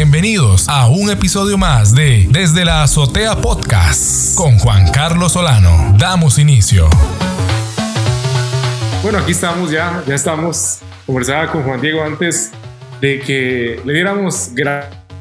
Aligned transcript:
Bienvenidos 0.00 0.68
a 0.68 0.86
un 0.86 1.10
episodio 1.10 1.58
más 1.58 1.92
de 1.92 2.28
Desde 2.30 2.64
la 2.64 2.84
Azotea 2.84 3.34
Podcast 3.40 4.36
con 4.36 4.56
Juan 4.56 4.92
Carlos 4.92 5.32
Solano. 5.32 5.92
Damos 5.98 6.38
inicio. 6.38 6.88
Bueno, 9.02 9.18
aquí 9.18 9.32
estamos 9.32 9.72
ya, 9.72 10.04
ya 10.06 10.14
estamos. 10.14 10.78
Conversaba 11.04 11.50
con 11.50 11.64
Juan 11.64 11.80
Diego 11.80 12.04
antes 12.04 12.52
de 13.00 13.18
que 13.18 13.80
le 13.84 13.92
diéramos 13.92 14.52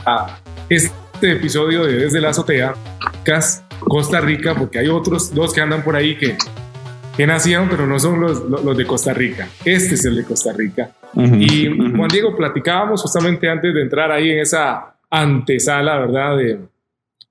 a 0.05 0.38
este 0.70 0.91
episodio 1.23 1.84
de 1.84 1.94
Desde 1.94 2.21
la 2.21 2.30
Azotea, 2.30 2.75
Costa 3.80 4.21
Rica, 4.21 4.54
porque 4.54 4.78
hay 4.78 4.89
otros 4.89 5.34
dos 5.34 5.54
que 5.54 5.62
andan 5.62 5.84
por 5.84 5.96
ahí 5.96 6.16
que, 6.20 6.38
que 7.18 7.25
nacieron, 7.25 7.68
pero 7.68 7.88
no 7.88 7.98
son 7.98 8.21
los, 8.21 8.44
los 8.44 8.78
de 8.78 8.86
Costa 8.86 9.12
Rica. 9.12 9.48
Este 9.66 9.96
es 9.96 10.05
el 10.05 10.18
de 10.18 10.23
Costa 10.23 10.54
Rica 10.55 10.91
y 11.18 11.68
Juan 11.95 12.07
Diego, 12.09 12.36
platicábamos 12.36 13.02
justamente 13.02 13.49
antes 13.49 13.73
de 13.73 13.81
entrar 13.81 14.11
ahí 14.11 14.31
en 14.31 14.39
esa 14.39 14.95
antesala, 15.09 15.99
¿verdad? 15.99 16.38
De 16.38 16.59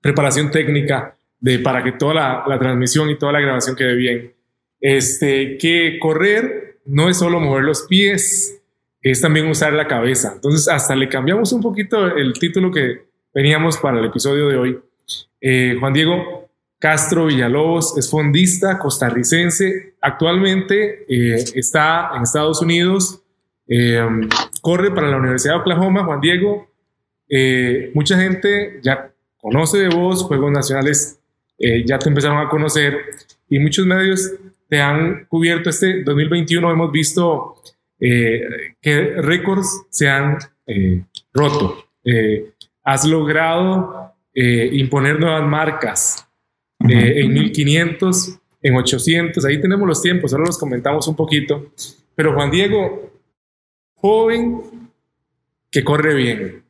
preparación 0.01 0.51
técnica 0.51 1.15
de, 1.39 1.59
para 1.59 1.83
que 1.83 1.93
toda 1.93 2.13
la, 2.13 2.43
la 2.47 2.59
transmisión 2.59 3.09
y 3.09 3.17
toda 3.17 3.31
la 3.31 3.39
grabación 3.39 3.75
quede 3.75 3.95
bien. 3.95 4.33
Este, 4.79 5.57
que 5.57 5.97
correr 5.99 6.79
no 6.85 7.09
es 7.09 7.17
solo 7.17 7.39
mover 7.39 7.63
los 7.63 7.83
pies, 7.83 8.61
es 9.01 9.21
también 9.21 9.47
usar 9.47 9.73
la 9.73 9.87
cabeza. 9.87 10.33
Entonces, 10.35 10.67
hasta 10.67 10.95
le 10.95 11.07
cambiamos 11.07 11.53
un 11.53 11.61
poquito 11.61 12.07
el 12.07 12.33
título 12.33 12.71
que 12.71 13.05
veníamos 13.33 13.77
para 13.77 13.99
el 13.99 14.05
episodio 14.05 14.47
de 14.49 14.57
hoy. 14.57 14.79
Eh, 15.39 15.77
Juan 15.79 15.93
Diego 15.93 16.49
Castro 16.79 17.25
Villalobos 17.25 17.97
es 17.97 18.09
fondista 18.09 18.77
costarricense. 18.77 19.95
Actualmente 20.01 21.05
eh, 21.07 21.43
está 21.55 22.11
en 22.15 22.23
Estados 22.23 22.61
Unidos 22.61 23.21
eh, 23.67 24.07
corre 24.61 24.91
para 24.91 25.09
la 25.09 25.17
Universidad 25.17 25.55
de 25.55 25.59
Oklahoma, 25.59 26.05
Juan 26.05 26.21
Diego. 26.21 26.67
Eh, 27.29 27.91
mucha 27.93 28.17
gente 28.19 28.79
ya 28.81 29.11
conoce 29.37 29.79
de 29.79 29.89
vos, 29.89 30.23
Juegos 30.23 30.51
Nacionales 30.51 31.19
eh, 31.59 31.83
ya 31.85 31.99
te 31.99 32.09
empezaron 32.09 32.37
a 32.37 32.49
conocer 32.49 32.97
y 33.49 33.59
muchos 33.59 33.85
medios 33.85 34.31
te 34.69 34.79
han 34.79 35.25
cubierto 35.25 35.69
este 35.69 36.03
2021. 36.03 36.71
Hemos 36.71 36.91
visto 36.91 37.55
que 37.99 39.13
récords 39.17 39.85
se 39.89 40.07
han 40.07 40.37
roto. 41.33 41.83
has 42.83 43.05
logrado 43.05 44.13
imponer 44.35 45.19
nuevas 45.19 45.43
marcas 45.49 46.27
en 46.79 47.33
1500, 47.33 48.39
en 48.61 48.75
800. 48.75 49.45
Ahí 49.45 49.59
tenemos 49.59 49.87
los 49.87 50.01
tiempos, 50.01 50.31
ahora 50.31 50.45
los 50.45 50.59
comentamos 50.59 51.07
un 51.07 51.15
poquito. 51.15 51.71
Pero 52.13 52.33
Juan 52.35 52.51
Diego, 52.51 53.16
joven 53.99 54.61
que 55.71 55.83
corre 55.83 56.13
bien. 56.13 56.63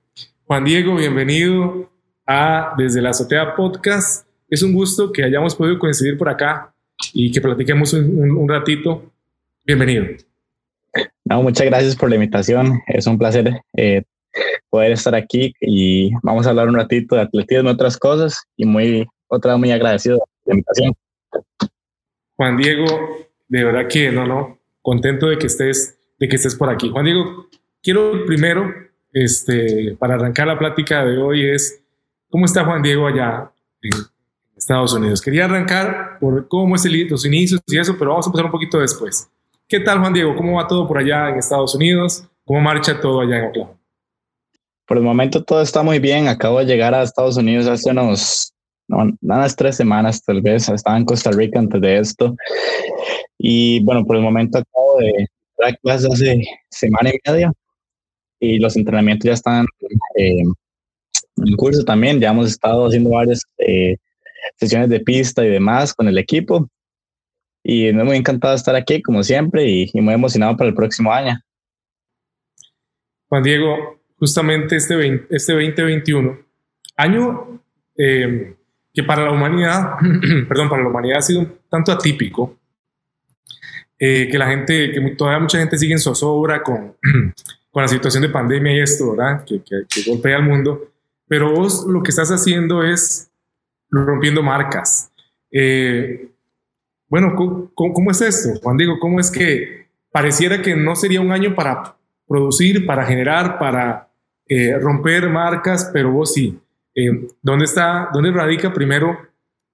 Juan 0.46 0.64
Diego, 0.64 0.96
bienvenido 0.96 1.90
a 2.26 2.74
Desde 2.78 3.02
la 3.02 3.10
Azotea 3.10 3.54
Podcast. 3.56 4.26
Es 4.50 4.64
un 4.64 4.74
gusto 4.74 5.12
que 5.12 5.24
hayamos 5.24 5.56
podido 5.56 5.78
coincidir 5.78 6.18
por 6.18 6.30
acá 6.30 6.74
y 7.14 7.32
que 7.32 7.42
platiquemos 7.42 7.94
un, 7.94 8.48
ratito. 8.48 9.12
Bienvenido. 9.66 10.06
No, 11.26 11.44
muchas 11.44 11.66
gracias 11.68 11.96
por 11.98 12.10
la 12.10 12.16
invitación. 12.16 12.80
Es 12.88 13.06
un 13.08 13.18
placer 13.18 13.62
eh, 13.76 14.04
poder 14.70 14.94
estar 14.94 15.14
aquí 15.14 15.54
y 15.60 16.12
vamos 16.24 16.48
a 16.48 16.52
hablar 16.52 16.70
un 16.70 16.76
ratito 16.76 17.18
de 17.18 17.24
atletismo 17.24 17.70
y 17.70 17.74
otras 17.74 17.98
cosas 17.98 18.42
y 18.56 18.66
muy, 18.66 19.06
otra 19.28 19.58
muy 19.58 19.72
agradecido 19.72 20.20
la 20.46 20.54
invitación. 20.54 20.94
Juan 22.38 22.56
Diego, 22.56 22.86
de 23.50 23.64
verdad 23.66 23.88
que 23.90 24.12
no, 24.12 24.26
no, 24.26 24.60
contento 24.82 25.28
de 25.28 25.38
que 25.38 25.48
estés 25.48 25.97
de 26.20 26.28
que 26.28 26.36
estés 26.36 26.56
por 26.56 26.70
aquí. 26.70 26.90
Juan 26.90 27.06
Diego, 27.06 27.48
quiero 27.82 28.26
primero, 28.26 28.74
este, 29.14 29.96
para 30.00 30.16
arrancar 30.16 30.48
la 30.48 30.60
plática 30.60 31.04
de 31.06 31.18
hoy, 31.18 31.50
es 31.50 31.82
cómo 32.30 32.46
está 32.46 32.66
Juan 32.66 32.82
Diego 32.82 33.08
allá 33.08 33.52
en 33.82 33.92
Estados 34.56 34.94
Unidos. 34.94 35.22
Quería 35.22 35.46
arrancar 35.46 36.18
por 36.20 36.48
cómo 36.48 36.76
es 36.76 36.86
el, 36.86 37.08
los 37.08 37.26
inicios 37.26 37.62
y 37.68 37.78
eso, 37.78 37.96
pero 37.98 38.12
vamos 38.12 38.26
a 38.26 38.30
empezar 38.30 38.46
un 38.46 38.52
poquito 38.52 38.80
después. 38.80 39.30
¿Qué 39.68 39.80
tal, 39.80 40.00
Juan 40.00 40.14
Diego? 40.14 40.36
¿Cómo 40.36 40.58
va 40.58 40.68
todo 40.68 40.88
por 40.88 40.98
allá 40.98 41.30
en 41.30 41.38
Estados 41.38 41.76
Unidos? 41.76 42.24
¿Cómo 42.46 42.62
marcha 42.62 43.00
todo 43.00 43.22
allá 43.22 43.40
en 43.40 43.46
Oklahoma? 43.50 43.78
Por 44.88 44.98
el 44.98 45.04
momento 45.04 45.44
todo 45.44 45.62
está 45.62 45.84
muy 45.84 46.00
bien. 46.00 46.30
Acabo 46.30 46.60
de 46.60 46.66
llegar 46.66 46.94
a 46.94 47.04
Estados 47.04 47.36
Unidos 47.36 47.68
hace 47.68 47.92
unos, 47.92 48.54
no, 48.88 49.12
unas 49.22 49.56
tres 49.58 49.76
semanas 49.76 50.24
tal 50.24 50.42
vez. 50.42 50.70
Estaba 50.70 50.98
en 50.98 51.04
Costa 51.04 51.32
Rica 51.32 51.60
antes 51.60 51.82
de 51.82 51.98
esto. 51.98 52.34
Y 53.38 53.84
bueno, 53.84 54.06
por 54.06 54.16
el 54.16 54.22
momento 54.22 54.60
acabo 54.60 54.98
de 55.00 55.28
clases 55.82 56.12
hace 56.12 56.44
semana 56.70 57.10
y 57.10 57.20
media 57.30 57.52
y 58.40 58.60
los 58.60 58.76
entrenamientos 58.76 59.26
ya 59.26 59.34
están 59.34 59.66
eh, 60.16 60.44
en 61.38 61.56
curso 61.56 61.84
también. 61.84 62.20
Ya 62.20 62.32
hemos 62.32 62.48
estado 62.48 62.88
haciendo 62.88 63.12
varias 63.12 63.42
eh, 63.58 63.98
sesiones 64.56 64.90
de 64.90 65.00
pista 65.00 65.46
y 65.46 65.50
demás 65.50 65.94
con 65.94 66.08
el 66.08 66.18
equipo. 66.18 66.70
Y 67.64 67.92
me 67.92 68.04
muy 68.04 68.16
encantado 68.16 68.54
de 68.54 68.58
estar 68.58 68.76
aquí, 68.76 69.02
como 69.02 69.24
siempre, 69.24 69.66
y, 69.68 69.92
muy 69.96 70.14
emocionado 70.14 70.56
para 70.56 70.70
el 70.70 70.76
próximo 70.76 71.12
año. 71.12 71.38
Juan 73.28 73.44
Diego, 73.44 74.00
justamente 74.16 74.78
este, 74.78 75.28
este 75.30 75.54
2021, 75.54 76.40
año 76.96 77.62
eh, 77.98 78.56
que 78.94 79.04
para 79.04 79.26
la 79.26 79.32
humanidad, 79.32 79.96
perdón, 80.48 80.70
para 80.70 80.84
la 80.84 80.90
humanidad 80.90 81.18
ha 81.18 81.22
sido 81.22 81.42
un 81.42 81.58
tanto 81.70 81.92
atípico, 81.92 82.57
eh, 84.00 84.28
que 84.30 84.38
la 84.38 84.48
gente, 84.48 84.92
que 84.92 85.02
todavía 85.18 85.40
mucha 85.40 85.58
gente 85.58 85.78
sigue 85.78 85.94
en 85.94 86.00
zozobra 86.00 86.62
con, 86.62 86.96
con 87.72 87.82
la 87.82 87.88
situación 87.88 88.22
de 88.22 88.30
pandemia 88.30 88.74
y 88.74 88.80
esto, 88.80 89.16
¿verdad? 89.16 89.44
Que, 89.44 89.62
que, 89.64 90.10
golpea 90.10 90.38
al 90.38 90.44
mundo. 90.44 90.92
Pero 91.28 91.52
vos 91.52 91.86
lo 91.88 92.04
que 92.04 92.12
estás 92.12 92.30
haciendo 92.30 92.84
es 92.84 93.32
rompiendo 93.90 94.44
marcas. 94.44 95.12
Eh, 95.52 96.30
bueno, 97.10 97.34
¿cómo, 97.74 98.12
es 98.12 98.22
esto, 98.22 98.60
Juan 98.62 98.78
Diego? 98.78 99.00
¿Cómo 99.00 99.20
es 99.20 99.32
que 99.32 99.88
pareciera 100.12 100.62
que 100.62 100.76
no 100.76 100.96
sería 100.96 101.22
un 101.22 101.32
año 101.32 101.56
para 101.56 101.96
producir, 102.28 102.86
para 102.86 103.06
generar, 103.06 103.58
para 103.58 104.10
eh, 104.48 104.78
romper 104.78 105.30
marcas, 105.30 105.90
pero 105.92 106.12
vos 106.12 106.34
sí? 106.34 106.60
¿Dónde 107.42 107.66
está, 107.66 108.10
dónde 108.12 108.32
radica 108.32 108.74
primero 108.74 109.18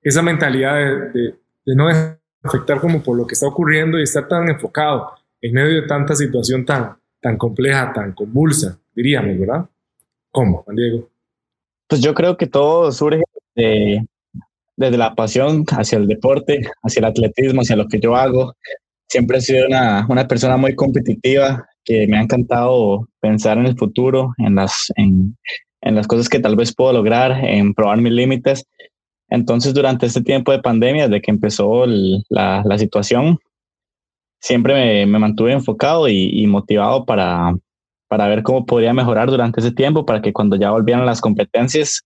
esa 0.02 0.22
mentalidad 0.22 0.76
de, 0.76 1.10
de, 1.10 1.36
de 1.66 1.76
no 1.76 1.88
dejar 1.88 2.23
afectar 2.44 2.80
como 2.80 3.02
por 3.02 3.18
lo 3.18 3.26
que 3.26 3.34
está 3.34 3.48
ocurriendo 3.48 4.00
y 4.00 4.04
estar 4.04 4.28
tan 4.28 4.50
enfocado 4.50 5.12
en 5.42 5.54
medio 5.54 5.82
de 5.82 5.88
tanta 5.88 6.16
situación 6.16 6.66
tan, 6.66 6.96
tan 7.22 7.38
compleja, 7.38 7.92
tan 7.94 8.14
convulsa, 8.14 8.78
diríamos, 8.94 9.40
¿verdad? 9.40 9.66
¿Cómo, 10.32 10.64
Juan 10.64 10.76
Diego? 10.76 11.10
Pues 11.88 12.02
yo 12.02 12.14
creo 12.14 12.38
que 12.38 12.48
todo 12.48 12.92
surge 12.92 13.24
desde 13.56 14.98
la 14.98 15.14
pasión 15.16 15.64
hacia 15.72 15.98
el 15.98 16.08
deporte, 16.08 16.62
hacia 16.82 17.00
el 17.00 17.06
atletismo, 17.06 17.62
hacia 17.62 17.76
lo 17.76 17.88
que 17.88 18.00
yo 18.00 18.16
hago. 18.16 18.54
Siempre 19.08 19.38
he 19.38 19.42
sido 19.42 19.68
una, 19.68 20.06
una 20.10 20.28
persona 20.28 20.58
muy 20.58 20.76
competitiva, 20.76 21.66
que 21.86 22.08
me 22.08 22.18
ha 22.18 22.22
encantado 22.22 23.08
pensar 23.20 23.58
en 23.58 23.66
el 23.66 23.78
futuro, 23.78 24.34
en 24.38 24.56
las, 24.56 24.92
en, 24.96 25.38
en 25.82 25.96
las 25.96 26.08
cosas 26.08 26.30
que 26.30 26.40
tal 26.40 26.56
vez 26.56 26.74
puedo 26.74 26.94
lograr, 26.94 27.44
en 27.44 27.74
probar 27.74 28.00
mis 28.00 28.14
límites. 28.14 28.66
Entonces, 29.34 29.74
durante 29.74 30.06
este 30.06 30.22
tiempo 30.22 30.52
de 30.52 30.60
pandemia, 30.60 31.08
desde 31.08 31.20
que 31.20 31.32
empezó 31.32 31.88
la, 31.88 32.78
situación, 32.78 33.40
siempre 34.40 35.08
me, 35.08 35.18
mantuve 35.18 35.54
enfocado 35.54 36.08
y, 36.08 36.46
motivado 36.46 37.04
para, 37.04 37.52
para 38.08 38.28
ver 38.28 38.44
cómo 38.44 38.68
podría 38.68 38.94
mejorar 38.94 39.32
durante 39.32 39.60
ese 39.60 39.72
tiempo, 39.72 40.06
para 40.06 40.22
que 40.22 40.32
cuando 40.32 40.56
ya 40.56 40.70
volvieran 40.70 41.08
las 41.08 41.20
competencias, 41.20 42.04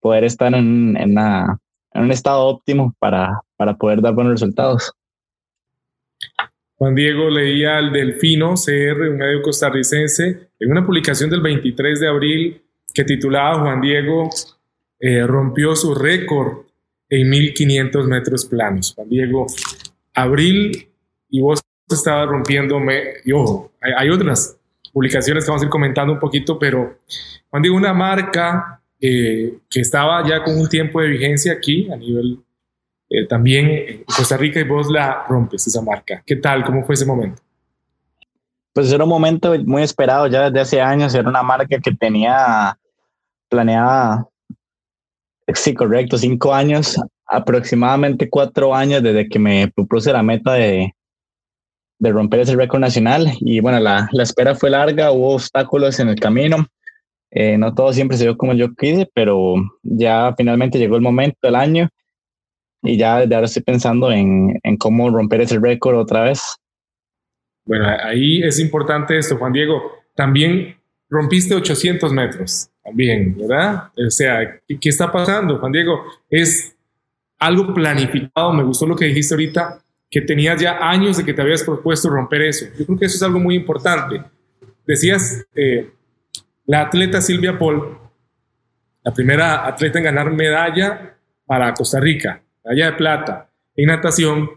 poder 0.00 0.24
estar 0.24 0.52
en, 0.56 0.96
en, 0.96 1.16
en 1.16 2.02
un 2.02 2.10
estado 2.10 2.44
óptimo 2.44 2.96
para, 2.98 3.40
para 3.56 3.76
poder 3.76 4.02
dar 4.02 4.14
buenos 4.14 4.32
resultados. 4.32 4.92
Juan 6.78 6.96
Diego 6.96 7.30
leía 7.30 7.78
al 7.78 7.92
Delfino 7.92 8.54
CR, 8.54 9.10
un 9.10 9.18
medio 9.18 9.40
costarricense, 9.40 10.50
en 10.58 10.72
una 10.72 10.84
publicación 10.84 11.30
del 11.30 11.42
23 11.42 12.00
de 12.00 12.08
abril 12.08 12.62
que 12.92 13.04
titulaba 13.04 13.60
Juan 13.60 13.80
Diego 13.80 14.30
eh, 14.98 15.26
rompió 15.26 15.76
su 15.76 15.94
récord 15.94 16.66
en 17.08 17.28
1500 17.28 18.06
metros 18.06 18.44
planos. 18.46 18.92
Juan 18.94 19.08
Diego, 19.08 19.46
abril 20.14 20.88
y 21.28 21.40
vos 21.40 21.60
estabas 21.88 22.28
rompiéndome, 22.28 23.02
y 23.24 23.32
ojo, 23.32 23.72
hay, 23.80 24.10
otras 24.10 24.56
publicaciones 24.92 25.44
que 25.44 25.50
vamos 25.50 25.62
a 25.62 25.66
ir 25.66 25.70
comentando 25.70 26.12
un 26.12 26.18
poquito, 26.18 26.58
pero 26.58 26.98
Juan 27.50 27.62
Diego, 27.62 27.76
una 27.76 27.94
marca 27.94 28.80
eh, 29.00 29.58
que 29.70 29.80
estaba 29.80 30.26
ya 30.26 30.42
con 30.42 30.58
un 30.58 30.68
tiempo 30.68 31.00
de 31.00 31.08
vigencia 31.08 31.52
aquí 31.52 31.88
a 31.90 31.96
nivel 31.96 32.40
eh, 33.08 33.26
también 33.26 33.68
en 33.70 34.04
Costa 34.04 34.36
Rica 34.36 34.58
y 34.58 34.64
vos 34.64 34.90
la 34.90 35.24
rompes 35.28 35.66
esa 35.66 35.80
marca. 35.80 36.22
¿Qué 36.26 36.36
tal? 36.36 36.64
¿Cómo 36.64 36.82
fue 36.84 36.94
ese 36.94 37.06
momento? 37.06 37.40
Pues 38.72 38.92
era 38.92 39.04
un 39.04 39.10
momento 39.10 39.54
muy 39.64 39.82
esperado 39.82 40.26
ya 40.26 40.50
desde 40.50 40.60
hace 40.60 40.80
años, 40.80 41.14
era 41.14 41.28
una 41.28 41.42
marca 41.42 41.78
que 41.78 41.92
tenía 41.92 42.76
planeada 43.48 44.28
Sí, 45.54 45.74
correcto, 45.74 46.18
cinco 46.18 46.52
años, 46.52 47.00
aproximadamente 47.26 48.28
cuatro 48.28 48.74
años 48.74 49.02
desde 49.02 49.28
que 49.28 49.38
me 49.38 49.68
propuse 49.68 50.12
la 50.12 50.22
meta 50.22 50.54
de, 50.54 50.92
de 51.98 52.12
romper 52.12 52.40
ese 52.40 52.56
récord 52.56 52.80
nacional. 52.80 53.32
Y 53.40 53.60
bueno, 53.60 53.78
la, 53.78 54.08
la, 54.12 54.22
espera 54.22 54.54
fue 54.54 54.70
larga, 54.70 55.12
hubo 55.12 55.34
obstáculos 55.34 56.00
en 56.00 56.08
el 56.08 56.18
camino. 56.18 56.66
Eh, 57.30 57.58
no 57.58 57.74
todo 57.74 57.92
siempre 57.92 58.16
se 58.16 58.24
dio 58.24 58.36
como 58.36 58.54
yo 58.54 58.74
quise, 58.74 59.08
pero 59.14 59.54
ya 59.82 60.34
finalmente 60.36 60.78
llegó 60.78 60.96
el 60.96 61.02
momento 61.02 61.38
del 61.42 61.56
año 61.56 61.88
y 62.82 62.96
ya 62.96 63.20
desde 63.20 63.34
ahora 63.34 63.46
estoy 63.46 63.62
pensando 63.62 64.10
en, 64.10 64.58
en 64.62 64.76
cómo 64.76 65.10
romper 65.10 65.42
ese 65.42 65.58
récord 65.58 65.96
otra 65.96 66.22
vez. 66.22 66.40
Bueno, 67.64 67.86
ahí 68.00 68.42
es 68.42 68.60
importante 68.60 69.18
esto, 69.18 69.36
Juan 69.36 69.52
Diego. 69.52 69.82
También 70.14 70.76
rompiste 71.08 71.54
800 71.54 72.12
metros, 72.12 72.68
también, 72.82 73.36
¿verdad? 73.36 73.90
O 73.96 74.10
sea, 74.10 74.60
¿qué, 74.66 74.88
está 74.88 75.10
pasando, 75.10 75.58
Juan 75.58 75.72
Diego? 75.72 76.04
Es 76.28 76.76
algo 77.38 77.72
planificado, 77.74 78.52
me 78.52 78.62
gustó 78.62 78.86
lo 78.86 78.96
que 78.96 79.06
dijiste 79.06 79.34
ahorita, 79.34 79.82
que 80.10 80.20
tenías 80.20 80.60
ya 80.60 80.78
años 80.88 81.16
de 81.16 81.24
que 81.24 81.34
te 81.34 81.42
habías 81.42 81.62
propuesto 81.62 82.08
romper 82.08 82.42
eso. 82.42 82.66
Yo 82.78 82.86
creo 82.86 82.98
que 82.98 83.06
eso 83.06 83.16
es 83.16 83.22
algo 83.22 83.38
muy 83.38 83.56
importante. 83.56 84.22
Decías, 84.86 85.44
eh, 85.54 85.90
la 86.64 86.82
atleta 86.82 87.20
Silvia 87.20 87.58
Paul, 87.58 87.98
la 89.02 89.12
primera 89.12 89.66
atleta 89.66 89.98
en 89.98 90.04
ganar 90.04 90.30
medalla 90.32 91.16
para 91.44 91.74
Costa 91.74 92.00
Rica, 92.00 92.42
medalla 92.64 92.90
de 92.90 92.96
plata 92.96 93.50
en 93.74 93.86
natación, 93.86 94.50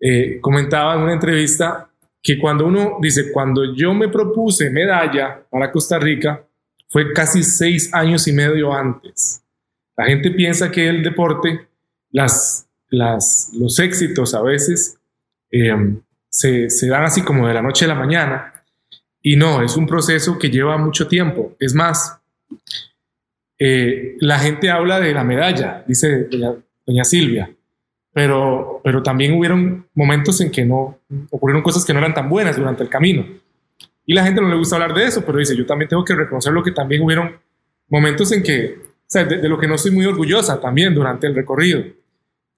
eh, 0.00 0.38
comentaba 0.40 0.94
en 0.94 1.00
una 1.00 1.12
entrevista 1.14 1.88
que 2.24 2.38
cuando 2.38 2.66
uno 2.66 2.96
dice, 3.02 3.30
cuando 3.30 3.74
yo 3.74 3.92
me 3.92 4.08
propuse 4.08 4.70
medalla 4.70 5.44
para 5.50 5.70
Costa 5.70 5.98
Rica, 5.98 6.42
fue 6.88 7.12
casi 7.12 7.42
seis 7.42 7.92
años 7.92 8.26
y 8.26 8.32
medio 8.32 8.72
antes. 8.72 9.44
La 9.94 10.06
gente 10.06 10.30
piensa 10.30 10.70
que 10.70 10.88
el 10.88 11.02
deporte, 11.02 11.68
las, 12.10 12.66
las, 12.88 13.50
los 13.52 13.78
éxitos 13.78 14.34
a 14.34 14.40
veces 14.40 14.98
em, 15.50 16.00
se, 16.30 16.70
se 16.70 16.88
dan 16.88 17.04
así 17.04 17.20
como 17.20 17.46
de 17.46 17.52
la 17.52 17.60
noche 17.60 17.84
a 17.84 17.88
la 17.88 17.94
mañana, 17.94 18.54
y 19.20 19.36
no, 19.36 19.62
es 19.62 19.76
un 19.76 19.86
proceso 19.86 20.38
que 20.38 20.50
lleva 20.50 20.78
mucho 20.78 21.06
tiempo. 21.06 21.54
Es 21.58 21.74
más, 21.74 22.18
eh, 23.58 24.16
la 24.20 24.38
gente 24.38 24.70
habla 24.70 24.98
de 24.98 25.12
la 25.12 25.24
medalla, 25.24 25.84
dice 25.86 26.28
doña 26.86 27.04
Silvia, 27.04 27.54
pero, 28.14 28.80
pero 28.84 29.02
también 29.02 29.36
hubieron 29.36 29.88
momentos 29.92 30.40
en 30.40 30.52
que 30.52 30.64
no 30.64 31.00
ocurrieron 31.30 31.64
cosas 31.64 31.84
que 31.84 31.92
no 31.92 31.98
eran 31.98 32.14
tan 32.14 32.28
buenas 32.28 32.56
durante 32.56 32.84
el 32.84 32.88
camino. 32.88 33.26
Y 34.06 34.14
la 34.14 34.24
gente 34.24 34.40
no 34.40 34.48
le 34.48 34.56
gusta 34.56 34.76
hablar 34.76 34.94
de 34.94 35.04
eso, 35.04 35.24
pero 35.26 35.38
dice, 35.38 35.56
yo 35.56 35.66
también 35.66 35.88
tengo 35.88 36.04
que 36.04 36.14
reconocer 36.14 36.52
lo 36.52 36.62
que 36.62 36.70
también 36.70 37.02
hubieron 37.02 37.32
momentos 37.88 38.30
en 38.30 38.44
que, 38.44 38.78
o 38.78 39.04
sea, 39.08 39.24
de, 39.24 39.48
lo 39.48 39.58
que 39.58 39.66
no 39.66 39.74
estoy 39.74 39.90
muy 39.90 40.06
orgullosa 40.06 40.60
también 40.60 40.94
durante 40.94 41.26
el 41.26 41.34
recorrido. 41.34 41.82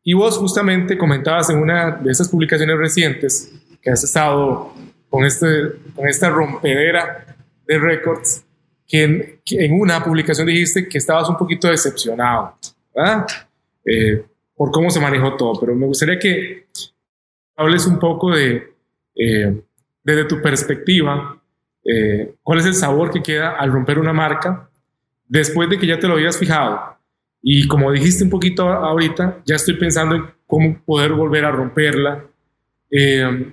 Y 0.03 0.12
vos 0.12 0.37
justamente 0.37 0.99
comentabas 0.99 1.49
en 1.49 1.58
una 1.58 1.93
de 1.93 2.12
esas 2.12 2.29
publicaciones 2.29 2.76
recientes 2.76 3.50
que 3.81 3.91
has 3.91 4.05
estado 4.05 4.75
con, 5.08 5.25
este, 5.25 5.47
con 5.94 6.06
esta 6.06 6.29
rompedera 6.29 7.35
de 7.67 7.79
récords, 7.79 8.44
que 8.87 9.03
en, 9.03 9.41
que 9.43 9.64
en, 9.64 9.81
una 9.81 10.05
publicación 10.05 10.47
dijiste 10.47 10.87
que 10.87 10.99
estabas 10.99 11.31
un 11.31 11.38
poquito 11.38 11.69
decepcionado, 11.69 12.56
¿verdad? 12.94 13.26
Eh, 13.87 14.23
por 14.56 14.70
cómo 14.70 14.91
se 14.91 15.00
manejó 15.00 15.37
todo, 15.37 15.61
pero 15.61 15.75
me 15.75 15.87
gustaría 15.87 16.19
que 16.19 16.67
hables 17.56 17.87
un 17.87 17.99
poco 17.99 18.35
de, 18.35 18.73
eh, 19.14 19.62
desde 20.03 20.25
tu 20.25 20.41
perspectiva, 20.41 21.41
eh, 21.85 22.35
cuál 22.43 22.61
es 22.61 22.67
el 22.67 22.75
sabor 22.75 23.11
que 23.11 23.23
queda 23.23 23.50
al 23.50 23.70
romper 23.70 23.99
una 23.99 24.12
marca 24.12 24.69
después 25.29 25.69
de 25.69 25.79
que 25.79 25.87
ya 25.87 25.99
te 25.99 26.08
lo 26.08 26.14
habías 26.14 26.38
fijado. 26.38 26.97
Y 27.43 27.69
como 27.69 27.93
dijiste 27.93 28.25
un 28.25 28.31
poquito 28.31 28.69
ahorita, 28.69 29.43
ya 29.44 29.56
estoy 29.56 29.75
pensando 29.75 30.17
en 30.17 30.25
cómo 30.47 30.81
poder 30.85 31.12
volver 31.12 31.44
a 31.44 31.53
romperla. 31.53 32.25
Eh, 32.91 33.53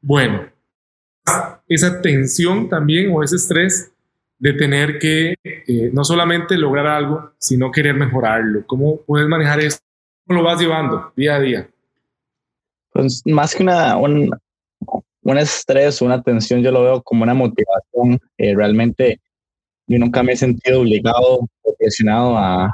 bueno, 0.00 0.46
esa 1.66 2.00
tensión 2.02 2.68
también 2.68 3.10
o 3.12 3.22
ese 3.22 3.36
estrés 3.36 3.90
de 4.38 4.52
tener 4.52 4.98
que 4.98 5.34
no 5.92 6.04
solamente 6.04 6.58
lograr 6.58 6.86
algo, 6.86 7.32
sino 7.38 7.70
querer 7.70 7.94
mejorarlo. 7.94 8.66
¿Cómo 8.66 9.00
puedes 9.02 9.28
manejar 9.28 9.60
eso? 9.60 9.78
¿Cómo 10.26 10.40
lo 10.40 10.46
vas 10.46 10.60
llevando 10.60 11.12
día 11.16 11.36
a 11.36 11.40
día? 11.40 11.70
Pues 12.92 13.22
más 13.26 13.54
que 13.54 13.62
una, 13.62 13.96
un, 13.96 14.30
un 15.22 15.38
estrés, 15.38 16.02
una 16.02 16.22
tensión, 16.22 16.62
yo 16.62 16.70
lo 16.70 16.82
veo 16.82 17.02
como 17.02 17.22
una 17.22 17.34
motivación. 17.34 18.20
Eh, 18.38 18.54
realmente 18.54 19.20
yo 19.86 19.98
nunca 19.98 20.22
me 20.22 20.32
he 20.32 20.36
sentido 20.36 20.80
obligado 20.80 21.40
o 21.62 21.76
presionado 21.78 22.36
a, 22.36 22.66
a, 22.66 22.72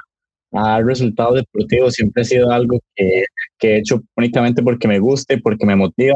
dar 0.52 0.84
resultados 0.84 1.36
deportivos. 1.36 1.94
Siempre 1.94 2.22
ha 2.22 2.24
sido 2.24 2.50
algo 2.50 2.78
que, 2.94 3.24
que, 3.58 3.74
he 3.74 3.78
hecho 3.78 4.02
únicamente 4.16 4.62
porque 4.62 4.88
me 4.88 4.98
gusta 4.98 5.34
y 5.34 5.40
porque 5.40 5.66
me 5.66 5.76
motiva. 5.76 6.14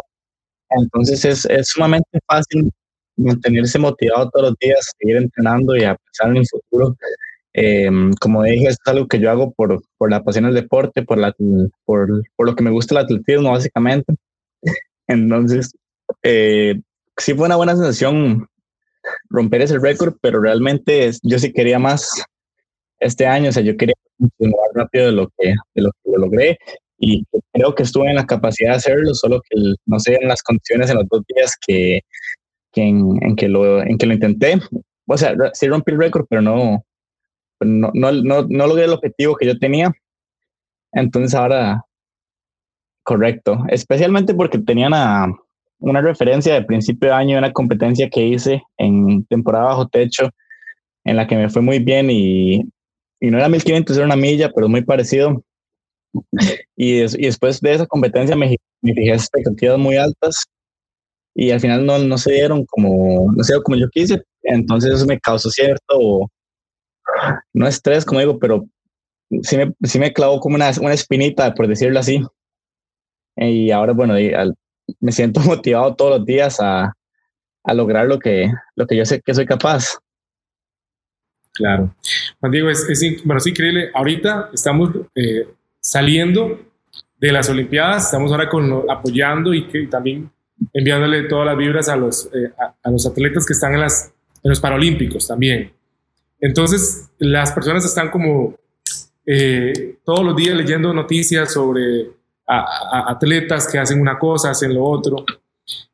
Entonces 0.71 1.25
es, 1.25 1.45
es 1.47 1.69
sumamente 1.69 2.19
fácil 2.27 2.71
mantenerse 3.17 3.79
motivado 3.79 4.31
todos 4.31 4.51
los 4.51 4.59
días, 4.59 4.93
seguir 4.99 5.17
entrenando 5.17 5.77
y 5.77 5.85
a 5.85 5.97
pensar 5.97 6.31
en 6.31 6.37
el 6.39 6.47
futuro. 6.49 6.97
Eh, 7.55 7.91
como 8.21 8.43
dije, 8.43 8.69
es 8.69 8.79
algo 8.87 9.07
que 9.07 9.19
yo 9.19 9.31
hago 9.31 9.53
por, 9.53 9.83
por 9.99 10.11
la 10.11 10.23
pasión 10.23 10.45
del 10.45 10.55
deporte, 10.55 11.03
por, 11.03 11.19
la, 11.19 11.35
por, 11.85 12.23
por, 12.37 12.47
lo 12.47 12.55
que 12.57 12.65
me 12.65 12.71
gusta 12.71 12.95
el 12.95 13.05
atletismo, 13.05 13.51
básicamente. 13.51 14.15
Entonces, 15.07 15.73
eh, 16.23 16.81
sí 17.17 17.35
fue 17.35 17.47
una 17.47 17.57
buena 17.57 17.77
sensación 17.77 18.47
romper 19.29 19.63
ese 19.63 19.79
récord, 19.79 20.15
pero 20.21 20.41
realmente 20.41 21.11
yo 21.23 21.39
sí 21.39 21.53
quería 21.53 21.79
más 21.79 22.25
este 23.01 23.27
año, 23.27 23.51
o 23.51 23.53
sea, 23.53 23.63
yo 23.63 23.77
quería 23.77 23.95
continuar 24.19 24.71
rápido 24.75 25.07
de 25.07 25.13
lo 25.13 25.29
que, 25.37 25.55
de 25.75 25.83
lo, 25.83 25.91
que 25.91 26.11
lo 26.11 26.19
logré 26.19 26.59
y 26.99 27.25
creo 27.53 27.75
que 27.75 27.83
estuve 27.83 28.09
en 28.09 28.17
la 28.17 28.27
capacidad 28.27 28.71
de 28.71 28.77
hacerlo, 28.77 29.13
solo 29.15 29.43
que 29.51 29.59
no 29.87 29.99
sé 29.99 30.17
en 30.21 30.29
las 30.29 30.43
condiciones 30.43 30.89
en 30.89 30.99
los 30.99 31.09
dos 31.09 31.23
días 31.35 31.57
que, 31.67 32.03
que 32.73 32.83
en, 32.83 33.19
en, 33.23 33.35
que 33.35 33.49
lo, 33.49 33.83
en 33.83 33.99
que 33.99 34.07
lo 34.07 34.15
intenté. 34.15 34.61
O 35.07 35.19
sea, 35.19 35.35
sí 35.53 35.67
rompí 35.67 35.91
el 35.91 35.99
récord, 35.99 36.27
pero 36.31 36.43
no, 36.43 36.85
no, 37.65 37.91
no, 37.95 38.13
no, 38.13 38.47
no 38.49 38.67
logré 38.67 38.85
el 38.85 38.93
objetivo 38.93 39.37
que 39.37 39.47
yo 39.47 39.59
tenía. 39.59 39.93
Entonces 40.93 41.35
ahora, 41.35 41.85
correcto, 43.03 43.65
especialmente 43.69 44.35
porque 44.35 44.59
tenía 44.59 44.89
una, 44.89 45.27
una 45.79 46.01
referencia 46.01 46.55
de 46.55 46.65
principio 46.65 47.09
de 47.09 47.15
año, 47.15 47.39
una 47.39 47.53
competencia 47.53 48.09
que 48.09 48.25
hice 48.27 48.63
en 48.79 49.25
temporada 49.27 49.67
bajo 49.67 49.89
techo, 49.89 50.31
en 51.05 51.17
la 51.17 51.27
que 51.27 51.37
me 51.37 51.49
fue 51.49 51.63
muy 51.63 51.79
bien 51.81 52.11
y, 52.11 52.63
y 53.21 53.31
no 53.31 53.39
era 53.39 53.49
1500, 53.49 53.97
era 53.97 54.07
una 54.07 54.17
milla, 54.17 54.51
pero 54.55 54.69
muy 54.69 54.83
parecido. 54.83 55.43
Y, 56.77 57.01
después 57.01 57.61
de 57.61 57.73
esa 57.73 57.87
competencia 57.87 58.37
me, 58.37 58.57
me, 58.83 58.93
expectativas 59.09 59.79
muy 59.79 59.97
altas 59.97 60.45
y 61.35 61.51
al 61.51 61.61
final 61.61 61.87
no, 61.87 61.99
no 61.99 62.19
se 62.19 62.33
dieron 62.33 62.67
como, 62.67 63.33
no 63.33 63.43
sé, 63.45 63.55
como 63.63 63.77
yo 63.77 63.89
quise. 63.91 64.23
Entonces 64.43 64.93
eso 64.95 65.07
me 65.07 65.21
causó 65.21 65.51
cierto 65.51 66.31
no 67.53 67.67
estrés, 67.67 68.05
como 68.05 68.21
digo, 68.21 68.39
pero 68.39 68.67
sí 69.43 69.57
me, 69.57 69.73
sí 69.83 69.99
me 69.99 70.13
clavó 70.13 70.41
como 70.41 70.57
una, 70.57 70.71
una 70.81 70.95
espinita, 70.95 71.55
por 71.55 71.67
decirlo 71.67 71.99
así. 71.99 72.23
Y 73.37 73.71
ahora, 73.71 73.93
bueno, 73.93 74.15
me 75.01 75.13
siento 75.13 75.41
motivado 75.41 75.95
todos 75.95 76.19
los 76.19 76.27
días 76.27 76.61
a, 76.61 76.93
a, 77.65 77.75
lograr 77.75 78.07
lo 78.07 78.19
que, 78.19 78.53
lo 78.77 78.87
que 78.87 78.97
yo 78.97 79.05
sé 79.05 79.21
que 79.21 79.35
soy 79.35 79.47
capaz. 79.47 79.99
Claro. 81.55 81.95
Juan 82.41 82.53
Diego, 82.53 82.71
es, 82.71 82.89
es 82.89 83.25
bueno, 83.25 83.39
es 83.39 83.47
increíble. 83.47 83.91
Ahorita 83.95 84.51
estamos 84.53 84.91
eh, 85.15 85.49
saliendo 85.81 86.61
de 87.19 87.33
las 87.33 87.49
Olimpiadas, 87.49 88.07
estamos 88.07 88.33
ahora 88.33 88.49
con, 88.49 88.91
apoyando 88.91 89.53
y, 89.53 89.67
que, 89.69 89.87
también 89.87 90.31
enviándole 90.73 91.25
todas 91.25 91.47
las 91.47 91.57
vibras 91.57 91.89
a 91.89 91.97
los, 91.97 92.27
eh, 92.33 92.53
a, 92.83 92.91
los 92.91 93.07
atletas 93.07 93.47
que 93.47 93.53
están 93.53 93.75
en, 93.75 93.81
las, 93.81 94.13
en 94.43 94.49
los 94.49 94.61
Paralímpicos 94.61 95.27
también. 95.27 95.73
Entonces, 96.43 97.09
las 97.19 97.53
personas 97.53 97.85
están 97.85 98.11
como 98.11 98.57
eh, 99.25 99.97
todos 100.05 100.25
los 100.25 100.35
días 100.35 100.57
leyendo 100.57 100.93
noticias 100.93 101.53
sobre 101.53 102.11
a, 102.47 102.59
a 102.59 103.13
atletas 103.13 103.71
que 103.71 103.79
hacen 103.79 104.01
una 104.01 104.19
cosa, 104.19 104.51
hacen 104.51 104.75
lo 104.75 104.85
otro. 104.85 105.25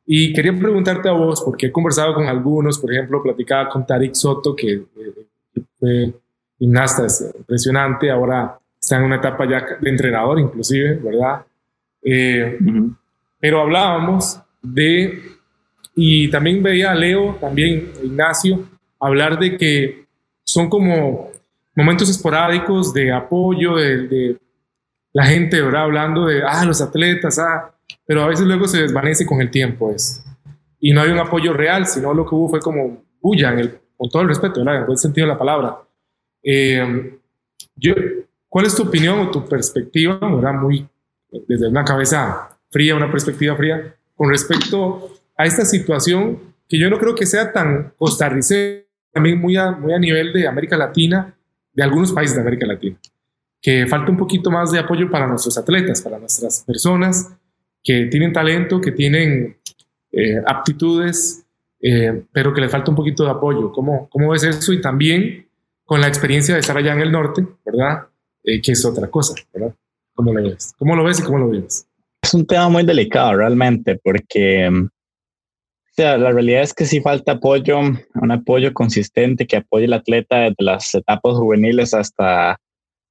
Y 0.06 0.32
quería 0.32 0.58
preguntarte 0.58 1.06
a 1.10 1.12
vos, 1.12 1.42
porque 1.44 1.66
he 1.66 1.72
conversado 1.72 2.14
con 2.14 2.26
algunos, 2.26 2.78
por 2.78 2.90
ejemplo, 2.90 3.22
platicaba 3.22 3.68
con 3.68 3.86
Tarik 3.86 4.14
Soto, 4.14 4.56
que 4.56 4.72
eh, 4.72 5.64
fue 5.78 6.14
gimnasta, 6.58 7.04
es 7.04 7.30
impresionante, 7.36 8.10
ahora 8.10 8.58
está 8.80 8.96
en 8.96 9.02
una 9.02 9.16
etapa 9.16 9.46
ya 9.46 9.76
de 9.78 9.90
entrenador 9.90 10.40
inclusive, 10.40 10.94
¿verdad? 10.94 11.44
Eh, 12.02 12.56
uh 12.58 12.64
-huh. 12.64 12.96
Pero 13.38 13.60
hablábamos 13.60 14.40
de, 14.62 15.22
y 15.94 16.30
también 16.30 16.62
veía 16.62 16.92
a 16.92 16.94
Leo, 16.94 17.36
también 17.38 17.92
Ignacio, 18.02 18.64
hablar 18.98 19.38
de 19.38 19.58
que 19.58 20.07
son 20.48 20.70
como 20.70 21.30
momentos 21.76 22.08
esporádicos 22.08 22.94
de 22.94 23.12
apoyo, 23.12 23.76
de, 23.76 24.08
de, 24.08 24.38
la 25.12 25.26
gente, 25.26 25.60
¿verdad? 25.60 25.82
Hablando 25.82 26.24
de, 26.24 26.42
ah, 26.42 26.64
los 26.64 26.80
atletas, 26.80 27.38
ah, 27.38 27.70
pero 28.06 28.22
a 28.22 28.28
veces 28.28 28.46
luego 28.46 28.66
se 28.66 28.80
desvanece 28.80 29.26
con 29.26 29.42
el 29.42 29.50
tiempo 29.50 29.90
esto. 29.90 30.22
Y 30.80 30.92
no 30.92 31.02
hay 31.02 31.10
un 31.10 31.18
apoyo 31.18 31.52
real, 31.52 31.86
sino 31.86 32.14
lo 32.14 32.24
que 32.24 32.34
hubo 32.34 32.48
fue 32.48 32.60
como 32.60 33.04
bulla, 33.20 33.52
en 33.52 33.58
el, 33.58 33.78
con 33.94 34.08
todo 34.08 34.22
el 34.22 34.28
respeto, 34.28 34.60
¿verdad? 34.60 34.76
En 34.76 34.80
el 34.80 34.86
buen 34.86 34.98
sentido 34.98 35.26
de 35.26 35.32
la 35.34 35.38
palabra. 35.38 35.78
Eh, 36.42 37.18
yo, 37.76 37.94
¿Cuál 38.48 38.64
es 38.64 38.74
tu 38.74 38.84
opinión 38.84 39.18
o 39.18 39.30
tu 39.30 39.46
perspectiva, 39.46 40.18
¿verdad? 40.18 40.54
Muy 40.54 40.88
desde 41.46 41.68
una 41.68 41.84
cabeza 41.84 42.58
fría, 42.70 42.96
una 42.96 43.10
perspectiva 43.10 43.54
fría, 43.54 43.94
con 44.16 44.30
respecto 44.30 45.10
a 45.36 45.44
esta 45.44 45.66
situación 45.66 46.38
que 46.66 46.78
yo 46.78 46.88
no 46.88 46.98
creo 46.98 47.14
que 47.14 47.26
sea 47.26 47.52
tan 47.52 47.92
costarricense 47.98 48.87
también 49.12 49.40
muy 49.40 49.56
a, 49.56 49.72
muy 49.72 49.92
a 49.92 49.98
nivel 49.98 50.32
de 50.32 50.46
América 50.46 50.76
Latina, 50.76 51.34
de 51.72 51.82
algunos 51.82 52.12
países 52.12 52.36
de 52.36 52.42
América 52.42 52.66
Latina, 52.66 52.96
que 53.60 53.86
falta 53.86 54.10
un 54.10 54.16
poquito 54.16 54.50
más 54.50 54.70
de 54.72 54.78
apoyo 54.78 55.10
para 55.10 55.26
nuestros 55.26 55.56
atletas, 55.58 56.02
para 56.02 56.18
nuestras 56.18 56.64
personas 56.64 57.30
que 57.82 58.06
tienen 58.06 58.32
talento, 58.32 58.80
que 58.80 58.92
tienen 58.92 59.56
eh, 60.12 60.42
aptitudes, 60.46 61.44
eh, 61.80 62.24
pero 62.32 62.52
que 62.52 62.60
les 62.60 62.70
falta 62.70 62.90
un 62.90 62.96
poquito 62.96 63.24
de 63.24 63.30
apoyo. 63.30 63.72
¿Cómo, 63.72 64.08
¿Cómo 64.10 64.30
ves 64.30 64.42
eso? 64.42 64.72
Y 64.72 64.80
también 64.80 65.46
con 65.84 66.00
la 66.00 66.08
experiencia 66.08 66.54
de 66.54 66.60
estar 66.60 66.76
allá 66.76 66.92
en 66.92 67.00
el 67.00 67.12
norte, 67.12 67.46
¿verdad? 67.64 68.08
Eh, 68.44 68.60
que 68.60 68.72
es 68.72 68.84
otra 68.84 69.08
cosa, 69.08 69.34
¿verdad? 69.52 69.74
¿Cómo 70.14 70.32
lo 70.32 70.42
ves? 70.42 70.74
¿Cómo 70.78 70.96
lo 70.96 71.04
ves 71.04 71.20
y 71.20 71.22
cómo 71.22 71.38
lo 71.38 71.48
vives? 71.48 71.86
Es 72.20 72.34
un 72.34 72.46
tema 72.46 72.68
muy 72.68 72.84
delicado 72.84 73.36
realmente, 73.36 73.98
porque 74.02 74.68
mm, 74.68 74.88
sea, 76.02 76.16
la 76.16 76.30
realidad 76.30 76.62
es 76.62 76.72
que 76.72 76.86
sí 76.86 77.00
falta 77.00 77.32
apoyo, 77.32 77.80
un 77.80 78.30
apoyo 78.30 78.72
consistente 78.72 79.48
que 79.48 79.56
apoye 79.56 79.86
al 79.86 79.94
atleta 79.94 80.36
desde 80.42 80.54
las 80.58 80.94
etapas 80.94 81.34
juveniles 81.34 81.92
hasta, 81.92 82.56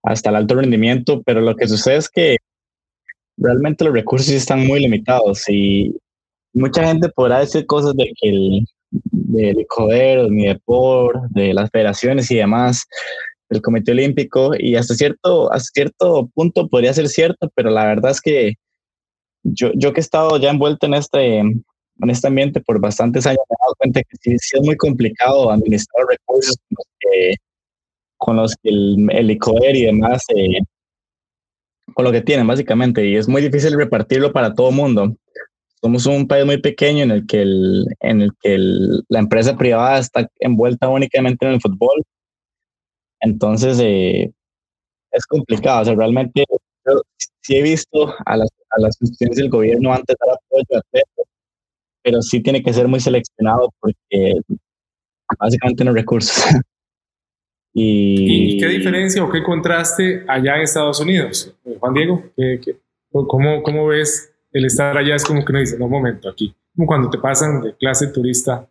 hasta 0.04 0.30
el 0.30 0.36
alto 0.38 0.56
rendimiento, 0.56 1.22
pero 1.24 1.42
lo 1.42 1.54
que 1.56 1.68
sucede 1.68 1.98
es 1.98 2.10
que 2.10 2.38
realmente 3.36 3.84
los 3.84 3.94
recursos 3.94 4.30
están 4.30 4.66
muy 4.66 4.80
limitados 4.80 5.44
y 5.50 5.98
mucha 6.54 6.88
gente 6.88 7.10
podrá 7.10 7.40
decir 7.40 7.66
cosas 7.66 7.94
de 7.96 8.06
que 8.16 8.30
el 8.30 8.66
del 8.90 9.68
CODER, 9.68 10.30
mi 10.30 10.46
deporte, 10.46 11.28
de 11.32 11.54
las 11.54 11.70
federaciones 11.70 12.32
y 12.32 12.38
demás, 12.38 12.86
del 13.50 13.62
Comité 13.62 13.92
Olímpico, 13.92 14.52
y 14.58 14.78
hasta 14.78 14.96
cierto, 14.96 15.52
hasta 15.52 15.72
cierto 15.74 16.30
punto 16.34 16.70
podría 16.70 16.94
ser 16.94 17.10
cierto, 17.10 17.52
pero 17.54 17.70
la 17.70 17.86
verdad 17.86 18.12
es 18.12 18.22
que 18.22 18.54
yo, 19.44 19.72
yo 19.76 19.92
que 19.92 20.00
he 20.00 20.02
estado 20.02 20.38
ya 20.38 20.52
envuelto 20.52 20.86
en 20.86 20.94
este, 20.94 21.44
ambiente 22.24 22.62
por 22.62 22.80
bastantes 22.80 23.26
años, 23.26 23.40
me 23.50 23.56
he 23.56 23.64
dado 23.64 23.76
cuenta 23.78 24.02
que 24.02 24.18
sí, 24.22 24.34
es 24.34 24.62
muy 24.64 24.76
complicado 24.78 25.52
administrar 25.52 26.06
recursos 26.08 26.56
con 28.18 28.38
los 28.38 28.56
que, 28.56 28.70
el, 28.70 29.08
el 29.12 29.32
ICOER 29.32 29.76
y 29.76 29.86
demás, 29.86 30.24
eh, 30.36 30.60
con 31.94 32.06
lo 32.06 32.12
que 32.12 32.22
tienen 32.22 32.48
básicamente, 32.48 33.06
y 33.06 33.16
es 33.16 33.28
muy 33.28 33.42
difícil 33.42 33.74
repartirlo 33.78 34.32
para 34.34 34.54
todo 34.54 34.70
el 34.70 34.76
mundo 34.76 35.16
somos 35.82 36.06
un 36.08 36.28
país 36.28 36.46
muy 36.46 36.60
pequeño 36.60 37.04
en 37.04 37.12
el 37.12 37.28
que, 37.28 37.42
el, 37.42 37.86
en 38.00 38.22
el 38.22 38.32
que 38.42 38.58
la 39.10 39.20
empresa 39.20 39.56
privada 39.56 40.00
está 40.00 40.28
envuelta 40.40 40.90
únicamente 40.90 41.46
en 41.46 41.54
el 41.54 41.62
fútbol. 41.62 42.04
Entonces, 43.20 43.80
eh, 43.82 44.32
es 45.12 45.26
complicado. 45.26 45.82
O 45.82 45.86
sea, 45.86 45.96
realmente 45.96 46.44
yo 46.50 47.02
sí 47.42 47.58
he 47.58 47.62
visto 47.62 48.14
a 48.26 48.38
las, 48.38 48.50
a 48.72 48.82
las 48.82 49.02
instituciones 49.02 49.38
del 49.38 49.50
gobierno 49.50 49.94
antes 49.94 50.16
dar 50.20 50.36
apoyo 50.36 50.66
a 50.78 50.82
pero 52.08 52.22
sí 52.22 52.40
tiene 52.42 52.64
que 52.64 52.72
ser 52.72 52.88
muy 52.88 53.02
seleccionado 53.02 53.74
porque 53.82 54.40
básicamente 55.38 55.84
no 55.84 55.92
recursos. 55.92 56.42
y, 57.74 58.58
qué 58.58 58.68
diferencia 58.68 59.22
o 59.22 59.30
qué 59.30 59.44
contraste 59.44 60.24
allá 60.26 60.56
en 60.56 60.62
Estados 60.62 61.02
Unidos? 61.02 61.54
Juan 61.82 61.94
Diego, 61.94 62.24
cómo, 63.12 63.62
¿cómo 63.62 63.88
ves 63.88 64.34
el 64.54 64.64
estar 64.64 64.98
allá 64.98 65.16
es 65.16 65.26
como 65.26 65.44
que 65.44 65.52
no 65.52 65.60
dice, 65.60 65.78
no, 65.78 65.86
un 65.86 65.92
momento, 65.92 66.30
aquí, 66.30 66.56
como 66.74 66.88
cuando 66.88 67.10
te 67.10 67.18
pasan 67.18 67.62
de 67.62 67.76
clase 67.76 68.08
turista. 68.08 68.66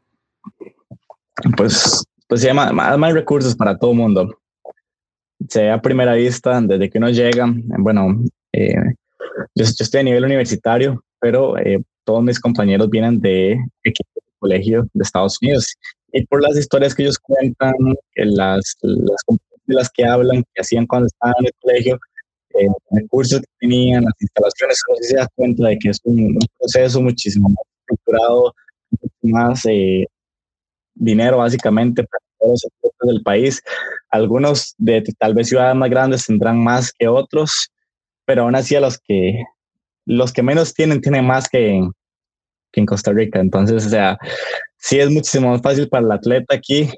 Pues, 1.59 2.07
pues 2.27 2.41
se 2.41 2.47
llama 2.47 2.73
más, 2.73 3.13
recursos 3.13 3.55
para 3.55 3.77
todo 3.77 3.91
el 3.91 3.99
mundo. 3.99 4.39
Se 5.47 5.69
a 5.69 5.83
primera 5.83 6.15
vista, 6.15 6.59
desde 6.63 6.89
que 6.89 6.97
uno 6.97 7.11
llega, 7.11 7.53
bueno, 7.81 8.25
eh, 8.55 8.95
yo, 9.55 9.65
estoy 9.65 10.01
a 10.01 10.05
nivel 10.05 10.25
universitario, 10.25 11.05
pero 11.21 11.59
eh, 11.59 11.85
todos 12.07 12.23
mis 12.23 12.41
compañeros 12.41 12.89
vienen 12.89 13.21
de 13.21 13.53
equipo 13.83 14.11
de 14.15 14.33
colegio 14.39 14.89
de 14.95 15.03
Estados 15.03 15.37
Unidos. 15.43 15.75
Y 16.13 16.25
por 16.27 16.43
las 16.43 16.57
historias 16.57 16.95
que 16.95 17.03
ellos 17.03 17.19
cuentan, 17.19 17.75
las, 18.15 18.77
las, 18.81 19.23
las 19.67 19.91
que 19.91 20.07
hablan, 20.07 20.45
que 20.55 20.63
hacían 20.63 20.87
cuando 20.87 21.09
estaban 21.09 21.35
en 21.41 21.47
el 21.47 21.53
colegio, 21.61 21.99
eh, 22.59 22.69
recursos 22.93 23.41
que 23.41 23.47
tenían, 23.61 24.05
las 24.05 24.15
instalaciones, 24.21 24.79
uno 24.89 24.99
se 25.03 25.17
da 25.17 25.29
cuenta 25.35 25.69
de 25.69 25.79
que 25.79 25.91
es 25.91 26.01
un, 26.05 26.39
proceso 26.59 27.03
muchísimo 27.03 27.49
más 27.49 27.67
estructurado, 27.81 28.55
más 29.23 29.67
eh, 29.67 30.07
dinero 30.95 31.39
básicamente 31.39 32.05
para 32.05 32.25
todos 32.39 32.53
los 32.53 32.61
sectores 32.61 33.15
del 33.15 33.23
país. 33.23 33.63
Algunos 34.11 34.75
de 34.79 35.03
tal 35.19 35.35
vez 35.35 35.49
ciudades 35.49 35.77
más 35.77 35.91
grandes 35.91 36.25
tendrán 36.25 36.63
más 36.63 36.93
que 36.93 37.09
otros, 37.09 37.71
pero 38.25 38.43
aún 38.43 38.55
así 38.55 38.75
a 38.75 38.81
los 38.81 38.99
que, 38.99 39.43
los 40.07 40.33
que 40.33 40.43
menos 40.43 40.73
tienen, 40.73 41.01
tienen 41.01 41.27
más 41.27 41.49
que 41.49 41.75
en, 42.73 42.87
Costa 42.87 43.13
Rica. 43.13 43.41
Entonces, 43.41 43.87
o 43.87 43.89
sea, 43.89 44.19
sí 44.77 44.99
es 44.99 45.11
muchísimo 45.11 45.51
más 45.51 45.63
fácil 45.63 45.89
para 45.89 46.05
el 46.05 46.13
atleta 46.13 46.55
aquí 46.55 46.91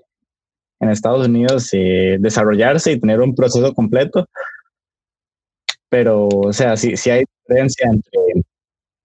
en 0.80 0.90
Estados 0.90 1.28
Unidos 1.28 1.68
eh, 1.72 2.16
desarrollarse 2.18 2.92
y 2.92 3.00
tener 3.00 3.20
un 3.20 3.34
proceso 3.34 3.72
completo 3.74 4.26
pero, 5.88 6.28
o 6.28 6.52
sea, 6.52 6.76
sí, 6.76 6.96
sí 6.96 7.10
hay 7.10 7.24
diferencia 7.42 7.88
entre, 7.90 8.42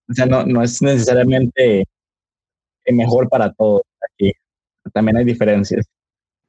o 0.10 0.14
sea, 0.14 0.26
no, 0.26 0.46
no 0.46 0.62
es 0.62 0.82
necesariamente 0.82 1.86
mejor 2.88 3.30
para 3.30 3.52
todos 3.54 3.84
aquí, 4.12 4.32
también 4.94 5.18
hay 5.18 5.26
diferencias. 5.26 5.86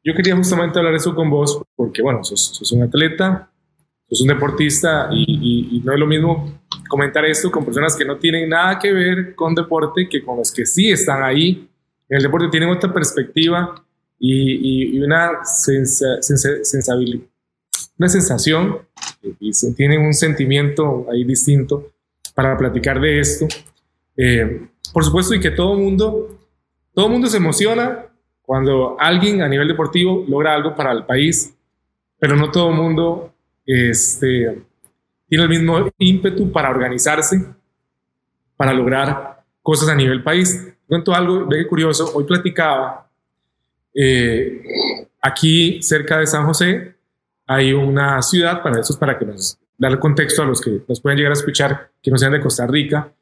Yo 0.03 0.13
quería 0.15 0.37
justamente 0.37 0.79
hablar 0.79 0.95
eso 0.95 1.15
con 1.15 1.31
vos, 1.31 1.63
porque, 1.77 2.03
bueno, 2.03 2.25
sos, 2.25 2.73
un 2.73 2.83
atleta, 2.83 3.51
sos 4.15 4.23
un 4.23 4.29
deportista 4.29 5.09
y, 5.11 5.77
y, 5.77 5.81
no 5.81 5.93
es 5.93 5.99
lo 5.99 6.07
mismo 6.07 6.61
comentar 6.89 7.25
esto 7.25 7.51
con 7.51 7.65
personas 7.65 7.97
que 7.97 8.05
no 8.05 8.17
tienen 8.17 8.49
nada 8.49 8.79
que 8.79 8.93
ver 8.93 9.35
con 9.35 9.55
deporte 9.55 10.09
que 10.09 10.23
con 10.23 10.39
los 10.39 10.53
que 10.53 10.65
sí 10.67 10.91
están 10.91 11.23
ahí. 11.23 11.69
En 12.09 12.19
el 12.19 12.23
deporte 12.23 12.49
tienen 12.49 12.69
otra 12.69 12.93
perspectiva 12.93 13.75
y, 14.19 14.97
y 14.97 15.01
una 15.01 15.45
sensibilidad 15.45 17.21
una 17.99 18.09
sensación 18.09 18.79
y 19.41 19.53
tienen 19.75 20.01
un 20.01 20.13
sentimiento 20.13 21.07
ahí 21.11 21.25
distinto 21.25 21.93
para 22.35 22.57
platicar 22.57 23.01
de 23.01 23.21
esto. 23.21 23.47
Eh, 24.17 24.67
por 24.93 25.05
supuesto, 25.05 25.35
y 25.35 25.41
que 25.41 25.51
todo 25.51 25.75
mundo, 25.75 26.39
todo 26.93 27.09
mundo 27.09 27.29
se 27.29 27.37
emociona 27.37 28.07
cuando 28.43 28.97
alguien 28.99 29.43
a 29.43 29.49
nivel 29.49 29.69
deportivo 29.69 30.25
logra 30.29 30.55
algo 30.55 30.75
para 30.75 30.93
el 30.93 31.05
país, 31.05 31.55
pero 32.19 32.37
no 32.37 32.51
todo 32.51 32.71
mundo 32.71 33.34
este, 33.67 34.63
tiene 35.29 35.45
el 35.45 35.49
mismo 35.49 35.91
ímpetu 35.99 36.51
para 36.53 36.71
organizarse, 36.71 37.45
para 38.57 38.73
lograr 38.73 39.45
cosas 39.63 39.89
a 39.89 39.95
nivel 39.95 40.23
país. 40.23 40.75
Cuento 40.87 41.15
algo, 41.15 41.47
ve 41.47 41.67
curioso, 41.67 42.13
hoy 42.15 42.25
platicaba 42.25 43.11
eh, 43.95 44.63
aquí 45.21 45.83
cerca 45.83 46.19
de 46.19 46.27
San 46.27 46.45
José, 46.45 46.95
hay 47.47 47.73
una 47.73 48.21
ciudad, 48.23 48.63
para 48.63 48.81
eso 48.81 48.93
es 48.93 48.99
para 48.99 49.19
que 49.19 49.25
nos 49.25 49.59
dar 49.77 49.99
contexto 49.99 50.43
a 50.43 50.47
los 50.47 50.61
que 50.61 50.83
nos 50.89 51.01
pueden 51.01 51.19
llegar 51.19 51.33
a 51.33 51.35
escuchar 51.35 51.91
que 52.03 52.11
no 52.11 52.17
sean 52.17 52.33
de 52.33 52.41
Costa 52.41 52.67
Rica, 52.67 53.13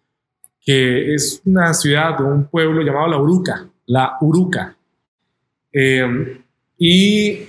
que 0.61 1.15
es 1.15 1.41
una 1.45 1.73
ciudad 1.75 2.21
o 2.21 2.27
un 2.27 2.47
pueblo 2.47 2.83
llamado 2.83 3.09
La 3.09 3.19
Uruca, 3.19 3.67
La 3.87 4.17
Uruca. 4.21 4.77
Eh, 5.73 6.43
y 6.79 7.47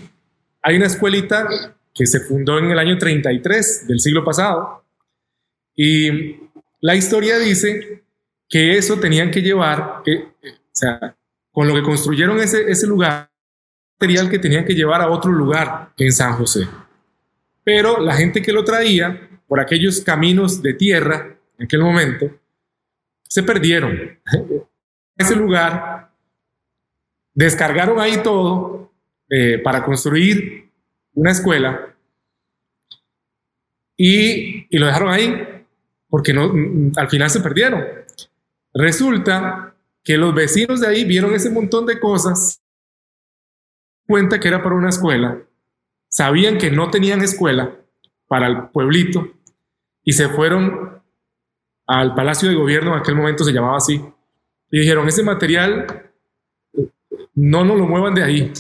hay 0.62 0.76
una 0.76 0.86
escuelita 0.86 1.48
que 1.94 2.06
se 2.06 2.20
fundó 2.20 2.58
en 2.60 2.72
el 2.72 2.80
año 2.80 2.98
33 2.98 3.88
del 3.88 4.00
siglo 4.00 4.24
pasado. 4.24 4.84
Y 5.76 6.38
la 6.82 6.96
historia 6.96 7.38
dice 7.38 8.04
que 8.50 8.78
eso 8.78 9.00
tenían 9.00 9.32
que 9.32 9.42
llevar, 9.42 10.02
que, 10.04 10.16
o 10.16 10.72
sea, 10.72 11.16
con 11.52 11.68
lo 11.68 11.76
que 11.76 11.84
construyeron 11.84 12.40
ese, 12.40 12.70
ese 12.70 12.88
lugar, 12.88 13.30
material 14.00 14.30
que 14.30 14.40
tenían 14.40 14.66
que 14.66 14.74
llevar 14.74 15.02
a 15.02 15.10
otro 15.10 15.32
lugar 15.32 15.94
en 15.98 16.12
San 16.12 16.34
José. 16.34 16.68
Pero 17.64 18.00
la 18.00 18.16
gente 18.16 18.42
que 18.42 18.52
lo 18.52 18.64
traía 18.64 19.30
por 19.48 19.60
aquellos 19.60 20.02
caminos 20.02 20.62
de 20.62 20.74
tierra 20.74 21.38
en 21.58 21.66
aquel 21.66 21.82
momento 21.82 22.30
se 23.24 23.44
perdieron. 23.44 24.20
Ese 25.18 25.36
lugar 25.36 26.12
descargaron 27.34 28.00
ahí 28.00 28.22
todo 28.24 28.92
eh, 29.30 29.60
para 29.64 29.84
construir 29.86 30.70
una 31.14 31.32
escuela 31.32 31.96
y, 33.98 34.68
y, 34.70 34.78
lo 34.78 34.88
dejaron 34.88 35.12
ahí 35.12 35.66
porque 36.10 36.34
no, 36.34 36.52
al 36.96 37.10
final 37.10 37.30
se 37.30 37.40
perdieron. 37.40 37.84
Resulta 38.74 39.76
que 40.04 40.18
los 40.18 40.34
vecinos 40.34 40.82
de 40.82 40.88
ahí 40.88 41.06
vieron 41.06 41.34
ese 41.34 41.50
montón 41.50 41.86
de 41.86 42.00
cosas 42.00 42.62
cuenta 44.08 44.40
que 44.40 44.48
era 44.48 44.62
para 44.62 44.76
una 44.76 44.90
escuela, 44.90 45.42
sabían 46.10 46.58
que 46.58 46.70
no 46.70 46.90
tenían 46.90 47.22
escuela 47.22 47.76
para 48.28 48.48
el 48.48 48.70
pueblito 48.70 49.34
y 50.04 50.14
se 50.14 50.30
fueron 50.30 51.02
al 51.88 52.16
Palacio 52.16 52.50
de 52.50 52.56
Gobierno, 52.56 52.94
en 52.94 53.00
aquel 53.00 53.16
momento 53.16 53.44
se 53.44 53.52
llamaba 53.52 53.78
así, 53.78 54.04
y 54.72 54.80
dijeron, 54.80 55.08
ese 55.08 55.24
material 55.24 56.12
no 57.36 57.64
nos 57.64 57.78
lo 57.78 57.88
muevan 57.88 58.16
de 58.16 58.24
ahí, 58.24 58.54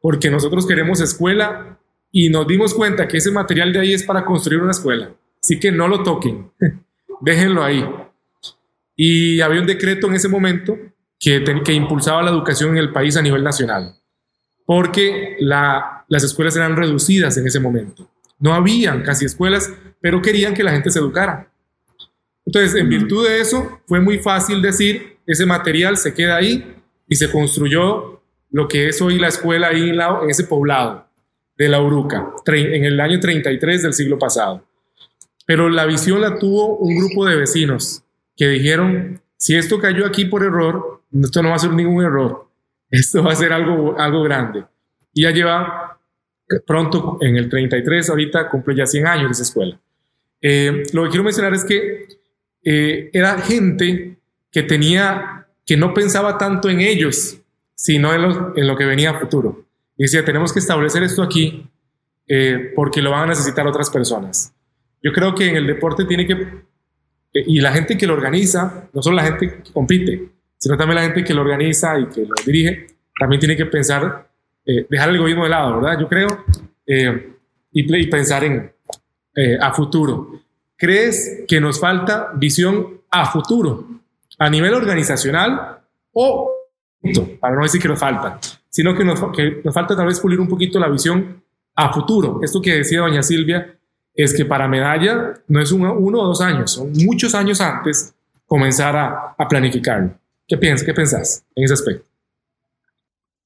porque 0.00 0.30
nosotros 0.30 0.66
queremos 0.66 1.00
escuela 1.00 1.79
y 2.12 2.28
nos 2.28 2.46
dimos 2.46 2.74
cuenta 2.74 3.06
que 3.06 3.18
ese 3.18 3.30
material 3.30 3.72
de 3.72 3.80
ahí 3.80 3.92
es 3.92 4.02
para 4.02 4.24
construir 4.24 4.60
una 4.60 4.72
escuela, 4.72 5.14
así 5.42 5.58
que 5.60 5.70
no 5.70 5.86
lo 5.88 6.02
toquen, 6.02 6.50
déjenlo 7.20 7.62
ahí. 7.62 7.84
Y 8.96 9.40
había 9.40 9.60
un 9.60 9.66
decreto 9.66 10.08
en 10.08 10.14
ese 10.14 10.28
momento 10.28 10.76
que, 11.18 11.42
que 11.64 11.72
impulsaba 11.72 12.22
la 12.22 12.30
educación 12.30 12.70
en 12.70 12.78
el 12.78 12.92
país 12.92 13.16
a 13.16 13.22
nivel 13.22 13.42
nacional. 13.42 13.96
porque 14.66 15.36
las 15.40 16.22
escuelas 16.22 16.54
eran 16.54 16.76
reducidas 16.76 17.36
en 17.36 17.46
ese 17.46 17.58
momento. 17.58 18.08
No 18.38 18.54
habían 18.54 19.02
casi 19.02 19.24
escuelas, 19.24 19.68
pero 20.00 20.22
querían 20.22 20.54
que 20.54 20.62
la 20.62 20.70
gente 20.70 20.90
se 20.90 21.00
educara. 21.00 21.50
Entonces, 22.46 22.80
en 22.80 22.88
virtud 22.88 23.26
de 23.26 23.40
eso, 23.40 23.80
fue 23.86 24.00
muy 24.00 24.18
fácil 24.18 24.62
decir, 24.62 25.18
ese 25.26 25.44
material 25.44 25.96
se 25.96 26.14
queda 26.14 26.36
ahí 26.36 26.76
y 27.08 27.16
se 27.16 27.30
construyó 27.32 28.22
lo 28.50 28.68
que 28.68 28.88
es 28.88 29.02
hoy 29.02 29.18
la 29.18 29.28
escuela 29.28 29.68
ahí 29.68 29.90
en, 29.90 30.00
en 30.00 30.30
ese 30.30 30.44
poblado 30.44 31.09
de 31.60 31.68
la 31.68 31.82
Uruca, 31.82 32.32
en 32.46 32.86
el 32.86 32.98
año 33.00 33.20
33 33.20 33.82
del 33.82 33.92
siglo 33.92 34.18
pasado. 34.18 34.64
Pero 35.44 35.68
la 35.68 35.84
visión 35.84 36.22
la 36.22 36.38
tuvo 36.38 36.78
un 36.78 36.96
grupo 36.96 37.26
de 37.26 37.36
vecinos 37.36 38.02
que 38.34 38.48
dijeron, 38.48 39.20
si 39.36 39.56
esto 39.56 39.78
cayó 39.78 40.06
aquí 40.06 40.24
por 40.24 40.42
error, 40.42 41.02
esto 41.22 41.42
no 41.42 41.50
va 41.50 41.56
a 41.56 41.58
ser 41.58 41.72
ningún 41.72 42.02
error, 42.02 42.48
esto 42.90 43.22
va 43.22 43.32
a 43.32 43.36
ser 43.36 43.52
algo, 43.52 43.94
algo 44.00 44.22
grande. 44.22 44.64
Y 45.12 45.24
ya 45.24 45.32
lleva 45.32 46.00
pronto, 46.66 47.18
en 47.20 47.36
el 47.36 47.50
33, 47.50 48.08
ahorita 48.08 48.48
cumple 48.48 48.76
ya 48.76 48.86
100 48.86 49.06
años 49.06 49.32
esa 49.32 49.42
escuela. 49.42 49.78
Eh, 50.40 50.84
lo 50.94 51.04
que 51.04 51.10
quiero 51.10 51.24
mencionar 51.24 51.52
es 51.52 51.64
que 51.64 52.06
eh, 52.64 53.10
era 53.12 53.38
gente 53.38 54.16
que 54.50 54.62
tenía, 54.62 55.46
que 55.66 55.76
no 55.76 55.92
pensaba 55.92 56.38
tanto 56.38 56.70
en 56.70 56.80
ellos, 56.80 57.36
sino 57.74 58.14
en 58.14 58.22
lo, 58.22 58.56
en 58.56 58.66
lo 58.66 58.78
que 58.78 58.86
venía 58.86 59.10
a 59.10 59.20
futuro. 59.20 59.66
Y 60.00 60.04
decía, 60.04 60.24
tenemos 60.24 60.50
que 60.50 60.60
establecer 60.60 61.02
esto 61.02 61.22
aquí 61.22 61.62
eh, 62.26 62.72
porque 62.74 63.02
lo 63.02 63.10
van 63.10 63.24
a 63.24 63.26
necesitar 63.26 63.66
otras 63.66 63.90
personas. 63.90 64.50
Yo 65.02 65.12
creo 65.12 65.34
que 65.34 65.46
en 65.46 65.56
el 65.56 65.66
deporte 65.66 66.06
tiene 66.06 66.26
que, 66.26 66.32
eh, 66.32 67.44
y 67.46 67.60
la 67.60 67.70
gente 67.70 67.98
que 67.98 68.06
lo 68.06 68.14
organiza, 68.14 68.88
no 68.94 69.02
solo 69.02 69.16
la 69.16 69.24
gente 69.24 69.62
que 69.62 69.72
compite, 69.74 70.30
sino 70.56 70.78
también 70.78 70.94
la 70.94 71.02
gente 71.02 71.22
que 71.22 71.34
lo 71.34 71.42
organiza 71.42 71.98
y 71.98 72.06
que 72.06 72.22
lo 72.22 72.34
dirige, 72.46 72.86
también 73.18 73.40
tiene 73.40 73.54
que 73.58 73.66
pensar, 73.66 74.26
eh, 74.64 74.86
dejar 74.88 75.10
el 75.10 75.16
egoísmo 75.16 75.44
de 75.44 75.50
lado, 75.50 75.82
¿verdad? 75.82 76.00
Yo 76.00 76.08
creo, 76.08 76.46
y, 76.86 78.00
y, 78.00 78.06
pensar 78.06 78.42
en 78.42 78.72
a 79.60 79.70
futuro. 79.74 80.40
¿Crees 80.78 81.44
que 81.46 81.60
nos 81.60 81.78
falta 81.78 82.30
visión 82.36 83.02
a 83.10 83.30
futuro, 83.30 83.86
a 84.38 84.48
nivel 84.48 84.72
organizacional 84.72 85.78
o, 86.12 86.50
para 87.38 87.54
no 87.54 87.64
decir 87.64 87.82
que 87.82 87.88
nos 87.88 87.98
falta, 87.98 88.40
sino 88.70 88.96
que 88.96 89.04
nos, 89.04 89.20
falta 89.20 89.96
tal 89.96 90.06
vez 90.06 90.20
pulir 90.20 90.40
un 90.40 90.48
poquito 90.48 90.78
la 90.78 90.88
visión 90.88 91.42
a 91.74 91.92
futuro. 91.92 92.40
Esto 92.42 92.62
que 92.62 92.76
decía 92.76 93.00
doña 93.00 93.22
Silvia 93.22 93.76
es 94.14 94.34
que 94.34 94.44
para 94.44 94.68
medalla 94.68 95.34
no 95.48 95.60
es 95.60 95.72
uno, 95.72 95.94
uno 95.94 96.20
o 96.20 96.26
dos 96.26 96.40
años, 96.40 96.72
son 96.72 96.92
muchos 96.92 97.34
años 97.34 97.60
antes 97.60 98.14
comenzar 98.46 98.96
a, 98.96 99.34
a 99.36 99.48
planificarlo. 99.48 100.14
¿Qué 100.46 100.56
piensas? 100.56 100.86
¿Qué 100.86 100.94
pensás 100.94 101.44
en 101.54 101.64
ese 101.64 101.74
aspecto? 101.74 102.06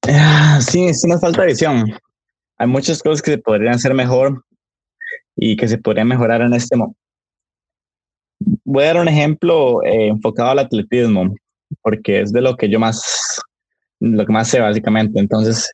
Ah, 0.07 0.59
sí, 0.61 0.85
es 0.85 1.03
una 1.03 1.19
falta 1.19 1.41
de 1.41 1.47
visión. 1.47 1.91
Hay 2.57 2.67
muchas 2.67 3.01
cosas 3.01 3.21
que 3.21 3.31
se 3.31 3.37
podrían 3.37 3.73
hacer 3.73 3.93
mejor 3.93 4.43
y 5.35 5.55
que 5.55 5.67
se 5.67 5.77
podrían 5.77 6.07
mejorar 6.07 6.41
en 6.41 6.53
este 6.53 6.75
momento. 6.75 6.97
Voy 8.63 8.83
a 8.83 8.87
dar 8.87 9.01
un 9.01 9.07
ejemplo 9.07 9.83
eh, 9.83 10.07
enfocado 10.07 10.51
al 10.51 10.59
atletismo, 10.59 11.35
porque 11.81 12.21
es 12.21 12.31
de 12.31 12.41
lo 12.41 12.55
que 12.55 12.69
yo 12.69 12.79
más 12.79 13.41
lo 13.99 14.25
que 14.25 14.33
más 14.33 14.49
sé 14.49 14.59
básicamente. 14.59 15.19
Entonces, 15.19 15.71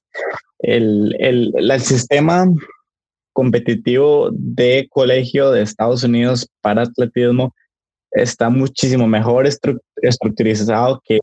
el, 0.59 1.15
el, 1.19 1.53
el 1.55 1.81
sistema 1.81 2.45
competitivo 3.33 4.29
de 4.31 4.87
colegio 4.89 5.51
de 5.51 5.61
Estados 5.61 6.03
Unidos 6.03 6.47
para 6.61 6.83
atletismo 6.83 7.53
está 8.11 8.49
muchísimo 8.49 9.07
mejor 9.07 9.47
estructurizado 9.47 11.01
que, 11.03 11.19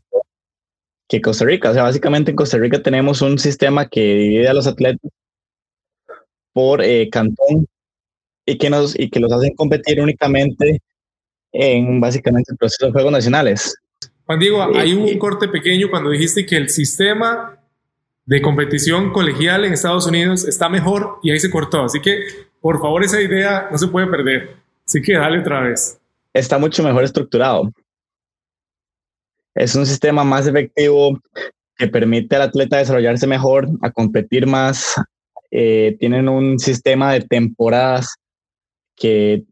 que 1.07 1.21
Costa 1.21 1.45
Rica. 1.45 1.69
O 1.69 1.73
sea, 1.73 1.83
básicamente 1.83 2.31
en 2.31 2.37
Costa 2.37 2.57
Rica 2.57 2.81
tenemos 2.81 3.21
un 3.21 3.37
sistema 3.37 3.87
que 3.87 4.01
divide 4.01 4.49
a 4.49 4.53
los 4.53 4.67
atletas 4.67 5.11
por 6.53 6.81
eh, 6.81 7.09
cantón 7.09 7.67
y 8.45 8.57
que, 8.57 8.69
nos, 8.69 8.99
y 8.99 9.09
que 9.09 9.19
los 9.19 9.31
hacen 9.31 9.53
competir 9.55 10.01
únicamente 10.01 10.81
en 11.51 11.99
básicamente 11.99 12.51
el 12.51 12.57
proceso 12.57 12.87
de 12.87 12.91
Juegos 12.91 13.11
Nacionales. 13.11 13.75
Juan 14.29 14.39
Diego, 14.39 14.77
hay 14.77 14.93
un 14.93 15.17
corte 15.17 15.47
pequeño 15.47 15.89
cuando 15.89 16.11
dijiste 16.11 16.45
que 16.45 16.55
el 16.55 16.69
sistema 16.69 17.57
de 18.27 18.43
competición 18.43 19.11
colegial 19.11 19.65
en 19.65 19.73
Estados 19.73 20.05
Unidos 20.05 20.47
está 20.47 20.69
mejor 20.69 21.17
y 21.23 21.31
ahí 21.31 21.39
se 21.39 21.49
cortó. 21.49 21.85
Así 21.85 21.99
que, 21.99 22.25
por 22.61 22.79
favor, 22.79 23.03
esa 23.03 23.19
idea 23.19 23.67
no 23.71 23.77
se 23.79 23.87
puede 23.87 24.05
perder. 24.05 24.57
Así 24.85 25.01
que 25.01 25.13
dale 25.13 25.39
otra 25.39 25.61
vez. 25.61 25.99
Está 26.31 26.59
mucho 26.59 26.83
mejor 26.83 27.03
estructurado. 27.03 27.71
Es 29.55 29.73
un 29.73 29.87
sistema 29.87 30.23
más 30.23 30.45
efectivo 30.45 31.19
que 31.75 31.87
permite 31.87 32.35
al 32.35 32.43
atleta 32.43 32.77
desarrollarse 32.77 33.25
mejor, 33.25 33.67
a 33.81 33.89
competir 33.89 34.45
más. 34.45 34.93
Eh, 35.49 35.97
tienen 35.99 36.29
un 36.29 36.59
sistema 36.59 37.13
de 37.13 37.21
temporadas 37.21 38.13
que 38.95 39.43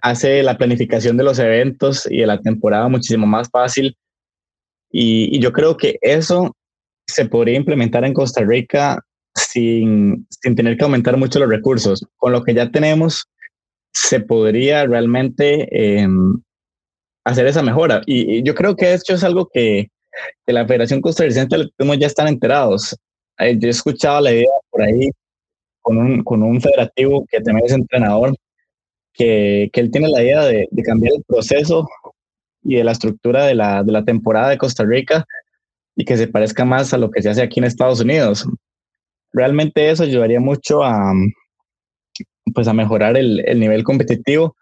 hace 0.00 0.44
la 0.44 0.56
planificación 0.56 1.16
de 1.16 1.24
los 1.24 1.40
eventos 1.40 2.06
y 2.08 2.18
de 2.18 2.26
la 2.28 2.40
temporada 2.40 2.86
muchísimo 2.86 3.26
más 3.26 3.50
fácil 3.50 3.96
y, 4.92 5.40
yo 5.40 5.52
creo 5.52 5.76
que 5.76 5.98
eso 6.02 6.54
se 7.06 7.26
podría 7.26 7.56
implementar 7.56 8.04
en 8.04 8.12
Costa 8.12 8.42
Rica 8.42 9.00
sin, 9.34 10.26
sin 10.28 10.54
tener 10.54 10.76
que 10.76 10.84
aumentar 10.84 11.16
mucho 11.16 11.38
los 11.38 11.48
recursos. 11.48 12.06
Con 12.18 12.32
lo 12.32 12.44
que 12.44 12.54
ya 12.54 12.70
tenemos, 12.70 13.24
se 13.92 14.20
podría 14.20 14.86
realmente 14.86 16.00
em, 16.00 16.40
hacer 17.24 17.46
esa 17.46 17.62
mejora. 17.62 18.02
Y, 18.06 18.42
yo 18.42 18.54
creo 18.54 18.76
que 18.76 18.94
hecho 18.94 19.14
es 19.14 19.24
algo 19.24 19.48
que, 19.52 19.88
que 20.46 20.52
la 20.52 20.66
Federación 20.66 21.00
Costarricense 21.00 21.56
de 21.56 21.98
ya 21.98 22.06
están 22.06 22.28
enterados. 22.28 22.96
Eh, 23.38 23.56
yo 23.58 23.68
he 23.68 23.70
escuchado 23.70 24.20
la 24.20 24.32
idea 24.32 24.52
por 24.70 24.82
ahí 24.82 25.10
con 25.80 25.96
un, 25.98 26.22
con 26.22 26.42
un 26.42 26.60
federativo 26.60 27.26
que 27.30 27.40
también 27.40 27.66
es 27.66 27.72
entrenador, 27.72 28.34
que, 29.14 29.70
que 29.72 29.80
él 29.80 29.90
tiene 29.90 30.08
la 30.08 30.22
idea 30.22 30.42
de, 30.44 30.68
de 30.70 30.82
cambiar 30.82 31.14
el 31.16 31.24
proceso 31.24 31.88
y 32.62 32.76
de 32.76 32.84
la 32.84 32.92
estructura 32.92 33.44
de 33.44 33.54
la, 33.54 33.82
de 33.82 33.92
la 33.92 34.04
temporada 34.04 34.50
de 34.50 34.58
Costa 34.58 34.84
Rica 34.84 35.26
y 35.96 36.04
que 36.04 36.16
se 36.16 36.28
parezca 36.28 36.64
más 36.64 36.92
a 36.94 36.98
lo 36.98 37.10
que 37.10 37.22
se 37.22 37.30
hace 37.30 37.42
aquí 37.42 37.60
en 37.60 37.64
Estados 37.64 38.00
Unidos. 38.00 38.46
Realmente 39.32 39.90
eso 39.90 40.04
ayudaría 40.04 40.40
mucho 40.40 40.82
a, 40.82 41.12
pues 42.54 42.68
a 42.68 42.72
mejorar 42.72 43.16
el, 43.16 43.42
el 43.46 43.60
nivel 43.60 43.84
competitivo. 43.84 44.56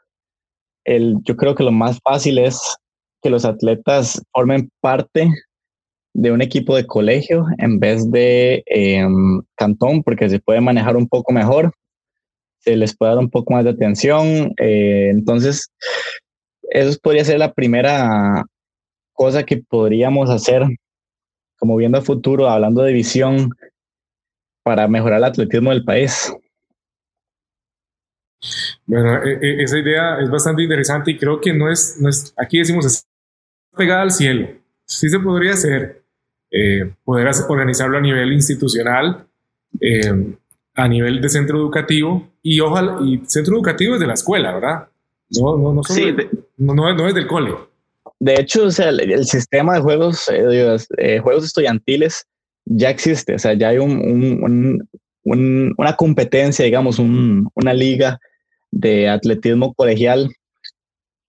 El, 0.85 1.17
yo 1.23 1.37
creo 1.37 1.55
que 1.55 1.65
lo 1.65 1.73
más 1.73 1.99
fácil 2.03 2.39
es 2.39 2.61
que 3.23 3.31
los 3.31 3.45
atletas 3.45 4.23
formen 4.33 4.71
parte 4.81 5.31
de 6.13 6.33
un 6.33 6.43
equipo 6.43 6.75
de 6.75 6.87
colegio 6.87 7.47
en 7.59 7.79
vez 7.79 8.11
de 8.11 8.63
em, 8.67 9.43
cantón, 9.57 10.03
porque 10.03 10.29
se 10.29 10.41
puede 10.41 10.61
manejar 10.61 10.97
un 10.97 11.09
poco 11.09 11.33
mejor, 11.33 11.73
se 12.59 12.77
les 12.77 12.97
puede 12.97 13.13
dar 13.13 13.21
un 13.21 13.31
poco 13.31 13.53
más 13.53 13.65
de 13.65 13.71
atención. 13.71 14.53
Eh, 14.59 15.09
entonces, 15.11 15.71
eso 16.71 16.99
podría 17.03 17.25
ser 17.25 17.39
la 17.39 17.53
primera 17.53 18.45
cosa 19.13 19.43
que 19.43 19.59
podríamos 19.59 20.31
hacer, 20.31 20.63
como 21.59 21.77
viendo 21.77 21.99
a 21.99 22.03
futuro, 22.03 22.49
hablando 22.49 22.83
de 22.83 22.93
visión, 22.93 23.51
para 24.63 24.89
mejorar 24.89 25.19
el 25.19 25.25
atletismo 25.25 25.71
del 25.71 25.85
país. 25.85 26.33
Bueno, 28.87 29.23
e, 29.23 29.33
e, 29.43 29.63
esa 29.63 29.79
idea 29.79 30.19
es 30.21 30.31
bastante 30.31 30.63
interesante 30.63 31.11
y 31.11 31.19
creo 31.19 31.41
que 31.41 31.53
no 31.53 31.71
es, 31.71 31.99
no 32.01 32.09
es 32.09 32.33
aquí 32.37 32.59
decimos, 32.59 32.87
es 32.87 33.07
pegada 33.77 34.03
al 34.03 34.13
cielo. 34.13 34.49
Sí 34.85 35.09
se 35.09 35.21
podría 35.21 35.53
hacer, 35.53 36.03
eh, 36.51 36.93
poder 37.05 37.31
organizarlo 37.49 37.99
a 37.99 38.01
nivel 38.01 38.33
institucional, 38.33 39.27
eh, 39.81 40.35
a 40.75 40.89
nivel 40.89 41.21
de 41.21 41.29
centro 41.29 41.59
educativo 41.59 42.29
y 42.43 42.61
ojalá, 42.61 42.99
y 43.03 43.23
centro 43.27 43.55
educativo 43.55 43.95
es 43.95 44.01
de 44.01 44.07
la 44.07 44.15
escuela, 44.15 44.53
¿verdad? 44.55 44.89
No, 45.39 45.57
no, 45.57 45.73
no, 45.75 45.85
sí, 45.85 46.15
no, 46.61 47.09
es 47.09 47.15
del 47.15 47.27
cole. 47.27 47.55
De 48.19 48.35
hecho, 48.35 48.65
o 48.65 48.71
sea, 48.71 48.91
el, 48.91 49.25
sistema 49.25 49.75
de 49.75 49.81
juegos, 49.81 50.29
eh, 50.29 50.77
eh, 50.99 51.19
juegos 51.19 51.45
estudiantiles 51.45 52.27
ya 52.67 52.91
existe, 52.91 53.35
o 53.35 53.39
sea, 53.39 53.55
ya 53.55 53.69
hay 53.69 53.79
un, 53.79 54.87
un, 55.25 55.75
una 55.77 55.97
competencia, 55.97 56.65
digamos, 56.65 56.99
una 56.99 57.73
liga 57.73 58.19
de 58.71 59.09
atletismo 59.09 59.73
colegial 59.75 60.31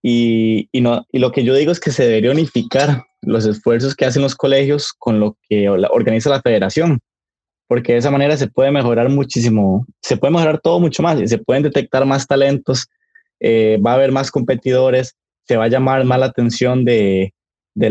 y, 0.02 0.68
y, 0.70 0.80
no, 0.80 1.06
y 1.10 1.18
lo 1.18 1.32
que 1.32 1.44
yo 1.44 1.54
digo 1.54 1.72
es 1.72 1.80
que 1.80 1.90
se 1.90 2.06
debería 2.06 2.30
unificar 2.30 3.04
los 3.22 3.46
esfuerzos 3.46 3.94
que 3.94 4.04
hacen 4.04 4.22
los 4.22 4.34
colegios 4.34 4.92
con 4.92 5.18
lo 5.18 5.38
que 5.48 5.68
organiza 5.68 6.28
la 6.28 6.42
federación, 6.42 7.00
porque 7.68 7.92
de 7.92 7.98
esa 8.00 8.10
manera 8.10 8.36
se 8.36 8.48
puede 8.48 8.70
mejorar 8.70 9.08
muchísimo, 9.08 9.86
se 10.02 10.16
puede 10.16 10.34
mejorar 10.34 10.60
todo 10.60 10.78
mucho 10.78 11.02
más 11.02 11.20
y 11.20 11.26
se 11.26 11.38
pueden 11.38 11.62
detectar 11.62 12.04
más 12.04 12.26
talentos 12.26 12.86
eh, 13.44 13.80
va 13.84 13.92
a 13.92 13.94
haber 13.94 14.12
más 14.12 14.30
competidores, 14.30 15.16
se 15.46 15.56
va 15.56 15.64
a 15.64 15.68
llamar 15.68 16.04
más 16.04 16.18
la 16.18 16.26
atención 16.26 16.84
de, 16.84 17.32
de 17.74 17.90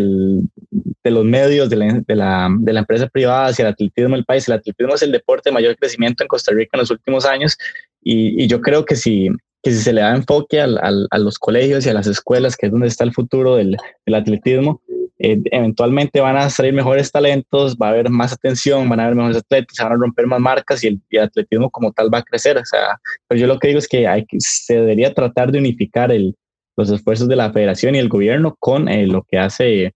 los 1.12 1.26
medios, 1.26 1.70
de 1.70 1.76
la, 1.76 2.02
de, 2.08 2.16
la, 2.16 2.50
de 2.60 2.74
la, 2.74 2.80
empresa 2.80 3.08
privada 3.08 3.48
hacia 3.48 3.64
el 3.64 3.74
atletismo 3.74 4.16
del 4.16 4.26
país. 4.26 4.48
El 4.48 4.56
atletismo 4.56 4.96
es 4.96 5.02
el 5.02 5.12
deporte 5.12 5.50
de 5.50 5.54
mayor 5.54 5.76
crecimiento 5.78 6.24
en 6.24 6.28
Costa 6.28 6.54
Rica 6.54 6.72
en 6.74 6.82
los 6.82 6.92
últimos 6.92 7.26
años 7.26 7.58
y, 8.02 8.44
y 8.44 8.48
yo 8.48 8.62
creo 8.62 8.86
que 8.86 8.96
si, 8.96 9.30
que 9.64 9.72
si 9.72 9.80
se 9.80 9.94
le 9.94 10.02
da 10.02 10.16
enfoque 10.16 10.60
al, 10.60 10.80
a 11.10 11.18
los 11.18 11.38
colegios 11.40 11.86
y 11.86 11.90
a 11.90 11.94
las 11.94 12.08
escuelas, 12.08 12.56
que 12.56 12.68
es 12.68 12.72
donde 12.72 12.88
está 12.88 13.04
el 13.04 13.14
futuro 13.14 13.56
del, 13.56 13.78
del 14.06 14.16
atletismo, 14.16 14.82
eh, 15.24 15.40
eventualmente 15.52 16.20
van 16.20 16.36
a 16.36 16.50
salir 16.50 16.74
mejores 16.74 17.12
talentos, 17.12 17.76
va 17.76 17.88
a 17.88 17.90
haber 17.92 18.10
más 18.10 18.34
atención, 18.34 18.90
van 18.90 19.00
a 19.00 19.04
haber 19.04 19.16
mejores 19.16 19.38
atletas, 19.38 19.78
van 19.80 19.92
a 19.92 19.96
romper 19.96 20.26
más 20.26 20.40
marcas 20.40 20.84
y 20.84 20.88
el, 20.88 21.20
atletismo 21.20 21.70
como 21.70 21.92
tal 21.92 22.12
va 22.12 22.20
a 22.20 22.24
crecer. 22.24 22.58
O 22.58 22.66
sea, 22.66 23.00
pues 23.28 23.40
yo 23.40 23.46
lo 23.46 23.60
que 23.60 23.68
digo 23.68 23.78
es 23.78 23.88
que 23.88 24.08
se 24.40 24.74
debería 24.74 25.14
tratar 25.14 25.52
de 25.52 25.60
unificar 25.60 26.12
el, 26.12 26.36
los 26.82 26.92
esfuerzos 26.92 27.28
de 27.28 27.36
la 27.36 27.52
federación 27.52 27.96
y 27.96 28.00
el 28.00 28.10
gobierno 28.10 28.56
con 28.60 28.90
eh, 28.90 29.08
lo 29.08 29.24
que 29.24 29.38
hace 29.38 29.94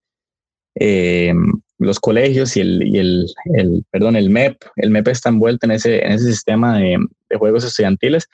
eh, 0.75 1.33
los 1.77 1.99
colegios 1.99 2.55
y 2.57 2.61
el, 2.61 2.87
y 2.87 2.97
el, 2.97 3.25
el, 3.53 3.83
perdón, 3.91 4.15
el 4.15 4.29
MEP. 4.29 4.57
El 4.75 4.91
MEP 4.91 5.07
está 5.09 5.29
envuelto 5.29 5.65
en 5.65 5.71
ese, 5.71 6.05
en 6.05 6.13
ese 6.13 6.27
sistema 6.27 6.77
de, 6.77 6.97
juegos 7.37 7.65
estudiantiles. 7.65 8.27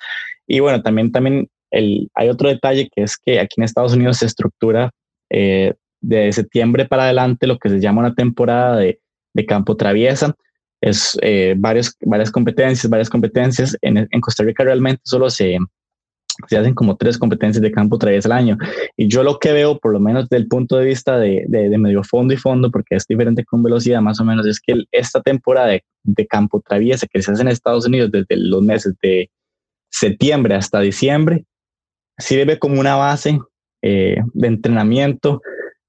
Y 0.48 0.60
bueno, 0.60 0.82
también, 0.82 1.12
también 1.12 1.50
el, 1.72 2.10
hay 2.14 2.30
otro 2.30 2.50
detalle 2.50 2.90
que 2.94 3.04
es 3.04 3.18
que 3.18 3.40
aquí 3.40 3.56
en 3.58 3.64
Estados 3.64 3.94
Unidos 3.94 4.18
se 4.18 4.28
estructura 4.28 4.92
eh, 5.30 5.74
de 6.02 6.32
septiembre 6.34 6.86
para 6.86 7.06
adelante 7.06 7.48
lo 7.48 7.58
que 7.58 7.70
se 7.70 7.80
llama 7.80 8.02
una 8.02 8.14
temporada 8.14 8.78
de, 8.78 9.00
de 9.34 9.46
campo 9.46 9.76
traviesa. 9.76 10.36
Es 10.82 11.18
eh, 11.22 11.56
varias 11.58 11.96
competencias, 12.32 12.90
varias 12.90 13.10
competencias. 13.10 13.78
En, 13.82 13.98
en 13.98 14.22
Costa 14.22 14.44
Rica 14.44 14.64
realmente 14.64 15.02
solo 15.06 15.30
se, 15.30 15.58
se 16.48 16.58
hacen 16.58 16.74
como 16.74 16.96
tres 16.96 17.18
competencias 17.18 17.62
de 17.62 17.72
campo 17.72 17.98
traviesa 17.98 18.30
al 18.30 18.34
año. 18.34 18.58
Y 18.98 19.08
yo 19.08 19.24
lo 19.24 19.40
que 19.40 19.52
veo, 19.54 19.78
por 19.80 19.94
lo 19.94 20.00
menos 20.00 20.30
desde 20.30 20.42
el 20.44 20.48
punto 20.48 20.78
de 20.78 20.86
vista 20.86 21.18
de, 21.18 21.46
de, 21.48 21.78
medio 21.78 22.04
fondo 22.04 22.34
y 22.34 22.38
fondo, 22.38 22.72
porque 22.72 22.96
es 22.96 23.06
diferente 23.08 23.44
con 23.46 23.64
velocidad 23.64 24.02
más 24.02 24.20
o 24.20 24.26
menos, 24.26 24.46
es 24.46 24.60
que 24.60 24.84
esta 24.92 25.22
temporada 25.22 25.68
de, 25.68 25.84
de, 26.04 26.28
campo 26.28 26.62
traviesa 26.62 27.08
que 27.08 27.22
se 27.22 27.32
hace 27.32 27.42
en 27.42 27.48
Estados 27.48 27.86
Unidos 27.86 28.12
desde 28.12 28.38
los 28.38 28.62
meses 28.62 28.94
de 29.02 29.30
septiembre 29.90 30.56
hasta 30.56 30.80
diciembre, 30.80 31.46
sirve 32.18 32.58
como 32.60 32.80
una 32.80 32.96
base 32.96 33.40
eh, 33.82 34.18
de 34.34 34.48
entrenamiento 34.48 35.42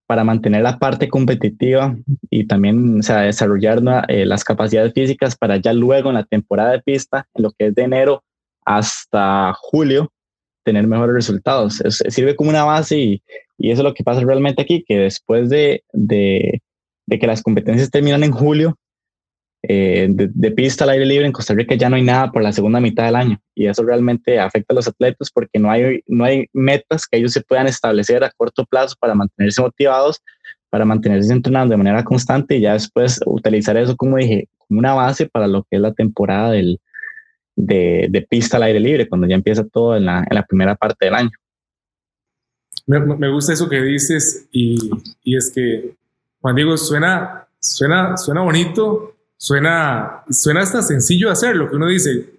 para 0.07 0.25
mantener 0.25 0.63
la 0.63 0.79
parte 0.79 1.09
competitiva 1.09 1.97
y 2.29 2.47
también 2.47 3.01
o 3.01 3.03
sea, 3.03 3.21
desarrollar 3.21 3.81
eh, 4.09 4.27
las 4.27 4.45
capacidades 4.45 4.93
físicas 4.93 5.37
para 5.37 5.57
ya 5.57 5.73
luego 5.73 6.11
en 6.11 6.17
la 6.17 6.25
temporada 6.25 6.73
de 6.73 6.83
pista, 6.83 7.27
en 7.35 7.45
lo 7.45 7.51
que 7.53 7.69
es 7.69 7.75
de 7.75 7.83
enero 7.83 8.23
hasta 8.65 9.53
julio, 9.55 10.13
tener 10.65 10.87
mejores 10.87 11.15
resultados. 11.15 11.83
sirve 12.09 12.37
como 12.37 12.51
una 12.51 12.65
base 12.65 12.99
y, 12.99 13.23
y, 13.59 13.71
eso 13.71 13.83
es 13.83 13.85
lo 13.85 13.95
que 13.95 14.05
pasa 14.05 14.21
realmente 14.21 14.63
aquí, 14.63 14.85
que 14.87 14.99
después 14.99 15.49
de, 15.49 15.85
de, 15.93 16.63
de 17.07 17.19
que 17.19 17.27
las 17.27 17.43
competencias 17.43 17.91
terminan 17.91 18.25
en 18.25 18.33
julio, 18.33 18.79
eh, 19.65 20.09
de, 20.11 20.51
pista 20.51 20.83
al 20.83 20.91
aire 20.91 21.07
libre 21.07 21.25
en 21.25 21.31
Costa 21.31 21.55
Rica 21.55 21.77
ya 21.77 21.89
no 21.89 21.95
hay 21.95 22.03
nada 22.03 22.33
por 22.33 22.43
la 22.43 22.53
segunda 22.53 22.81
mitad 22.81 23.05
del 23.05 23.15
año 23.15 23.41
y 23.55 23.67
eso 23.67 23.85
realmente 23.85 24.41
afecta 24.41 24.75
a 24.75 24.77
los 24.77 24.89
atletas 24.89 25.31
porque 25.33 25.61
no 25.61 25.71
hay, 25.71 26.03
no 26.09 26.25
hay 26.25 26.47
metas 26.53 27.07
que 27.07 27.19
ellos 27.19 27.33
se 27.33 27.43
puedan 27.43 27.69
establecer 27.69 28.25
a 28.25 28.33
corto 28.37 28.65
plazo 28.65 28.97
para 28.99 29.15
mantenerse 29.15 29.63
motivados, 29.63 30.21
para 30.69 30.85
mantenerse 30.85 31.33
entrenando 31.33 31.73
de 31.73 31.77
manera 31.77 32.03
constante 32.03 32.57
y 32.57 32.63
ya 32.63 32.73
después 32.73 33.21
utilizar 33.25 33.77
eso, 33.77 33.97
como 33.97 34.17
dije, 34.17 34.49
como 34.59 34.81
una 34.81 34.95
base 34.95 35.27
para 35.27 35.47
lo 35.47 35.63
que 35.63 35.77
es 35.77 35.81
la 35.81 35.93
temporada 35.93 36.51
del, 36.51 36.81
de, 37.55 38.09
de 38.11 38.23
pista 38.23 38.57
al 38.57 38.65
aire 38.65 38.81
libre, 38.81 39.09
cuando 39.09 39.27
ya 39.27 39.35
empieza 39.35 39.65
todo 39.65 39.97
en 39.97 40.07
la, 40.07 40.19
en 40.21 40.35
la 40.35 40.45
primera 40.45 40.75
parte 40.75 41.05
del 41.07 41.15
año. 41.15 41.31
Me, 42.87 43.01
me 43.01 43.31
gusta 43.31 43.53
eso 43.53 43.69
que 43.69 43.81
dices 43.81 44.47
y, 44.51 44.91
y 45.23 45.37
es 45.37 45.53
que, 45.55 45.95
Juan 46.41 46.57
Diego, 46.57 46.77
suena, 46.77 47.47
suena, 47.61 48.17
suena 48.17 48.41
bonito, 48.43 49.15
suena, 49.37 50.25
suena 50.31 50.61
hasta 50.61 50.83
sencillo 50.83 51.31
hacerlo, 51.31 51.71
que 51.71 51.77
uno 51.77 51.87
dice, 51.87 52.31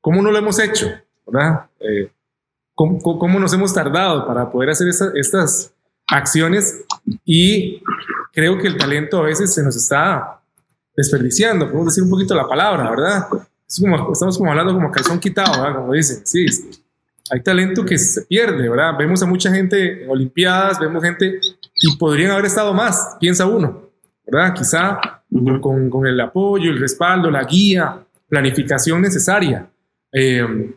¿cómo 0.00 0.22
no 0.22 0.30
lo 0.30 0.38
hemos 0.38 0.58
hecho? 0.58 0.88
¿Verdad? 1.26 1.66
Eh, 1.80 2.10
¿cómo, 2.74 3.40
nos 3.40 3.52
hemos 3.52 3.72
tardado 3.72 4.26
para 4.26 4.50
poder 4.50 4.70
hacer 4.70 4.88
estas 4.88 5.72
acciones? 6.06 6.84
Y 7.24 7.82
creo 8.32 8.58
que 8.58 8.66
el 8.66 8.76
talento 8.76 9.18
a 9.18 9.26
veces 9.26 9.54
se 9.54 9.62
nos 9.62 9.76
está 9.76 10.40
desperdiciando, 10.96 11.66
podemos 11.66 11.94
decir 11.94 12.04
un 12.04 12.10
poquito 12.10 12.34
la 12.34 12.46
palabra, 12.46 12.90
¿verdad? 12.90 13.26
Es 13.74 13.80
como, 13.80 14.12
estamos 14.12 14.38
como 14.38 14.50
hablando 14.50 14.72
como 14.72 14.92
calzón 14.92 15.18
quitado, 15.18 15.60
¿verdad? 15.60 15.80
Como 15.80 15.94
dicen, 15.94 16.24
sí, 16.24 16.46
hay 17.28 17.42
talento 17.42 17.84
que 17.84 17.98
se 17.98 18.22
pierde, 18.22 18.68
¿verdad? 18.68 18.96
Vemos 18.96 19.20
a 19.20 19.26
mucha 19.26 19.52
gente 19.52 20.04
en 20.04 20.10
Olimpiadas, 20.10 20.78
vemos 20.78 21.02
gente 21.02 21.40
y 21.82 21.96
podrían 21.96 22.30
haber 22.30 22.44
estado 22.44 22.72
más, 22.72 23.16
piensa 23.18 23.46
uno, 23.46 23.90
¿verdad? 24.24 24.54
Quizá 24.54 25.00
con, 25.60 25.90
con, 25.90 26.06
el 26.06 26.20
apoyo, 26.20 26.70
el 26.70 26.78
respaldo, 26.78 27.32
la 27.32 27.42
guía, 27.42 27.98
planificación 28.28 29.02
necesaria. 29.02 29.68
Eh, 30.12 30.72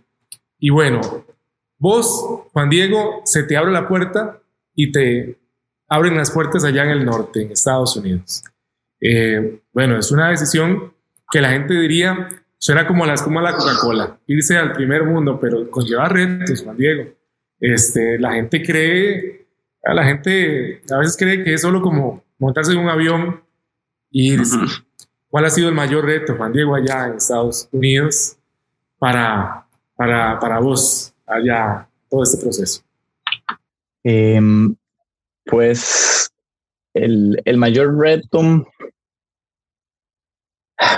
y 0.58 0.72
bueno, 0.72 1.00
vos, 1.78 2.48
Juan 2.52 2.68
Diego, 2.68 3.22
se 3.26 3.44
te 3.44 3.58
abre 3.58 3.72
la 3.72 3.88
puerta 3.88 4.40
y 4.74 4.92
te 4.92 5.38
abren 5.88 6.18
las 6.18 6.32
puertas 6.32 6.64
allá 6.64 6.84
en 6.84 6.90
el 6.90 7.06
norte, 7.06 7.44
en 7.44 7.52
Estados 7.52 7.96
Unidos. 7.96 8.44
Eh, 9.00 9.60
bueno, 9.72 10.00
es 10.00 10.12
una 10.12 10.32
decisión 10.32 10.94
que 11.32 11.42
la 11.42 11.52
gente 11.52 11.76
diría, 11.76 12.30
suena 12.58 12.88
como 12.88 13.06
la 13.06 13.13
espuma 13.13 13.41
de 13.41 13.52
la 13.52 13.58
Coca-Cola, 13.58 14.20
irse 14.28 14.58
al 14.58 14.74
primer 14.74 15.04
mundo, 15.04 15.39
pero 15.39 15.70
conlleva 15.70 16.10
retos, 16.10 16.63
Juan 16.63 16.78
Diego. 16.78 17.10
Este, 17.60 18.20
la 18.20 18.34
gente 18.34 18.62
cree, 18.62 19.48
la 19.84 20.04
gente 20.04 20.82
a 20.91 20.98
veces 20.98 21.17
cree 21.17 21.43
que 21.43 21.54
es 21.54 21.62
solo 21.62 21.82
como 21.82 22.24
montarse 22.39 22.72
en 22.72 22.80
un 22.80 22.89
avión 22.89 23.41
¿Cuál 25.30 25.46
ha 25.46 25.50
sido 25.50 25.70
el 25.70 25.76
mayor 25.76 26.06
reto, 26.06 26.36
Juan 26.36 26.54
Diego, 26.54 26.76
allá 26.76 27.08
en 27.08 27.15
Estados 27.15 27.67
Unidos 27.72 28.38
para, 28.98 29.67
para, 29.96 30.39
para 30.39 30.60
vos, 30.60 31.13
allá, 31.26 31.88
todo 32.10 32.24
este 32.24 32.38
proceso? 32.38 32.82
Em, 34.04 34.76
pues 35.46 36.32
el, 36.93 37.41
el, 37.43 37.58
mayor 37.58 37.98
reto 37.98 38.65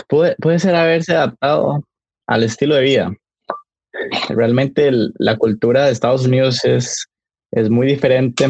puede, 0.07 0.35
puede 0.37 0.59
ser 0.59 0.75
haberse 0.75 1.15
adaptado 1.15 1.83
al 2.27 2.43
estilo 2.43 2.75
de 2.75 2.81
vida. 2.81 3.13
Realmente 4.29 4.91
la 5.17 5.37
cultura 5.37 5.85
de 5.85 5.91
Estados 5.91 6.25
Unidos 6.25 6.63
es, 6.63 7.07
es 7.51 7.69
muy 7.69 7.87
diferente. 7.87 8.45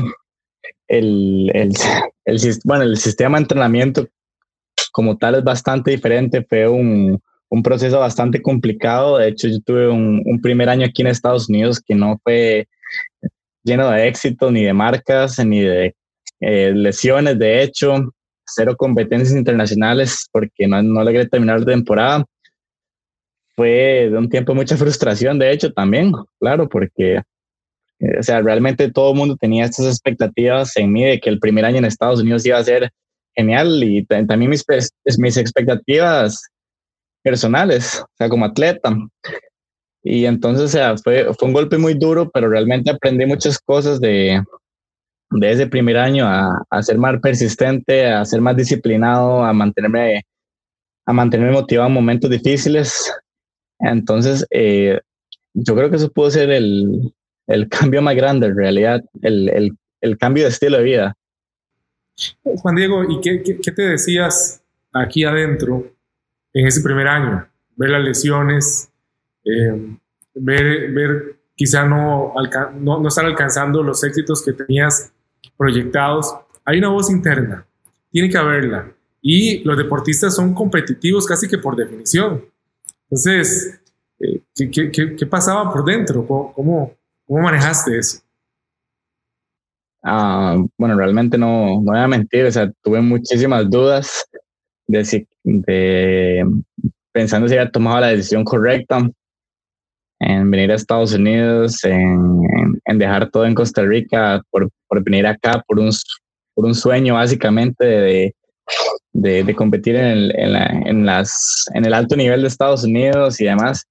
El, 0.88 1.52
el, 1.54 1.72
el, 2.26 2.40
bueno, 2.66 2.84
el 2.84 2.98
sistema 2.98 3.38
de 3.38 3.44
entrenamiento 3.44 4.08
como 4.92 5.18
tal 5.18 5.36
es 5.36 5.44
bastante 5.44 5.92
diferente, 5.92 6.46
fue 6.48 6.68
un, 6.68 7.22
un 7.50 7.64
proceso 7.64 8.00
bastante 8.00 8.42
complicado. 8.42 9.18
De 9.18 9.30
hecho, 9.30 9.48
yo 9.48 9.60
tuve 9.62 9.88
un, 9.90 10.40
primer 10.42 10.70
año 10.70 10.86
aquí 10.86 11.02
en 11.02 11.10
Estados 11.10 11.50
Unidos 11.50 11.82
que 11.86 11.96
no 11.96 12.20
fue 12.24 12.68
lleno 13.64 13.90
de 13.90 14.08
éxito, 14.08 14.52
ni 14.52 14.64
de 14.64 14.74
marcas, 14.74 15.44
ni 15.46 15.62
de 15.62 15.96
eh, 16.40 16.72
lesiones. 16.74 17.38
De 17.38 17.62
hecho, 17.64 18.14
cero 18.54 18.76
competencias 18.78 19.38
internacionales 19.38 20.28
porque 20.32 20.68
no, 20.68 20.82
no 20.82 21.04
logré 21.04 21.28
terminar 21.28 21.60
la 21.60 21.66
temporada. 21.66 22.26
Fue 23.56 24.10
de 24.10 24.18
un 24.18 24.30
tiempo 24.30 24.56
mucha 24.56 24.78
frustración, 24.78 25.38
de 25.38 25.52
hecho, 25.52 25.72
también, 25.74 26.14
claro, 26.40 26.70
porque 26.70 27.22
eh, 28.00 28.20
o 28.20 28.24
sea, 28.24 28.42
realmente 28.42 28.92
todo 28.92 29.12
el 29.12 29.18
mundo 29.18 29.36
tenía 29.36 29.66
estas 29.66 29.86
expectativas 29.86 30.76
en 30.78 30.92
mí 30.92 31.04
de 31.04 31.20
que 31.20 31.30
el 31.30 31.40
primer 31.40 31.66
año 31.66 31.78
en 31.78 31.86
Estados 31.86 32.22
Unidos 32.22 32.46
iba 32.46 32.58
a 32.58 32.64
ser 32.64 32.90
genial 33.36 33.84
y 33.84 34.06
también 34.06 34.50
mis, 34.50 34.66
mis 35.18 35.38
expectativas 35.38 36.48
personales, 37.22 38.02
o 38.02 38.10
sea, 38.18 38.30
como 38.30 38.46
atleta. 38.46 38.96
Y 40.02 40.26
entonces, 40.26 40.66
o 40.66 40.68
sea, 40.70 40.98
fue, 40.98 41.34
fue 41.34 41.48
un 41.48 41.54
golpe 41.54 41.78
muy 41.78 41.94
duro, 41.94 42.30
pero 42.30 42.50
realmente 42.50 42.90
aprendí 42.90 43.26
muchas 43.26 43.60
cosas 43.60 44.00
de, 44.00 44.42
de 45.32 45.52
ese 45.52 45.68
primer 45.68 45.98
año 45.98 46.26
a, 46.26 46.64
a, 46.70 46.82
ser 46.82 46.98
más 46.98 47.20
persistente, 47.22 48.08
a 48.08 48.26
ser 48.26 48.42
más 48.42 48.56
disciplinado, 48.56 49.44
a 49.44 49.54
mantenerme, 49.54 50.26
a 51.06 51.14
mantenerme 51.14 51.54
motivado 51.54 51.88
en 51.88 51.94
momentos 51.94 52.30
difíciles. 52.30 53.14
Entonces, 53.80 54.46
eh, 54.50 55.00
yo 55.54 55.76
creo 55.76 55.90
que 55.90 55.98
eso 55.98 56.12
pudo 56.12 56.32
ser 56.32 56.50
el, 56.50 57.14
el 57.48 57.70
cambio 57.70 58.02
más 58.02 58.16
grande 58.16 58.48
en 58.48 58.58
realidad, 58.58 59.02
el, 59.22 59.50
el, 59.50 59.78
el 60.02 60.18
cambio 60.18 60.44
de 60.44 60.50
estilo 60.50 60.78
de 60.78 60.84
vida. 60.84 61.16
Juan 62.44 62.76
Diego, 62.76 63.04
¿y 63.10 63.22
qué, 63.22 63.42
qué, 63.44 63.72
te 63.72 63.82
decías 63.84 64.62
aquí 64.94 65.24
adentro 65.24 65.92
en 66.54 66.68
ese 66.68 66.82
primer 66.82 67.08
año? 67.08 67.48
Ver 67.78 67.92
las 67.92 68.04
lesiones, 68.04 68.92
eh, 69.46 69.96
ver, 70.34 70.92
ver 70.92 71.36
quizá 71.56 71.86
no, 71.86 72.34
no, 72.76 73.00
no 73.00 73.08
estar 73.08 73.26
alcanzando 73.26 73.84
los 73.84 74.04
éxitos 74.04 74.44
que 74.44 74.54
tenías 74.54 75.14
proyectados. 75.60 76.34
Hay 76.64 76.80
una 76.80 76.88
voz 76.88 77.12
interna, 77.12 77.68
tiene 78.10 78.30
que 78.30 78.38
haberla. 78.38 78.92
Y 79.22 79.62
los 79.66 79.78
deportistas 79.78 80.34
son 80.34 80.54
competitivos 80.54 81.26
casi 81.26 81.48
que 81.50 81.58
por 81.58 81.76
definición. 81.76 82.46
Entonces, 83.04 83.82
eh, 84.20 84.42
¿qué, 84.56 84.90
qué, 84.92 85.16
qué, 85.18 85.26
pasaba 85.26 85.72
por 85.72 85.84
dentro? 85.84 86.26
¿Cómo, 86.26 86.96
cómo 87.28 87.42
manejaste 87.42 87.98
eso? 87.98 88.20
Ah, 90.02 90.56
bueno, 90.78 90.96
realmente 90.96 91.38
no, 91.38 91.82
no 91.82 91.92
voy 91.92 92.00
a 92.00 92.08
mentir, 92.08 92.46
o 92.46 92.52
sea, 92.52 92.72
tuve 92.82 93.02
muchísimas 93.02 93.70
dudas 93.70 94.26
de 94.88 95.04
si, 95.04 95.28
de, 95.44 96.46
pensando 97.12 97.50
si 97.50 97.58
había 97.58 97.70
tomado 97.70 98.00
la 98.00 98.08
decisión 98.08 98.46
correcta 98.46 99.10
en 100.20 100.52
venir 100.52 100.72
a 100.72 100.76
Estados 100.76 101.14
Unidos, 101.14 101.84
en, 101.84 102.42
en, 102.86 102.98
dejar 102.98 103.30
todo 103.30 103.46
en 103.46 103.56
Costa 103.56 103.84
Rica 103.84 104.42
por, 104.50 104.70
por 104.88 105.04
venir 105.04 105.26
acá 105.26 105.64
por 105.68 105.80
un, 105.80 105.90
por 106.54 106.66
un 106.66 106.76
sueño 106.76 107.14
básicamente 107.16 107.86
de, 107.86 108.36
de, 109.14 109.56
competir 109.56 109.96
en 109.96 110.06
el, 110.06 110.36
en, 110.36 111.06
las, 111.06 111.66
en 111.74 111.86
el 111.86 111.94
alto 111.94 112.16
nivel 112.16 112.42
de 112.42 112.48
Estados 112.48 112.84
Unidos 112.84 113.40
y 113.42 113.46
demás. 113.46 113.86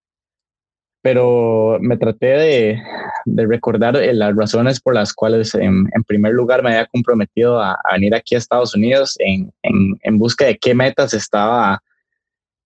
Pero 1.01 1.79
me 1.81 1.97
traté 1.97 2.27
de, 2.27 2.83
de 3.25 3.47
recordar 3.47 3.97
eh, 3.97 4.13
las 4.13 4.35
razones 4.35 4.81
por 4.81 4.95
las 4.95 5.13
cuales 5.13 5.55
en, 5.55 5.87
primer 6.07 6.33
lugar 6.33 6.63
me 6.63 6.71
había 6.71 6.87
comprometido 6.87 7.61
a, 7.61 7.79
venir 7.93 8.15
aquí 8.15 8.35
a 8.35 8.39
Estados 8.39 8.75
Unidos 8.75 9.17
en, 9.19 9.53
en, 9.63 10.19
busca 10.19 10.47
de 10.47 10.59
qué 10.59 10.75
metas 10.75 11.15
estaba, 11.15 11.81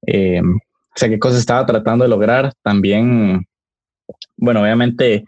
eh, 0.07 0.40
o 0.40 0.96
sea, 0.96 1.09
qué 1.09 1.18
cosas 1.18 1.40
estaba 1.40 1.66
tratando 1.66 2.05
de 2.05 2.11
lograr. 2.11 2.53
También, 2.62 3.46
bueno, 4.37 4.62
obviamente 4.62 5.25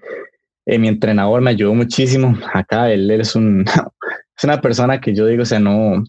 eh, 0.66 0.79
mi 0.79 0.88
entrenador 0.88 1.40
me 1.40 1.51
ayudó 1.51 1.75
muchísimo. 1.75 2.38
Acá 2.53 2.90
él, 2.90 3.11
es, 3.11 3.35
un, 3.35 3.64
es 4.37 4.44
una 4.44 4.61
persona 4.61 5.01
que 5.01 5.14
yo 5.14 5.27
digo, 5.27 5.42
o 5.42 5.47
sea, 5.47 5.61
no, 5.61 6.05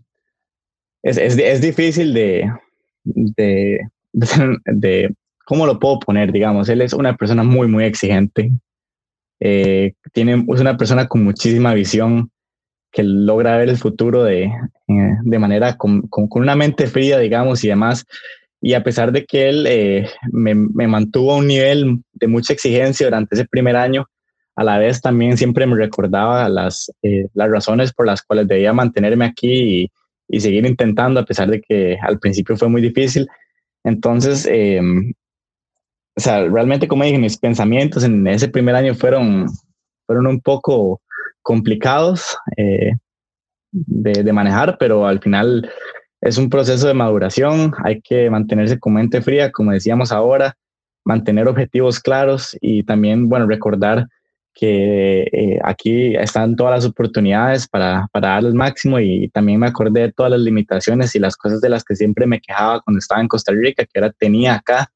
es, 1.04 1.18
es, 1.18 1.38
es 1.38 1.62
difícil 1.62 2.14
de, 2.14 2.52
de, 3.04 3.80
de, 4.66 5.16
¿cómo 5.46 5.66
lo 5.66 5.80
puedo 5.80 6.00
poner? 6.00 6.32
Digamos, 6.32 6.68
él 6.70 6.82
es 6.82 6.94
una 6.94 7.16
persona 7.16 7.44
muy, 7.44 7.68
muy 7.68 7.84
exigente. 7.84 8.52
Eh, 9.40 9.94
tiene, 10.14 10.44
es 10.52 10.62
una 10.62 10.78
persona 10.78 11.08
con 11.08 11.24
muchísima 11.24 11.74
visión 11.74 12.32
que 12.92 13.04
logra 13.04 13.58
ver 13.58 13.70
el 13.70 13.78
futuro 13.78 14.24
de, 14.24 14.46
eh, 14.46 15.18
de 15.22 15.40
manera 15.40 15.78
con, 15.78 16.04
con, 16.08 16.28
una 16.32 16.56
mente 16.56 16.88
fría, 16.88 17.20
digamos, 17.20 17.64
y 17.64 17.68
demás. 17.68 18.06
Y 18.65 18.73
a 18.73 18.82
pesar 18.82 19.12
de 19.12 19.25
que 19.25 19.47
él 19.47 20.10
me, 20.32 20.56
me, 20.56 20.88
mantuvo 20.88 21.34
a 21.34 21.38
un 21.38 21.45
nivel 21.45 22.01
de 22.13 22.25
mucha 22.25 22.51
exigencia 22.51 23.06
durante 23.06 23.36
ese 23.36 23.45
primer 23.45 23.75
año, 23.75 24.08
a 24.56 24.63
la 24.63 24.80
vez 24.80 25.01
también 25.01 25.38
siempre 25.38 25.67
me 25.67 25.75
recordaba 25.75 26.49
las, 26.49 26.91
eh, 27.04 27.28
las 27.36 27.51
razones 27.51 27.93
por 27.93 28.08
las 28.08 28.23
cuales 28.23 28.47
debía 28.47 28.73
mantenerme 28.73 29.25
aquí 29.25 29.84
y, 29.84 29.91
y, 30.28 30.39
seguir 30.39 30.65
intentando, 30.65 31.19
a 31.19 31.25
pesar 31.25 31.47
de 31.47 31.62
que 31.62 31.99
al 32.01 32.17
principio 32.17 32.58
fue 32.58 32.67
muy 32.67 32.82
difícil. 32.82 33.28
Entonces, 33.84 34.47
eh, 34.49 34.82
o 36.15 36.19
sea, 36.19 36.47
realmente, 36.47 36.88
como 36.88 37.04
dije, 37.04 37.19
mis 37.19 37.38
pensamientos 37.38 38.04
en 38.04 38.25
ese 38.25 38.47
primer 38.47 38.73
año 38.73 38.95
fueron, 38.95 39.45
fueron 40.08 40.25
un 40.25 40.41
poco 40.41 41.04
complicados 41.43 42.36
eh, 42.58 42.93
de, 43.71 44.23
de 44.23 44.34
manejar, 44.34 44.78
pero 44.80 45.06
al 45.06 45.19
final 45.19 45.69
es 46.26 46.40
un 46.40 46.50
proceso 46.50 46.88
de 46.88 46.96
maduración, 46.96 47.72
hay 47.84 48.02
que 48.02 48.30
mantenerse 48.32 48.80
con 48.80 48.96
mente 48.96 49.22
fría, 49.22 49.52
como 49.52 49.72
decíamos 49.72 50.12
ahora, 50.12 50.58
mantener 51.04 51.48
objetivos 51.48 52.00
claros 52.00 52.58
y 52.62 52.82
también, 52.82 53.30
bueno, 53.30 53.46
recordar 53.46 54.08
que 54.52 55.22
eh, 55.32 55.60
aquí 55.64 56.16
están 56.16 56.56
todas 56.56 56.74
las 56.74 56.86
oportunidades 56.86 57.68
para, 57.68 58.08
para 58.12 58.30
dar 58.30 58.44
el 58.44 58.56
máximo 58.56 59.00
y 59.00 59.30
también 59.30 59.60
me 59.60 59.68
acordé 59.68 60.02
de 60.02 60.14
todas 60.14 60.32
las 60.32 60.42
limitaciones 60.42 61.14
y 61.14 61.20
las 61.20 61.38
cosas 61.38 61.62
de 61.62 61.70
las 61.70 61.84
que 61.84 61.96
siempre 61.96 62.26
me 62.26 62.42
quejaba 62.42 62.82
cuando 62.82 62.98
estaba 62.98 63.22
en 63.22 63.28
Costa 63.28 63.52
Rica, 63.54 63.84
que 63.84 64.00
era 64.00 64.12
tenía 64.12 64.56
acá. 64.56 64.90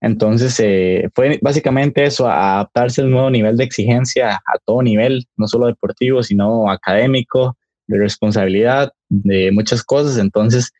Entonces 0.00 0.58
eh, 0.60 1.10
fue 1.14 1.38
básicamente 1.42 2.04
eso, 2.04 2.26
adaptarse 2.26 3.02
al 3.02 3.10
nuevo 3.10 3.28
nivel 3.28 3.58
de 3.58 3.64
exigencia 3.64 4.36
a 4.36 4.58
todo 4.64 4.80
nivel, 4.82 5.26
no 5.36 5.46
solo 5.46 5.66
deportivo, 5.66 6.22
sino 6.22 6.70
académico, 6.70 7.58
de 7.86 7.98
responsabilidad, 7.98 8.92
de 9.22 9.52
muchas 9.52 9.82
cosas. 9.82 10.18
Entonces, 10.18 10.72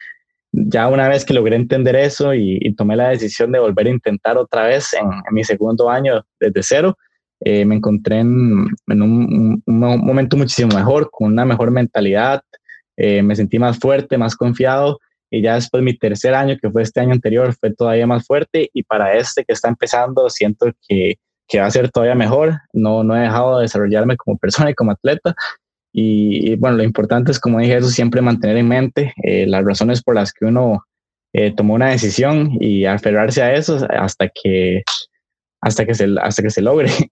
ya 0.53 0.89
una 0.89 1.09
vez 1.09 1.25
que 1.25 1.35
logré 1.35 1.57
entender 1.57 1.97
eso 1.97 2.35
y, 2.35 2.75
tomé 2.77 2.97
la 2.97 3.09
decisión 3.09 3.53
de 3.53 3.59
volver 3.59 3.87
a 3.87 3.91
intentar 3.91 4.37
otra 4.37 4.67
vez 4.67 4.93
en 4.95 5.09
mi 5.33 5.45
segundo 5.45 5.91
año 5.91 6.25
desde 6.39 6.63
cero, 6.63 6.97
eh, 7.41 7.65
me 7.65 7.75
encontré 7.75 8.21
en, 8.21 8.69
un, 8.87 9.63
momento 9.67 10.37
muchísimo 10.37 10.77
mejor, 10.77 11.11
con 11.11 11.33
una 11.33 11.45
mejor 11.45 11.71
mentalidad, 11.71 12.43
eh, 12.97 13.23
me 13.23 13.35
sentí 13.35 13.59
más 13.59 13.79
fuerte, 13.79 14.17
más 14.17 14.37
confiado 14.37 14.99
y 15.31 15.43
ya 15.43 15.57
después 15.57 15.83
mi 15.83 15.99
tercer 15.99 16.33
año, 16.35 16.57
que 16.61 16.71
fue 16.71 16.83
este 16.83 17.01
año 17.01 17.13
anterior, 17.13 17.53
fue 17.59 17.75
todavía 17.75 18.07
más 18.07 18.25
fuerte 18.25 18.71
y 18.73 18.85
para 18.85 19.15
este 19.17 19.45
que 19.45 19.53
está 19.53 19.69
empezando 19.69 20.31
siento 20.31 20.71
que, 20.89 21.17
que 21.49 21.59
va 21.59 21.67
a 21.67 21.71
ser 21.71 21.91
todavía 21.91 22.15
mejor. 22.15 22.61
No, 22.73 23.03
no 23.03 23.17
he 23.17 23.21
dejado 23.21 23.57
de 23.57 23.63
desarrollarme 23.63 24.17
como 24.17 24.39
persona 24.39 24.71
y 24.71 24.75
como 24.75 24.93
atleta. 24.93 25.35
Y, 25.97 26.57
bueno, 26.57 26.79
lo 26.79 26.83
importante 26.83 27.31
es, 27.31 27.39
como 27.39 27.61
dije, 27.61 27.77
eso 27.77 27.89
siempre 27.89 28.21
mantener 28.21 28.57
en 28.57 28.67
mente 28.69 29.15
eh, 29.23 29.47
las 29.47 29.65
razones 29.65 30.03
por 30.03 30.17
las 30.17 30.33
que 30.33 30.45
uno 30.45 30.85
tomó 31.57 31.75
una 31.75 31.91
decisión 31.91 32.59
y 32.61 32.85
aferrarse 32.85 33.43
a 33.43 33.55
eso 33.55 33.85
hasta 33.91 34.29
que, 34.29 34.85
hasta 35.61 35.85
que, 35.85 35.95
se, 35.95 36.07
hasta 36.21 36.43
que 36.43 36.51
se 36.51 36.63
logre. 36.63 36.89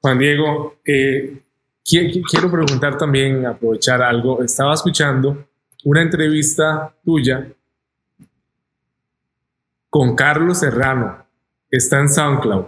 Juan 0.00 0.18
Diego, 0.18 0.76
eh, 0.84 1.42
quiero 1.84 2.50
preguntar 2.50 2.96
también, 2.96 3.44
aprovechar 3.46 4.00
algo. 4.02 4.42
Estaba 4.42 4.74
escuchando 4.74 5.48
una 5.84 6.02
entrevista 6.02 6.94
tuya 7.04 7.46
con 9.90 10.14
Carlos 10.14 10.58
Serrano. 10.58 11.27
Está 11.70 12.00
en 12.00 12.08
SoundCloud. 12.08 12.66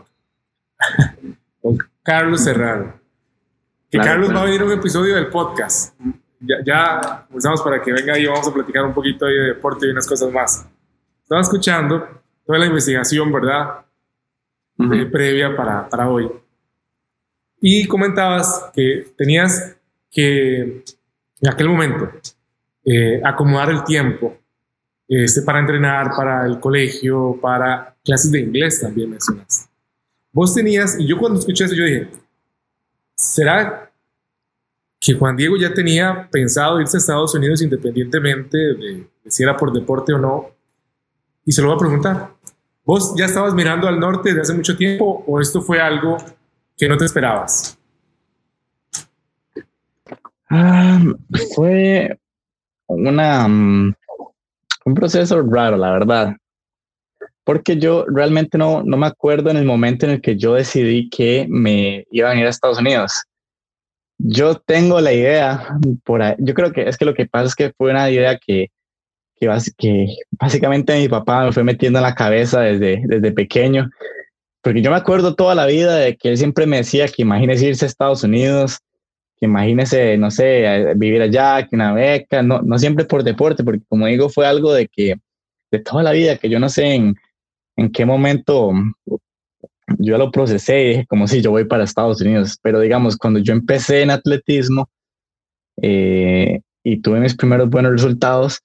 con 1.62 1.78
Carlos 2.02 2.44
Serrano. 2.44 2.94
Que 3.90 3.98
Carlos 3.98 4.32
va 4.32 4.42
a 4.42 4.44
venir 4.44 4.60
a 4.60 4.64
un 4.64 4.72
episodio 4.72 5.16
del 5.16 5.28
podcast. 5.28 5.98
Ya, 6.40 6.56
ya 6.64 7.26
para 7.64 7.82
que 7.82 7.92
venga 7.92 8.16
y 8.18 8.26
vamos 8.26 8.46
a 8.46 8.54
platicar 8.54 8.84
un 8.84 8.94
poquito 8.94 9.26
de 9.26 9.48
deporte 9.48 9.86
y 9.86 9.90
unas 9.90 10.06
cosas 10.06 10.32
más. 10.32 10.66
Estaba 11.22 11.40
escuchando 11.40 12.08
toda 12.46 12.58
la 12.58 12.66
investigación, 12.66 13.32
¿verdad? 13.32 13.84
Eh, 14.78 15.06
previa 15.06 15.54
para, 15.56 15.88
para 15.88 16.08
hoy. 16.08 16.30
Y 17.60 17.86
comentabas 17.86 18.70
que 18.72 19.12
tenías 19.16 19.76
que, 20.10 20.84
en 21.40 21.48
aquel 21.48 21.68
momento, 21.68 22.10
eh, 22.84 23.20
acomodar 23.24 23.70
el 23.70 23.84
tiempo 23.84 24.39
este, 25.10 25.42
para 25.42 25.58
entrenar, 25.58 26.12
para 26.16 26.46
el 26.46 26.60
colegio, 26.60 27.36
para 27.42 27.96
clases 28.04 28.30
de 28.30 28.40
inglés 28.40 28.80
también 28.80 29.10
mencionaste. 29.10 29.68
Vos 30.32 30.54
tenías, 30.54 30.96
y 31.00 31.06
yo 31.06 31.18
cuando 31.18 31.40
escuché 31.40 31.64
eso, 31.64 31.74
yo 31.74 31.84
dije, 31.84 32.08
¿será 33.16 33.90
que 35.00 35.14
Juan 35.14 35.36
Diego 35.36 35.56
ya 35.56 35.74
tenía 35.74 36.28
pensado 36.30 36.80
irse 36.80 36.96
a 36.96 37.00
Estados 37.00 37.34
Unidos 37.34 37.60
independientemente 37.60 38.56
de, 38.56 39.06
de 39.24 39.30
si 39.30 39.42
era 39.42 39.56
por 39.56 39.72
deporte 39.72 40.12
o 40.12 40.18
no? 40.18 40.50
Y 41.44 41.50
se 41.50 41.60
lo 41.60 41.68
voy 41.68 41.76
a 41.76 41.80
preguntar. 41.80 42.30
¿Vos 42.84 43.12
ya 43.16 43.24
estabas 43.24 43.52
mirando 43.52 43.88
al 43.88 43.98
norte 43.98 44.28
desde 44.28 44.42
hace 44.42 44.54
mucho 44.54 44.76
tiempo 44.76 45.24
o 45.26 45.40
esto 45.40 45.60
fue 45.60 45.80
algo 45.80 46.18
que 46.76 46.88
no 46.88 46.96
te 46.96 47.06
esperabas? 47.06 47.76
Ah, 50.48 51.02
fue 51.54 52.16
una, 52.86 53.48
mm, 53.48 53.94
un 54.84 54.94
proceso 54.94 55.42
raro, 55.42 55.76
la 55.76 55.92
verdad. 55.92 56.36
Porque 57.44 57.78
yo 57.78 58.04
realmente 58.06 58.58
no, 58.58 58.82
no 58.82 58.96
me 58.96 59.06
acuerdo 59.06 59.50
en 59.50 59.56
el 59.56 59.64
momento 59.64 60.06
en 60.06 60.12
el 60.12 60.20
que 60.20 60.36
yo 60.36 60.54
decidí 60.54 61.08
que 61.08 61.46
me 61.48 62.04
iba 62.10 62.30
a 62.30 62.36
ir 62.36 62.46
a 62.46 62.50
Estados 62.50 62.78
Unidos. 62.78 63.24
Yo 64.18 64.56
tengo 64.56 65.00
la 65.00 65.12
idea, 65.12 65.78
por 66.04 66.22
yo 66.38 66.54
creo 66.54 66.72
que 66.72 66.88
es 66.88 66.96
que 66.96 67.06
lo 67.06 67.14
que 67.14 67.26
pasa 67.26 67.46
es 67.46 67.54
que 67.54 67.72
fue 67.76 67.90
una 67.90 68.10
idea 68.10 68.38
que, 68.38 68.70
que, 69.36 69.48
que 69.78 70.06
básicamente 70.32 70.98
mi 70.98 71.08
papá 71.08 71.46
me 71.46 71.52
fue 71.52 71.64
metiendo 71.64 71.98
en 71.98 72.04
la 72.04 72.14
cabeza 72.14 72.60
desde, 72.60 73.02
desde 73.06 73.32
pequeño 73.32 73.88
porque 74.62 74.82
yo 74.82 74.90
me 74.90 74.96
acuerdo 74.96 75.34
toda 75.34 75.54
la 75.54 75.66
vida 75.66 75.96
de 75.96 76.16
que 76.16 76.30
él 76.30 76.38
siempre 76.38 76.66
me 76.66 76.78
decía 76.78 77.08
que 77.08 77.22
imagínese 77.22 77.68
irse 77.68 77.84
a 77.84 77.88
Estados 77.88 78.22
Unidos, 78.22 78.80
que 79.40 79.46
imagínese, 79.46 80.18
no 80.18 80.30
sé, 80.30 80.94
vivir 80.96 81.22
allá, 81.22 81.66
que 81.66 81.74
una 81.74 81.94
beca, 81.94 82.42
no, 82.42 82.60
no 82.60 82.78
siempre 82.78 83.06
por 83.06 83.24
deporte, 83.24 83.64
porque 83.64 83.80
como 83.88 84.06
digo, 84.06 84.28
fue 84.28 84.46
algo 84.46 84.74
de 84.74 84.86
que, 84.86 85.16
de 85.70 85.78
toda 85.78 86.02
la 86.02 86.12
vida, 86.12 86.36
que 86.36 86.50
yo 86.50 86.60
no 86.60 86.68
sé 86.68 86.94
en, 86.94 87.16
en 87.76 87.90
qué 87.90 88.04
momento 88.04 88.72
yo 89.98 90.18
lo 90.18 90.30
procesé 90.30 90.82
y 90.82 90.88
dije, 90.88 91.06
como 91.06 91.26
si 91.26 91.40
yo 91.40 91.50
voy 91.50 91.64
para 91.64 91.84
Estados 91.84 92.20
Unidos, 92.20 92.58
pero 92.62 92.80
digamos, 92.80 93.16
cuando 93.16 93.40
yo 93.40 93.52
empecé 93.52 94.02
en 94.02 94.10
atletismo 94.10 94.88
eh, 95.80 96.60
y 96.84 97.00
tuve 97.00 97.20
mis 97.20 97.34
primeros 97.34 97.70
buenos 97.70 97.92
resultados, 97.92 98.60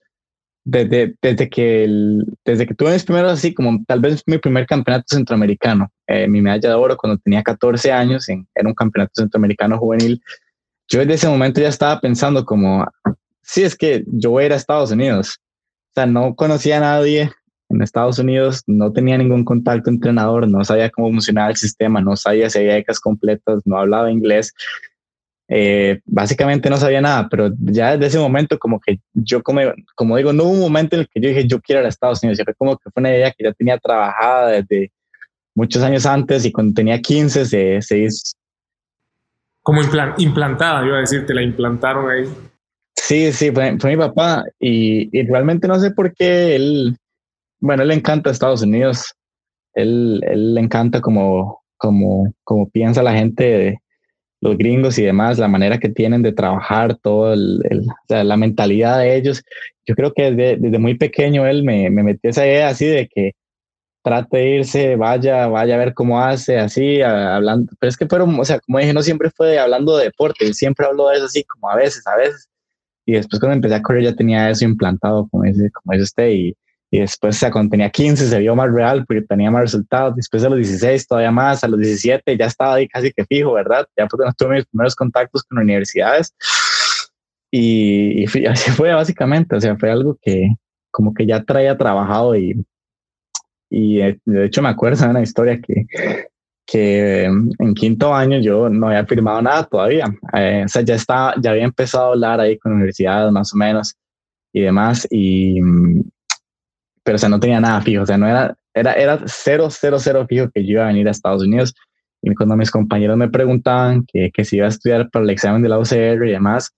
desde, 0.67 1.15
desde, 1.21 1.47
que 1.47 1.83
el, 1.83 2.25
desde 2.43 2.65
que 2.65 2.73
tuve 2.73 2.91
mis 2.91 3.03
primeros, 3.03 3.31
así 3.31 3.53
como 3.53 3.83
tal 3.85 3.99
vez 3.99 4.23
mi 4.25 4.39
primer 4.39 4.65
campeonato 4.65 5.05
centroamericano, 5.15 5.91
eh, 6.07 6.27
mi 6.27 6.41
medalla 6.41 6.69
de 6.69 6.75
oro 6.75 6.97
cuando 6.97 7.19
tenía 7.19 7.43
14 7.43 7.91
años, 7.91 8.27
en, 8.29 8.47
era 8.53 8.67
un 8.67 8.73
campeonato 8.73 9.13
centroamericano 9.15 9.77
juvenil, 9.77 10.21
yo 10.87 10.99
desde 10.99 11.13
ese 11.13 11.27
momento 11.27 11.61
ya 11.61 11.69
estaba 11.69 11.99
pensando 11.99 12.45
como, 12.45 12.85
sí, 13.41 13.63
es 13.63 13.75
que 13.75 14.03
yo 14.07 14.31
voy 14.31 14.43
a 14.43 14.45
ir 14.47 14.53
a 14.53 14.57
Estados 14.57 14.91
Unidos. 14.91 15.37
O 15.89 15.93
sea, 15.95 16.05
no 16.05 16.35
conocía 16.35 16.77
a 16.77 16.81
nadie 16.81 17.31
en 17.69 17.81
Estados 17.81 18.19
Unidos, 18.19 18.61
no 18.67 18.91
tenía 18.91 19.17
ningún 19.17 19.43
contacto 19.43 19.89
entrenador, 19.89 20.47
no 20.47 20.63
sabía 20.63 20.89
cómo 20.89 21.09
funcionaba 21.09 21.49
el 21.49 21.55
sistema, 21.55 22.01
no 22.01 22.15
sabía 22.15 22.49
si 22.49 22.59
había 22.59 22.75
becas 22.75 22.99
completas, 22.99 23.61
no 23.65 23.77
hablaba 23.77 24.11
inglés. 24.11 24.53
Eh, 25.47 25.99
básicamente 26.05 26.69
no 26.69 26.77
sabía 26.77 27.01
nada, 27.01 27.27
pero 27.29 27.51
ya 27.59 27.91
desde 27.91 28.07
ese 28.07 28.19
momento 28.19 28.57
como 28.57 28.79
que 28.79 28.99
yo 29.13 29.43
como, 29.43 29.61
como 29.95 30.17
digo, 30.17 30.33
no 30.33 30.43
hubo 30.45 30.53
un 30.53 30.59
momento 30.59 30.95
en 30.95 31.01
el 31.01 31.07
que 31.07 31.21
yo 31.21 31.29
dije 31.29 31.47
yo 31.47 31.61
quiero 31.61 31.81
ir 31.81 31.85
a 31.85 31.89
Estados 31.89 32.23
Unidos, 32.23 32.41
fue 32.43 32.53
como 32.55 32.77
que 32.77 32.89
fue 32.89 33.01
una 33.01 33.11
idea 33.11 33.31
que 33.31 33.43
ya 33.43 33.53
tenía 33.53 33.77
trabajada 33.77 34.49
desde, 34.49 34.91
muchos 35.55 35.81
años 35.81 36.05
antes 36.05 36.45
y 36.45 36.51
cuando 36.51 36.73
tenía 36.73 37.01
15 37.01 37.45
se, 37.45 37.81
se 37.81 37.97
hizo. 37.97 38.35
Como 39.65 39.81
implantada, 40.19 40.85
iba 40.85 40.97
a 40.97 40.99
decir, 40.99 41.25
te 41.25 41.33
la 41.33 41.41
implantaron 41.41 42.07
ahí. 42.07 42.31
Sí, 42.95 43.31
sí, 43.31 43.49
fue, 43.49 43.75
fue 43.79 43.95
mi 43.95 43.97
papá 43.97 44.43
y, 44.59 45.09
y, 45.11 45.23
realmente 45.25 45.67
no 45.67 45.79
sé 45.79 45.89
por 45.89 46.13
qué 46.13 46.55
él, 46.55 46.95
bueno, 47.59 47.81
él 47.81 47.87
le 47.87 47.95
encanta 47.95 48.29
Estados 48.29 48.61
Unidos, 48.61 49.15
él, 49.73 50.21
él 50.27 50.53
le 50.53 50.61
encanta 50.61 51.01
como, 51.01 51.63
como, 51.77 52.31
como 52.43 52.69
piensa 52.69 53.01
la 53.01 53.13
gente, 53.13 53.79
los 54.39 54.55
gringos 54.55 54.99
y 54.99 55.03
demás, 55.03 55.39
la 55.39 55.47
manera 55.47 55.79
que 55.79 55.89
tienen 55.89 56.21
de 56.21 56.31
trabajar, 56.31 56.97
todo 56.97 57.33
el, 57.33 57.63
la 58.07 58.37
mentalidad 58.37 58.99
de 58.99 59.15
ellos. 59.15 59.43
Yo 59.87 59.95
creo 59.95 60.13
que 60.13 60.29
desde, 60.29 60.57
desde 60.57 60.77
muy 60.77 60.93
pequeño 60.93 61.47
él 61.47 61.63
me, 61.63 61.89
me 61.89 62.03
metió 62.03 62.29
esa 62.29 62.45
idea 62.45 62.67
así 62.69 62.85
de 62.85 63.07
que 63.07 63.31
trate 64.05 64.37
de 64.37 64.49
irse, 64.57 64.95
vaya, 64.95 65.47
vaya 65.47 65.73
a 65.73 65.79
ver 65.79 65.95
cómo 65.95 66.21
hace, 66.21 66.59
así, 66.59 67.01
hablando, 67.01 67.73
pero 67.79 67.89
es 67.89 67.97
que 67.97 68.05
fueron, 68.05 68.39
o 68.39 68.45
sea, 68.45 68.59
como 68.59 68.77
dije, 68.77 68.93
no 68.93 69.01
siempre 69.01 69.31
fue 69.31 69.57
hablando 69.57 69.97
de 69.97 70.03
deporte, 70.05 70.53
siempre 70.53 70.85
habló 70.85 71.09
de 71.09 71.15
eso 71.15 71.25
así, 71.25 71.43
como 71.43 71.71
a 71.71 71.75
veces, 71.75 72.05
a 72.05 72.15
veces, 72.15 72.47
y 73.03 73.13
después 73.13 73.39
cuando 73.39 73.55
empecé 73.55 73.73
a 73.73 73.81
correr 73.81 74.03
ya 74.03 74.15
tenía 74.15 74.47
eso 74.47 74.63
implantado, 74.63 75.27
como 75.31 75.41
dice, 75.45 75.71
como 75.71 75.93
dice 75.93 76.03
usted, 76.03 76.29
y, 76.29 76.55
y 76.91 76.99
después, 76.99 77.35
o 77.35 77.39
sea, 77.39 77.49
cuando 77.49 77.71
tenía 77.71 77.89
15 77.89 78.27
se 78.27 78.37
vio 78.37 78.55
más 78.55 78.71
real 78.71 79.05
porque 79.07 79.23
tenía 79.23 79.49
más 79.49 79.61
resultados, 79.63 80.15
después 80.15 80.43
a 80.43 80.49
los 80.49 80.59
16 80.59 81.07
todavía 81.07 81.31
más, 81.31 81.63
a 81.63 81.67
los 81.67 81.79
17 81.79 82.37
ya 82.37 82.45
estaba 82.45 82.75
ahí 82.75 82.87
casi 82.87 83.11
que 83.11 83.25
fijo, 83.25 83.53
¿verdad? 83.53 83.87
Ya 83.97 84.05
porque 84.05 84.27
no 84.27 84.33
tuve 84.33 84.57
mis 84.57 84.65
primeros 84.67 84.95
contactos 84.95 85.41
con 85.41 85.57
universidades, 85.57 86.31
y, 87.49 88.23
y 88.37 88.45
así 88.45 88.69
fue 88.69 88.93
básicamente, 88.93 89.55
o 89.55 89.59
sea, 89.59 89.75
fue 89.77 89.89
algo 89.89 90.15
que 90.21 90.53
como 90.91 91.11
que 91.15 91.25
ya 91.25 91.43
traía 91.43 91.75
trabajado 91.75 92.35
y 92.35 92.63
y 93.69 93.99
eh, 94.01 94.19
de 94.25 94.45
hecho 94.45 94.61
me 94.61 94.69
acuerdo 94.69 95.03
de 95.03 95.09
una 95.09 95.21
historia 95.21 95.59
que, 95.59 95.85
que 96.65 97.25
em, 97.25 97.51
en 97.59 97.73
quinto 97.73 98.13
año 98.13 98.39
yo 98.39 98.69
no 98.69 98.87
había 98.87 99.05
firmado 99.05 99.41
nada 99.41 99.63
todavía. 99.63 100.05
Eh, 100.33 100.63
o 100.65 100.67
sea, 100.67 100.81
ya, 100.81 100.95
estaba, 100.95 101.35
ya 101.39 101.51
había 101.51 101.63
empezado 101.63 102.05
a 102.05 102.09
hablar 102.09 102.39
ahí 102.39 102.57
con 102.57 102.73
universidades 102.73 103.31
más 103.31 103.53
o 103.53 103.57
menos 103.57 103.95
y 104.51 104.61
demás. 104.61 105.07
Y, 105.11 105.61
mm, 105.61 106.03
pero 107.03 107.15
o 107.15 107.19
sea, 107.19 107.29
no 107.29 107.39
tenía 107.39 107.59
nada 107.59 107.81
fijo. 107.81 108.03
O 108.03 108.05
sea, 108.05 108.17
no 108.17 108.27
era, 108.27 108.55
era, 108.73 108.93
era 108.93 109.19
cero, 109.25 109.67
cero, 109.69 109.97
cero 109.99 110.25
fijo 110.27 110.49
que 110.53 110.65
yo 110.65 110.73
iba 110.73 110.83
a 110.85 110.87
venir 110.87 111.07
a 111.07 111.11
Estados 111.11 111.43
Unidos. 111.43 111.75
Y 112.21 112.33
cuando 112.33 112.55
mis 112.55 112.71
compañeros 112.71 113.17
me 113.17 113.29
preguntaban 113.29 114.03
que, 114.11 114.31
que 114.33 114.43
si 114.43 114.57
iba 114.57 114.65
a 114.65 114.69
estudiar 114.69 115.09
para 115.11 115.23
el 115.23 115.29
examen 115.29 115.61
de 115.61 115.69
la 115.69 115.77
UCR 115.77 116.25
y 116.27 116.31
demás, 116.31 116.71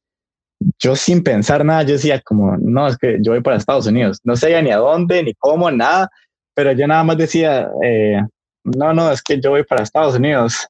yo 0.80 0.96
sin 0.96 1.24
pensar 1.24 1.64
nada, 1.64 1.84
yo 1.84 1.94
decía 1.94 2.20
como, 2.20 2.58
no, 2.58 2.88
es 2.88 2.98
que 2.98 3.20
yo 3.22 3.32
voy 3.32 3.42
para 3.42 3.56
Estados 3.56 3.88
Unidos. 3.88 4.20
No 4.24 4.36
sabía 4.36 4.62
ni 4.62 4.72
a 4.72 4.78
dónde, 4.78 5.24
ni 5.24 5.34
cómo, 5.36 5.72
nada 5.72 6.10
pero 6.58 6.72
yo 6.72 6.88
nada 6.88 7.04
más 7.04 7.18
decía, 7.20 7.70
eh, 7.84 8.20
no, 8.64 8.92
no, 8.92 9.12
es 9.12 9.22
que 9.22 9.40
yo 9.40 9.52
voy 9.52 9.64
para 9.64 9.84
Estados 9.84 10.16
Unidos 10.16 10.68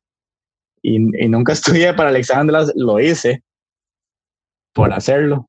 y, 0.82 0.96
y 0.96 1.30
nunca 1.30 1.54
estudié 1.54 1.94
para 1.94 2.10
el 2.10 2.26
lo 2.76 3.00
hice 3.00 3.42
por 4.74 4.92
hacerlo. 4.92 5.48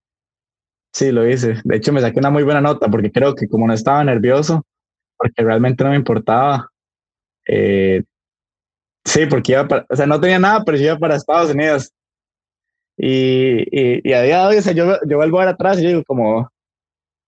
Sí, 0.92 1.10
lo 1.10 1.28
hice. 1.28 1.60
De 1.64 1.76
hecho, 1.76 1.92
me 1.92 2.00
saqué 2.00 2.20
una 2.20 2.30
muy 2.30 2.44
buena 2.44 2.60
nota 2.60 2.88
porque 2.88 3.10
creo 3.10 3.34
que 3.34 3.48
como 3.48 3.66
no 3.66 3.72
estaba 3.72 4.04
nervioso, 4.04 4.64
porque 5.16 5.42
realmente 5.42 5.82
no 5.82 5.90
me 5.90 5.96
importaba. 5.96 6.70
Eh, 7.48 8.04
sí, 9.04 9.26
porque 9.26 9.52
iba 9.52 9.66
para, 9.66 9.86
o 9.90 9.96
sea, 9.96 10.06
no 10.06 10.20
tenía 10.20 10.38
nada, 10.38 10.62
pero 10.64 10.78
yo 10.78 10.84
iba 10.84 10.98
para 10.98 11.16
Estados 11.16 11.50
Unidos. 11.50 11.92
Y, 12.96 13.66
y, 14.08 14.12
a 14.12 14.22
día 14.22 14.42
de 14.42 14.46
hoy, 14.46 14.56
o 14.58 14.62
sea, 14.62 14.72
yo, 14.72 14.98
yo 15.04 15.16
vuelvo 15.16 15.40
a 15.40 15.48
atrás 15.48 15.80
y 15.80 15.86
digo 15.86 16.04
como, 16.04 16.48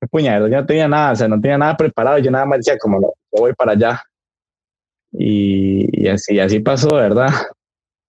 puñado, 0.08 0.48
yo 0.48 0.56
no 0.56 0.66
tenía 0.66 0.88
nada, 0.88 1.12
o 1.12 1.16
sea, 1.16 1.28
no 1.28 1.40
tenía 1.40 1.58
nada 1.58 1.76
preparado, 1.76 2.18
yo 2.18 2.30
nada 2.30 2.46
más 2.46 2.58
decía 2.58 2.78
como, 2.78 3.00
yo 3.00 3.12
voy 3.32 3.52
para 3.54 3.72
allá. 3.72 4.02
Y, 5.12 6.04
y 6.04 6.08
así, 6.08 6.38
así 6.38 6.60
pasó, 6.60 6.94
¿verdad? 6.94 7.30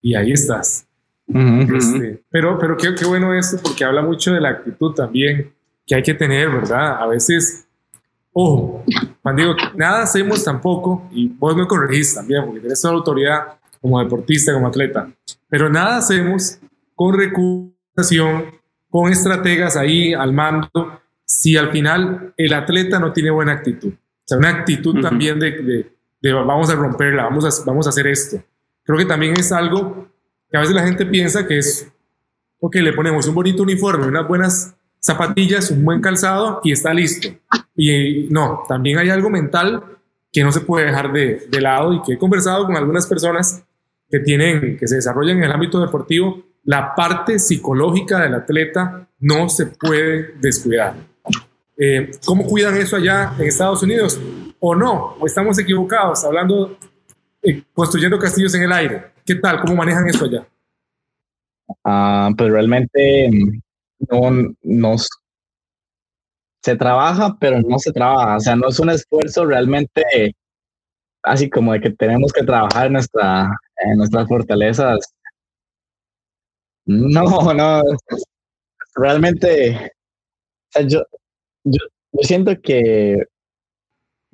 Y 0.02 0.16
ahí 0.16 0.32
estás. 0.32 0.88
Este, 1.28 2.22
pero 2.30 2.58
pero 2.60 2.76
qué, 2.76 2.94
qué 2.94 3.06
bueno 3.06 3.34
esto, 3.34 3.58
porque 3.64 3.86
habla 3.86 4.02
mucho 4.02 4.34
de 4.34 4.42
la 4.42 4.50
actitud 4.50 4.94
también 4.94 5.54
que 5.86 5.96
hay 5.96 6.04
que 6.04 6.14
tener, 6.14 6.50
¿verdad? 6.50 7.02
A 7.02 7.08
veces, 7.08 7.68
ojo, 8.34 8.84
cuando 9.22 9.42
digo, 9.42 9.56
nada 9.76 10.04
hacemos 10.04 10.44
tampoco, 10.44 11.08
y 11.12 11.28
vos 11.28 11.56
me 11.56 11.66
corregís 11.68 12.16
también, 12.16 12.46
porque 12.46 12.60
tienes 12.60 12.82
toda 12.82 12.94
la 12.94 13.00
autoridad 13.00 13.40
como 13.82 14.02
deportista, 14.02 14.54
como 14.54 14.68
atleta, 14.68 15.10
pero 15.50 15.70
nada 15.70 15.98
hacemos 15.98 16.60
con 16.96 17.18
recuperación, 17.18 18.46
con 18.90 19.12
estrategas 19.12 19.76
ahí 19.78 20.14
al 20.14 20.34
mando, 20.34 21.01
si 21.32 21.56
al 21.56 21.72
final 21.72 22.34
el 22.36 22.54
atleta 22.54 23.00
no 23.00 23.14
tiene 23.14 23.30
buena 23.30 23.54
actitud. 23.54 23.94
O 23.94 24.24
sea, 24.26 24.38
una 24.38 24.50
actitud 24.50 25.00
también 25.02 25.40
de, 25.40 25.90
de, 26.22 26.34
vamos 26.34 26.70
a 26.70 26.76
romperla, 26.76 27.24
vamos 27.24 27.46
a, 27.46 27.66
vamos 27.66 27.88
a 27.88 27.90
hacer 27.90 28.06
esto. 28.08 28.44
Creo 28.84 28.98
que 28.98 29.06
también 29.06 29.40
es 29.40 29.50
algo 29.54 30.10
que 30.50 30.58
a 30.58 30.60
veces 30.60 30.76
la 30.76 30.84
gente 30.84 31.06
piensa 31.06 31.48
que 31.48 31.60
es, 31.60 31.88
ok, 32.60 32.76
le 32.76 32.92
ponemos 32.92 33.26
un 33.28 33.36
bonito 33.36 33.64
uniforme, 33.64 34.08
unas 34.08 34.28
buenas 34.28 34.76
zapatillas, 35.00 35.72
un 35.72 35.86
buen 35.86 36.02
calzado 36.02 36.60
y 36.66 36.74
está 36.74 36.94
listo. 36.94 37.30
Y 37.78 38.28
no, 38.30 38.66
también 38.68 38.98
hay 38.98 39.10
algo 39.10 39.30
mental 39.30 39.86
que 40.34 40.44
no 40.44 40.52
se 40.52 40.60
puede 40.60 40.88
dejar 40.88 41.14
de, 41.14 41.48
de 41.50 41.62
lado 41.62 41.94
y 41.94 42.02
que 42.02 42.14
he 42.14 42.18
conversado 42.18 42.66
con 42.66 42.76
algunas 42.76 43.08
personas 43.08 43.64
que 44.10 44.20
tienen, 44.20 44.78
que 44.78 44.86
se 44.86 44.96
desarrollan 44.96 45.38
en 45.38 45.46
el 45.46 45.52
ámbito 45.54 45.80
deportivo, 45.80 46.44
la 46.66 46.94
parte 46.94 47.40
psicológica 47.40 48.20
del 48.20 48.34
atleta 48.34 49.08
no 49.22 49.48
se 49.48 49.68
puede 49.68 50.34
descuidar. 50.42 51.11
Eh, 51.84 52.12
¿Cómo 52.24 52.46
cuidan 52.46 52.78
eso 52.78 52.96
allá 52.96 53.34
en 53.40 53.48
Estados 53.48 53.82
Unidos? 53.82 54.22
¿O 54.60 54.76
no? 54.76 55.16
¿O 55.20 55.26
estamos 55.26 55.58
equivocados 55.58 56.24
hablando, 56.24 56.78
eh, 57.42 57.64
construyendo 57.74 58.20
castillos 58.20 58.54
en 58.54 58.62
el 58.62 58.72
aire? 58.72 59.14
¿Qué 59.26 59.34
tal? 59.34 59.60
¿Cómo 59.62 59.78
manejan 59.78 60.08
eso 60.08 60.26
allá? 60.26 60.48
Ah, 61.84 62.30
pues 62.38 62.52
realmente 62.52 63.32
no, 63.98 64.54
no 64.62 64.96
se 66.62 66.76
trabaja, 66.76 67.36
pero 67.40 67.60
no 67.62 67.80
se 67.80 67.92
trabaja. 67.92 68.36
O 68.36 68.40
sea, 68.40 68.56
no 68.56 68.70
es 68.70 68.80
un 68.80 68.92
esfuerzo 68.92 69.44
realmente 69.46 70.36
así 71.24 71.50
como 71.50 71.74
de 71.74 71.82
que 71.82 71.90
tenemos 71.90 72.32
que 72.32 72.44
trabajar 72.44 72.88
en, 72.88 72.94
nuestra, 72.94 73.50
en 73.78 73.98
nuestras 73.98 74.28
fortalezas. 74.28 75.00
No, 76.86 77.54
no. 77.56 77.82
Realmente, 78.94 79.94
yo, 80.88 81.02
yo, 81.64 81.80
siento 82.22 82.60
que... 82.62 83.26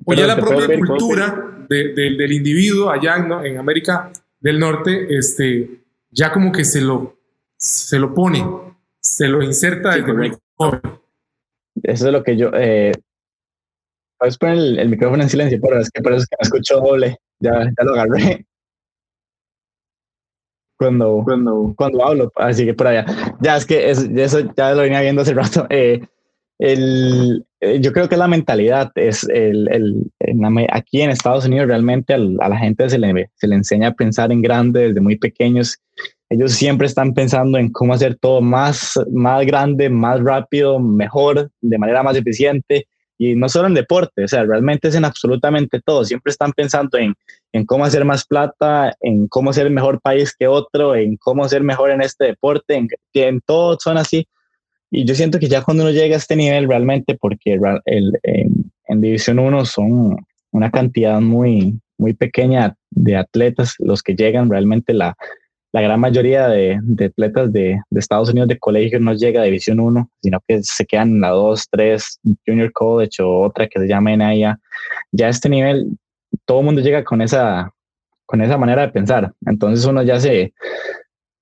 Oye, 0.04 0.26
la 0.26 0.36
propia 0.36 0.78
cultura 0.78 1.66
del 1.68 2.32
individuo 2.32 2.90
allá 2.90 3.16
en, 3.44 3.58
América 3.58 4.12
del 4.40 4.58
Norte, 4.58 5.06
este, 5.10 5.82
ya 6.10 6.32
como 6.32 6.52
que 6.52 6.64
se 6.64 6.80
lo, 6.80 7.18
se 7.56 7.98
lo 7.98 8.14
pone, 8.14 8.44
se 9.00 9.28
lo 9.28 9.42
inserta 9.42 9.96
desde 9.96 10.12
muy 10.12 10.32
joven. 10.54 10.80
Eso 11.82 12.06
es 12.06 12.12
lo 12.12 12.22
que 12.22 12.36
yo... 12.36 12.50
Eh, 12.54 12.92
Puedes 14.18 14.36
poner 14.36 14.80
el, 14.80 14.88
micrófono 14.88 15.22
en 15.22 15.28
silencio, 15.28 15.60
pero 15.62 15.78
es 15.78 15.90
que 15.90 16.02
por 16.02 16.12
eso 16.12 16.22
es 16.22 16.28
que 16.28 16.36
me 16.40 16.44
escucho 16.44 16.80
doble. 16.80 17.18
Ya, 17.38 17.52
ya 17.52 17.84
lo 17.84 17.92
agarré. 17.92 18.44
Cuando, 20.76 21.22
cuando, 21.24 21.74
cuando 21.76 22.04
hablo, 22.04 22.32
así 22.36 22.64
que 22.64 22.74
por 22.74 22.88
allá. 22.88 23.04
Ya 23.40 23.56
es 23.56 23.66
que 23.66 23.90
eso 23.90 24.06
ya 24.56 24.72
lo 24.74 24.82
venía 24.82 25.00
viendo 25.00 25.22
hace 25.22 25.34
rato. 25.34 25.66
Eh, 25.70 26.00
el, 26.58 27.46
eh, 27.60 27.80
yo 27.80 27.92
creo 27.92 28.08
que 28.08 28.16
la 28.16 28.28
mentalidad 28.28 28.90
es 28.96 29.24
el, 29.28 29.68
el, 29.68 30.12
aquí 30.70 31.02
en 31.02 31.10
Estados 31.10 31.46
Unidos 31.46 31.68
realmente 31.68 32.14
a 32.14 32.18
la 32.18 32.58
gente 32.58 32.88
se 32.90 32.98
le, 32.98 33.30
se 33.34 33.46
le 33.46 33.54
enseña 33.54 33.88
a 33.88 33.94
pensar 33.94 34.32
en 34.32 34.42
grande 34.42 34.88
desde 34.88 35.00
muy 35.00 35.16
pequeños. 35.16 35.78
Ellos 36.30 36.52
siempre 36.52 36.86
están 36.86 37.14
pensando 37.14 37.58
en 37.58 37.70
cómo 37.70 37.94
hacer 37.94 38.16
todo 38.16 38.40
más, 38.40 39.00
más 39.10 39.46
grande, 39.46 39.88
más 39.88 40.20
rápido, 40.20 40.78
mejor, 40.78 41.50
de 41.60 41.78
manera 41.78 42.02
más 42.02 42.16
eficiente. 42.16 42.86
Y 43.20 43.34
no 43.34 43.48
solo 43.48 43.66
en 43.66 43.74
deporte, 43.74 44.22
o 44.22 44.28
sea, 44.28 44.44
realmente 44.44 44.88
es 44.88 44.94
en 44.94 45.04
absolutamente 45.04 45.80
todo. 45.80 46.04
Siempre 46.04 46.30
están 46.30 46.52
pensando 46.52 46.98
en, 46.98 47.14
en 47.52 47.66
cómo 47.66 47.84
hacer 47.84 48.04
más 48.04 48.24
plata, 48.24 48.94
en 49.00 49.26
cómo 49.26 49.52
ser 49.52 49.66
el 49.66 49.72
mejor 49.72 50.00
país 50.00 50.36
que 50.38 50.46
otro, 50.46 50.94
en 50.94 51.16
cómo 51.16 51.48
ser 51.48 51.64
mejor 51.64 51.90
en 51.90 52.02
este 52.02 52.26
deporte, 52.26 52.74
en, 52.74 52.88
en 53.14 53.40
todo 53.40 53.76
son 53.80 53.96
así 53.96 54.28
y 54.90 55.04
yo 55.04 55.14
siento 55.14 55.38
que 55.38 55.48
ya 55.48 55.62
cuando 55.62 55.82
uno 55.82 55.92
llega 55.92 56.14
a 56.14 56.18
este 56.18 56.36
nivel 56.36 56.68
realmente, 56.68 57.14
porque 57.14 57.58
el, 57.84 58.18
en, 58.22 59.00
División 59.00 59.38
1 59.38 59.64
son 59.66 60.16
una 60.50 60.70
cantidad 60.70 61.20
muy, 61.20 61.78
muy 61.98 62.14
pequeña 62.14 62.74
de 62.90 63.16
atletas 63.16 63.74
los 63.78 64.02
que 64.02 64.14
llegan, 64.14 64.50
realmente 64.50 64.94
la, 64.94 65.14
la 65.72 65.82
gran 65.82 66.00
mayoría 66.00 66.48
de, 66.48 66.78
de 66.82 67.04
atletas 67.06 67.52
de, 67.52 67.80
de, 67.90 68.00
Estados 68.00 68.30
Unidos 68.30 68.48
de 68.48 68.58
colegio 68.58 68.98
no 68.98 69.12
llega 69.12 69.42
a 69.42 69.44
División 69.44 69.78
1, 69.78 70.10
sino 70.22 70.40
que 70.48 70.62
se 70.62 70.86
quedan 70.86 71.10
en 71.10 71.20
la 71.20 71.30
2, 71.30 71.68
3, 71.70 72.20
Junior 72.46 72.72
College 72.72 73.22
o 73.22 73.40
otra 73.40 73.68
que 73.68 73.80
se 73.80 73.86
llama 73.86 74.16
NAIA. 74.16 74.58
Ya 75.12 75.26
a 75.26 75.30
este 75.30 75.50
nivel, 75.50 75.98
todo 76.46 76.60
el 76.60 76.64
mundo 76.64 76.80
llega 76.80 77.04
con 77.04 77.20
esa, 77.20 77.70
con 78.24 78.40
esa 78.40 78.56
manera 78.56 78.82
de 78.82 78.92
pensar. 78.92 79.34
Entonces 79.44 79.84
uno 79.84 80.02
ya 80.02 80.18
se, 80.18 80.54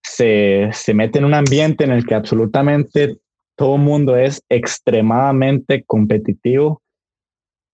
se, 0.02 0.68
se 0.72 0.94
mete 0.94 1.20
en 1.20 1.26
un 1.26 1.34
ambiente 1.34 1.84
en 1.84 1.92
el 1.92 2.04
que 2.04 2.16
absolutamente 2.16 3.18
todo 3.56 3.78
mundo 3.78 4.16
es 4.16 4.42
extremadamente 4.48 5.82
competitivo 5.84 6.82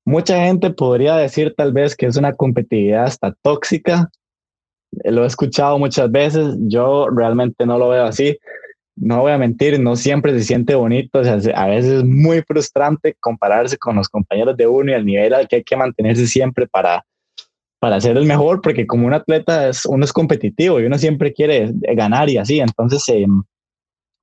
mucha 0.05 0.45
gente 0.45 0.71
podría 0.71 1.17
decir 1.17 1.55
tal 1.57 1.73
vez 1.73 1.97
que 1.97 2.07
es 2.07 2.17
una 2.17 2.33
competitividad 2.33 3.05
hasta 3.05 3.33
tóxica. 3.43 4.11
Lo 5.05 5.25
he 5.25 5.27
escuchado 5.27 5.79
muchas 5.79 6.11
veces, 6.11 6.57
yo 6.61 7.09
realmente 7.09 7.65
no 7.67 7.79
lo 7.79 7.89
veo 7.89 8.05
así. 8.05 8.37
No 8.95 9.21
voy 9.23 9.33
a 9.33 9.39
mentir, 9.39 9.81
no 9.81 9.97
siempre 9.97 10.33
se 10.39 10.45
siente 10.45 10.75
bonito, 10.75 11.21
o 11.21 11.25
sea, 11.25 11.39
a 11.55 11.67
veces 11.67 11.93
es 11.93 12.05
muy 12.05 12.43
frustrante 12.43 13.17
compararse 13.19 13.79
con 13.79 13.97
los 13.97 14.09
compañeros 14.09 14.55
de 14.57 14.67
uno 14.67 14.91
y 14.91 14.95
el 14.95 15.07
nivel 15.07 15.33
al 15.33 15.49
que 15.49 15.57
hay 15.57 15.65
que 15.65 15.77
mantenerse 15.77 16.27
siempre 16.27 16.67
para, 16.67 17.03
para 17.79 17.99
ser 18.03 18.19
el 18.19 18.27
mejor, 18.27 18.61
porque 18.61 18.87
como 18.87 19.07
un 19.07 19.15
atleta 19.15 19.67
es, 19.67 19.87
uno 19.87 20.05
es 20.05 20.13
competitivo 20.13 20.79
y 20.79 20.85
uno 20.85 20.99
siempre 20.99 21.33
quiere 21.33 21.73
ganar 21.95 22.29
y 22.29 22.37
así, 22.37 22.61
entonces 22.61 23.03
eh, 23.09 23.27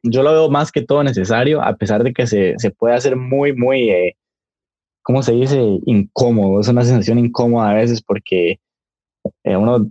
yo 0.03 0.23
lo 0.23 0.31
veo 0.31 0.49
más 0.49 0.71
que 0.71 0.81
todo 0.81 1.03
necesario, 1.03 1.61
a 1.61 1.75
pesar 1.75 2.03
de 2.03 2.13
que 2.13 2.27
se, 2.27 2.55
se 2.57 2.71
puede 2.71 2.95
hacer 2.95 3.15
muy, 3.15 3.53
muy, 3.53 3.89
eh, 3.89 4.15
¿cómo 5.01 5.23
se 5.23 5.33
dice? 5.33 5.59
Incómodo, 5.85 6.59
es 6.59 6.67
una 6.67 6.83
sensación 6.83 7.19
incómoda 7.19 7.71
a 7.71 7.75
veces 7.75 8.01
porque 8.01 8.59
eh, 9.43 9.55
uno 9.55 9.89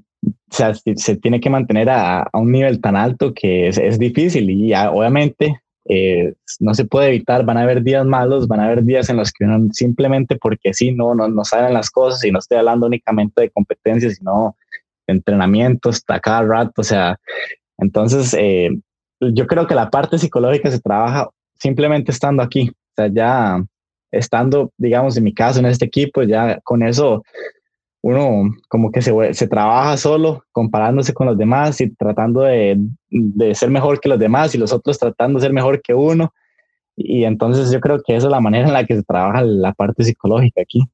se, 0.51 0.97
se, 0.97 1.17
tiene 1.17 1.41
que 1.41 1.51
mantener 1.51 1.91
a, 1.91 2.23
a, 2.23 2.39
un 2.39 2.53
nivel 2.53 2.81
tan 2.81 2.97
alto 2.97 3.35
que 3.35 3.69
es, 3.69 3.79
es 3.79 3.99
difícil 3.99 4.51
y 4.51 4.73
obviamente 4.75 5.61
eh, 5.91 6.35
no 6.61 6.75
se 6.75 6.85
puede 6.85 7.09
evitar, 7.09 7.47
van 7.47 7.57
a 7.57 7.63
haber 7.63 7.83
días 7.83 8.05
malos, 8.05 8.47
van 8.47 8.61
a 8.61 8.67
haber 8.67 8.85
días 8.85 9.09
en 9.09 9.17
los 9.17 9.33
que 9.33 9.45
uno 9.45 9.69
simplemente 9.73 10.37
porque 10.37 10.75
sí, 10.75 10.93
no, 10.93 11.15
no, 11.15 11.29
no 11.29 11.45
saben 11.45 11.73
las 11.73 11.91
cosas 11.91 12.23
y 12.25 12.31
no 12.31 12.41
estoy 12.41 12.59
hablando 12.59 12.87
únicamente 12.87 13.41
de 13.41 13.51
competencias, 13.51 14.17
sino 14.17 14.55
de 15.07 15.15
entrenamientos, 15.15 16.05
a 16.09 16.21
cada 16.21 16.43
rato, 16.43 16.83
o 16.83 16.85
sea, 16.85 17.19
entonces 17.79 18.35
eh, 18.39 18.71
yo 19.21 19.47
creo 19.47 19.67
que 19.67 19.75
la 19.75 19.91
parte 19.91 20.19
psicológica 20.19 20.71
se 20.71 20.81
trabaja 20.81 21.29
simplemente 21.59 22.13
estando 22.13 22.43
aquí, 22.43 22.71
o 22.71 22.95
sea, 22.95 23.09
ya 23.09 23.65
estando, 24.11 24.73
digamos, 24.77 25.17
en 25.17 25.25
mi 25.25 25.35
caso, 25.35 25.59
en 25.59 25.67
este 25.67 25.85
equipo, 25.85 26.23
ya 26.23 26.61
con 26.63 26.83
eso 26.83 27.23
uno 28.01 28.55
como 28.69 28.93
que 28.93 29.03
se, 29.03 29.35
se, 29.35 29.49
trabaja 29.49 29.97
solo 29.97 30.45
comparándose 30.53 31.13
con 31.13 31.27
los 31.27 31.37
demás 31.37 31.81
y 31.81 31.91
tratando 31.91 32.43
de, 32.43 32.79
de, 33.11 33.55
ser 33.55 33.71
mejor 33.71 34.01
que 34.01 34.09
los 34.09 34.19
demás 34.19 34.55
y 34.55 34.59
los 34.59 34.73
otros 34.73 34.99
tratando 34.99 35.39
de 35.39 35.47
ser 35.47 35.53
mejor 35.53 35.83
que 35.83 35.95
uno. 35.95 36.33
Y 36.97 37.25
entonces 37.25 37.71
yo 37.71 37.81
creo 37.81 38.01
que 38.03 38.17
esa 38.17 38.27
es 38.29 38.31
la 38.31 38.41
manera 38.41 38.67
en 38.69 38.73
la 38.73 38.85
que 38.85 38.97
se 38.97 39.03
trabaja 39.03 39.43
la 39.43 39.73
parte 39.73 40.05
psicológica 40.05 40.63
aquí. 40.63 40.85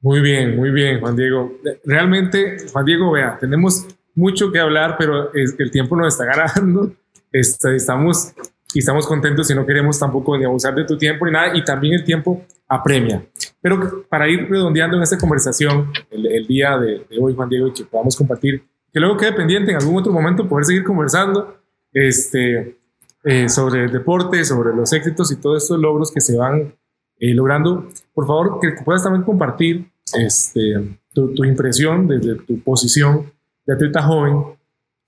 Muy 0.00 0.20
bien, 0.20 0.56
muy 0.56 0.70
bien, 0.70 1.00
Juan 1.00 1.14
Diego. 1.14 1.52
Realmente, 1.84 2.56
Juan 2.72 2.84
Diego, 2.84 3.12
vea, 3.12 3.36
tenemos 3.38 3.86
mucho 4.14 4.50
que 4.50 4.58
hablar, 4.58 4.96
pero 4.98 5.32
el 5.34 5.70
tiempo 5.70 5.96
nos 5.96 6.14
está 6.14 6.24
ganando. 6.24 6.92
Este, 7.32 7.76
estamos 7.76 8.34
estamos 8.78 9.06
contentos 9.06 9.50
y 9.50 9.54
no 9.54 9.66
queremos 9.66 9.98
tampoco 9.98 10.36
ni 10.38 10.44
abusar 10.44 10.74
de 10.74 10.84
tu 10.84 10.96
tiempo 10.96 11.26
ni 11.26 11.32
nada, 11.32 11.56
y 11.56 11.64
también 11.64 11.94
el 11.94 12.04
tiempo 12.04 12.44
apremia. 12.68 13.24
Pero 13.60 14.04
para 14.08 14.28
ir 14.28 14.48
redondeando 14.48 14.96
en 14.96 15.02
esta 15.02 15.18
conversación 15.18 15.90
el, 16.10 16.46
día 16.46 16.78
de, 16.78 17.04
hoy, 17.20 17.34
Juan 17.34 17.48
Diego, 17.48 17.68
y 17.68 17.72
que 17.72 17.84
podamos 17.84 18.16
compartir, 18.16 18.62
que 18.92 19.00
luego 19.00 19.16
quede 19.16 19.32
pendiente 19.32 19.72
en 19.72 19.78
algún 19.78 19.96
otro 19.96 20.12
momento 20.12 20.48
poder 20.48 20.64
seguir 20.64 20.84
conversando 20.84 21.56
este, 21.92 22.78
eh, 23.24 23.48
sobre 23.48 23.84
el 23.84 23.92
deporte, 23.92 24.44
sobre 24.44 24.74
los 24.74 24.92
éxitos 24.92 25.32
y 25.32 25.36
todos 25.36 25.62
estos 25.62 25.78
logros 25.78 26.12
que 26.12 26.20
se 26.20 26.36
van 26.36 26.74
eh, 27.18 27.34
logrando, 27.34 27.88
por 28.14 28.26
favor, 28.26 28.60
que 28.60 28.82
puedas 28.84 29.02
también 29.02 29.24
compartir 29.24 29.90
este, 30.14 30.98
tu, 31.12 31.34
tu 31.34 31.44
impresión 31.44 32.06
desde 32.08 32.36
tu 32.36 32.60
posición 32.62 33.30
de 33.66 33.74
atleta 33.74 34.02
joven 34.02 34.44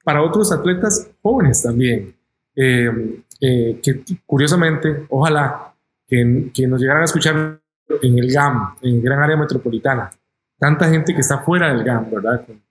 para 0.05 0.23
otros 0.23 0.53
atletas 0.53 1.11
jóvenes 1.23 1.63
también. 1.63 2.15
Eh, 2.55 3.23
eh, 3.41 3.81
que 3.83 4.03
curiosamente, 4.27 5.07
ojalá 5.09 5.75
que, 6.07 6.51
que, 6.55 6.67
nos 6.67 6.81
llegaran 6.81 7.03
a 7.03 7.07
escuchar 7.07 7.59
en 8.03 8.19
el 8.19 8.33
GAM, 8.33 8.75
en 8.83 8.97
el 8.97 9.03
gran 9.03 9.23
área 9.23 9.37
metropolitana. 9.37 10.11
Tanta 10.59 10.89
gente 10.89 11.15
que 11.15 11.21
está 11.21 11.39
fuera 11.39 11.73
del 11.73 11.83
GAM, 11.83 12.11
¿verdad? 12.11 12.45
Con, 12.47 12.63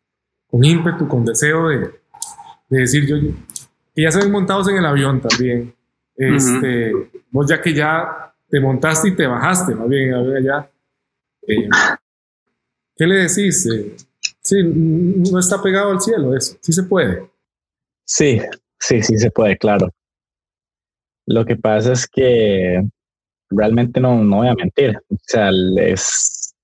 con 0.47 0.63
ímpetu, 0.63 1.07
con 1.07 1.25
deseo 1.25 1.67
de, 1.67 1.79
de, 2.69 2.79
decir, 2.79 3.05
yo, 3.05 3.17
que 3.93 4.01
ya 4.01 4.11
se 4.11 4.19
ven 4.19 4.31
montados 4.31 4.69
en 4.69 4.77
el 4.77 4.85
avión 4.85 5.19
también. 5.19 5.73
Este, 6.15 6.93
Vos 7.31 7.47
ya 7.49 7.61
que 7.61 7.73
ya 7.73 8.33
te 8.49 8.59
montaste 8.59 9.09
y 9.09 9.15
te 9.15 9.25
bajaste, 9.25 9.73
más 9.73 9.87
bien, 9.87 10.13
allá. 10.13 10.69
Eh, 11.47 11.69
¿Qué 12.95 13.07
le 13.07 13.15
decís? 13.15 13.67
Sí, 14.43 14.57
no 14.63 15.39
está 15.39 15.61
pegado 15.61 15.91
al 15.91 16.01
cielo 16.01 16.35
eso, 16.35 16.57
sí 16.61 16.73
se 16.73 16.83
puede. 16.83 17.29
Sí, 18.05 18.41
sí, 18.79 19.01
sí 19.01 19.17
se 19.17 19.31
puede, 19.31 19.57
claro. 19.57 19.89
Lo 21.27 21.45
que 21.45 21.55
pasa 21.55 21.93
es 21.93 22.07
que 22.07 22.81
realmente 23.49 23.99
no, 23.99 24.23
no 24.23 24.37
voy 24.37 24.47
a 24.47 24.55
mentir. 24.55 24.97
O 25.09 25.17
sea, 25.23 25.49
es, 25.77 26.55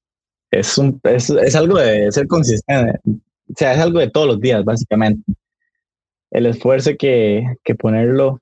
es, 0.52 0.78
un, 0.78 1.00
es, 1.04 1.30
es 1.30 1.56
algo 1.56 1.78
de 1.78 2.12
ser 2.12 2.28
consistente. 2.28 3.00
O 3.06 3.54
sea, 3.56 3.74
es 3.74 3.80
algo 3.80 4.00
de 4.00 4.10
todos 4.10 4.28
los 4.28 4.42
días, 4.42 4.66
básicamente. 4.66 5.32
El 6.32 6.48
esfuerzo 6.48 6.92
que, 6.98 7.46
que 7.64 7.76
ponerlo 7.76 8.42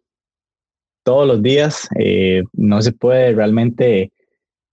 todos 1.03 1.27
los 1.27 1.43
días, 1.43 1.87
eh, 1.99 2.43
no 2.53 2.81
se 2.81 2.91
puede 2.91 3.33
realmente 3.33 4.11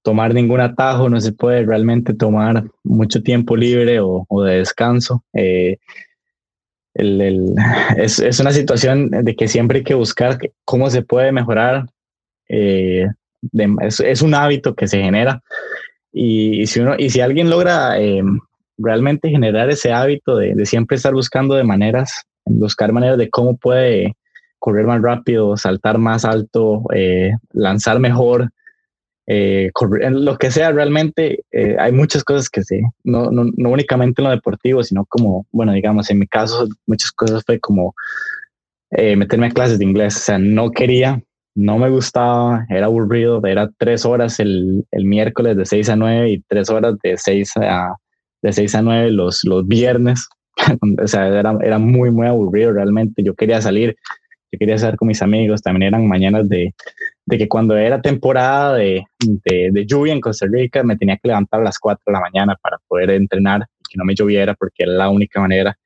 tomar 0.03 0.35
ningún 0.35 0.61
atajo, 0.61 1.09
no 1.09 1.21
se 1.21 1.33
puede 1.33 1.65
realmente 1.65 2.13
tomar 2.13 2.65
mucho 2.83 3.23
tiempo 3.23 3.57
libre 3.57 4.01
o, 4.01 4.27
o 4.29 4.43
de 4.43 4.59
descanso. 4.59 5.25
Eh, 5.33 5.79
el, 6.95 7.21
el, 7.21 7.55
es, 7.97 8.19
es, 8.19 8.41
una 8.41 8.53
situación 8.53 9.11
de 9.11 9.35
que 9.35 9.49
siempre 9.49 9.79
hay 9.79 9.85
que 9.85 9.95
buscar 9.95 10.39
cómo 10.65 10.91
se 10.91 11.03
puede 11.03 11.33
mejorar. 11.33 11.87
Eh, 12.49 13.07
es, 13.81 14.01
es, 14.01 14.23
un 14.23 14.35
hábito 14.35 14.75
que 14.75 14.89
se 14.89 15.01
genera. 15.01 15.41
Y, 16.13 16.63
y, 16.63 16.67
si, 16.67 16.81
uno, 16.81 16.95
y 16.99 17.11
si 17.11 17.21
alguien 17.21 17.49
logra 17.49 17.99
eh, 17.99 18.23
realmente 18.77 19.31
generar 19.31 19.71
ese 19.71 19.93
hábito 19.93 20.37
de, 20.37 20.55
de, 20.55 20.67
siempre 20.67 20.97
estar 20.97 21.15
buscando 21.15 21.55
de 21.55 21.65
maneras, 21.65 22.25
buscar 22.45 22.93
maneras 22.93 23.17
de 23.19 23.31
cómo 23.31 23.57
puede 23.57 24.15
correr 24.59 24.87
más 24.87 25.01
rápido, 25.01 25.57
saltar 25.57 25.99
más 25.99 26.25
alto, 26.25 26.85
lanzar 27.53 27.99
mejor, 27.99 28.51
eh, 29.27 29.71
lo 30.11 30.37
que 30.37 30.51
sea 30.51 30.73
realmente, 30.73 31.45
eh, 31.53 31.77
hay 31.79 31.93
muchas 31.93 32.25
cosas 32.25 32.49
que 32.49 32.63
sí, 32.65 32.81
no, 33.05 33.31
no, 33.31 33.45
no, 33.57 33.71
únicamente 33.71 34.21
en 34.21 34.25
lo 34.25 34.31
deportivo, 34.31 34.83
sino 34.83 35.05
como, 35.07 35.47
bueno, 35.53 35.73
digamos, 35.73 36.11
en 36.11 36.19
mi 36.19 36.27
caso, 36.27 36.67
muchas 36.87 37.13
cosas 37.13 37.43
fue 37.47 37.61
como 37.61 37.95
eh, 38.91 39.15
meterme 39.15 39.47
a 39.47 39.51
clases 39.51 39.79
de 39.79 39.85
inglés, 39.85 40.17
o 40.17 40.21
sea, 40.21 40.39
no 40.39 40.71
quería, 40.73 41.23
no 41.55 41.79
me 41.79 41.89
gustaba, 41.89 42.67
era 42.69 42.87
aburrido, 42.87 43.41
era 43.47 43.71
tres 43.79 44.05
horas 44.05 44.41
el, 44.41 44.87
el 44.91 45.05
miércoles 45.05 45.57
de 45.57 45.67
6 45.67 45.89
a 45.91 45.97
9 45.97 46.31
y 46.31 46.43
tres 46.49 46.69
horas 46.71 46.97
de 47.03 47.17
6 47.17 47.57
a, 47.59 47.95
de 48.43 48.53
6 48.53 48.75
a 48.75 48.83
9 48.83 49.11
los, 49.13 49.45
los 49.45 49.67
viernes, 49.69 50.29
o 51.03 51.07
sea, 51.07 51.29
era, 51.29 51.57
era 51.63 51.79
muy, 51.79 52.11
muy 52.11 52.27
aburrido 52.27 52.73
realmente, 52.73 53.23
yo 53.23 53.35
quería 53.35 53.61
salir, 53.63 53.97
yo 54.51 54.59
quería 54.59 54.75
estar 54.75 54.97
con 54.97 55.09
mis 55.09 55.23
amigos, 55.23 55.63
también 55.63 55.95
eran 55.95 56.09
mañanas 56.09 56.49
de 56.49 56.75
de 57.25 57.39
que 57.39 57.49
cuando 57.49 57.77
era 57.77 58.01
temporada 58.01 58.75
de, 58.75 59.05
de, 59.21 59.71
de, 59.73 59.87
lluvia 59.87 60.13
en 60.13 60.21
Costa 60.21 60.47
Rica 60.51 60.83
me 60.83 60.97
tenía 60.97 61.17
que 61.17 61.29
levantar 61.29 61.61
a 61.61 61.65
las 61.65 61.79
4 61.79 62.03
de 62.07 62.13
la 62.13 62.21
mañana 62.21 62.57
para 62.61 62.79
poder 62.89 63.11
entrenar 63.11 63.67
y 63.81 63.93
que 63.93 63.99
no 63.99 64.05
me 64.05 64.15
lloviera 64.15 64.55
porque 64.55 64.83
era 64.83 64.93
la 64.93 65.09
única 65.09 65.41
manera. 65.41 65.77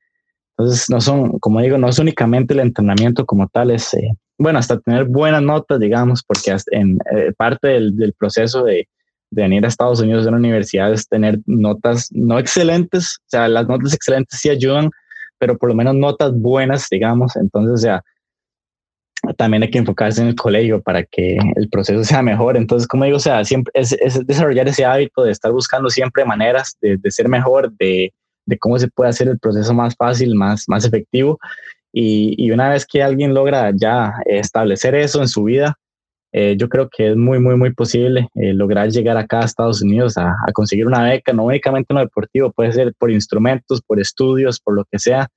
Entonces, 0.57 0.89
no 0.89 0.99
son, 0.99 1.37
como 1.39 1.61
digo, 1.61 1.77
no 1.77 1.87
es 1.87 1.99
únicamente 1.99 2.53
el 2.53 2.61
entrenamiento 2.61 3.25
como 3.25 3.47
tal, 3.47 3.69
es, 3.69 3.93
eh, 3.93 4.09
bueno, 4.39 4.57
hasta 4.57 4.79
tener 4.79 5.05
buenas 5.05 5.43
notas, 5.43 5.79
digamos, 5.79 6.23
porque 6.23 6.55
en 6.71 6.97
eh, 7.15 7.31
parte 7.37 7.67
del, 7.67 7.95
del 7.95 8.13
proceso 8.13 8.63
de, 8.63 8.87
de, 9.29 9.43
venir 9.43 9.63
a 9.65 9.67
Estados 9.67 9.99
Unidos 9.99 10.25
de 10.25 10.31
la 10.31 10.37
universidad 10.37 10.91
es 10.91 11.07
tener 11.07 11.39
notas 11.45 12.09
no 12.11 12.39
excelentes, 12.39 13.17
o 13.19 13.29
sea, 13.29 13.47
las 13.47 13.67
notas 13.67 13.93
excelentes 13.93 14.39
sí 14.39 14.49
ayudan, 14.49 14.89
pero 15.37 15.57
por 15.59 15.69
lo 15.69 15.75
menos 15.75 15.93
notas 15.93 16.33
buenas, 16.33 16.87
digamos. 16.89 17.35
Entonces, 17.35 17.73
o 17.73 17.77
sea, 17.77 18.03
también 19.37 19.63
hay 19.63 19.69
que 19.69 19.77
enfocarse 19.77 20.21
en 20.21 20.27
el 20.27 20.35
colegio 20.35 20.81
para 20.81 21.03
que 21.03 21.37
el 21.55 21.69
proceso 21.69 22.03
sea 22.03 22.21
mejor. 22.21 22.57
Entonces, 22.57 22.87
como 22.87 23.05
digo, 23.05 23.17
o 23.17 23.21
sea, 23.21 23.43
siempre 23.43 23.71
es, 23.75 23.93
es 23.93 24.25
desarrollar 24.25 24.67
ese 24.67 24.85
hábito 24.85 25.23
de 25.23 25.31
estar 25.31 25.51
buscando 25.51 25.89
siempre 25.89 26.25
maneras 26.25 26.77
de, 26.81 26.99
ser 27.09 27.27
mejor, 27.27 27.71
de, 27.73 28.13
de, 28.45 28.57
cómo 28.57 28.77
se 28.77 28.87
puede 28.87 29.09
hacer 29.09 29.27
el 29.27 29.39
proceso 29.39 29.73
más 29.73 29.95
fácil, 29.95 30.35
más, 30.35 30.65
más 30.67 30.85
efectivo. 30.85 31.39
Y, 31.91 32.35
y 32.37 32.51
una 32.51 32.69
vez 32.69 32.85
que 32.85 33.01
alguien 33.01 33.33
logra 33.33 33.71
ya 33.75 34.13
establecer 34.25 34.93
eso 34.95 35.21
en 35.21 35.27
su 35.27 35.43
vida, 35.43 35.75
eh, 36.33 36.55
yo 36.57 36.69
creo 36.69 36.89
que 36.89 37.11
es 37.11 37.15
muy, 37.15 37.39
muy, 37.39 37.55
muy 37.55 37.73
posible 37.73 38.27
eh, 38.35 38.53
lograr 38.53 38.89
llegar 38.89 39.17
acá 39.17 39.39
a 39.39 39.45
Estados 39.45 39.81
Unidos 39.81 40.17
a, 40.17 40.35
a 40.45 40.51
conseguir 40.51 40.85
una 40.85 41.03
beca, 41.03 41.33
no 41.33 41.45
únicamente 41.45 41.87
en 41.89 41.95
lo 41.95 42.01
deportivo, 42.01 42.51
puede 42.51 42.73
ser 42.73 42.93
por 42.99 43.09
instrumentos, 43.09 43.81
por 43.81 43.99
estudios, 43.99 44.59
por 44.59 44.75
lo 44.75 44.83
que 44.91 44.99
sea 44.99 45.29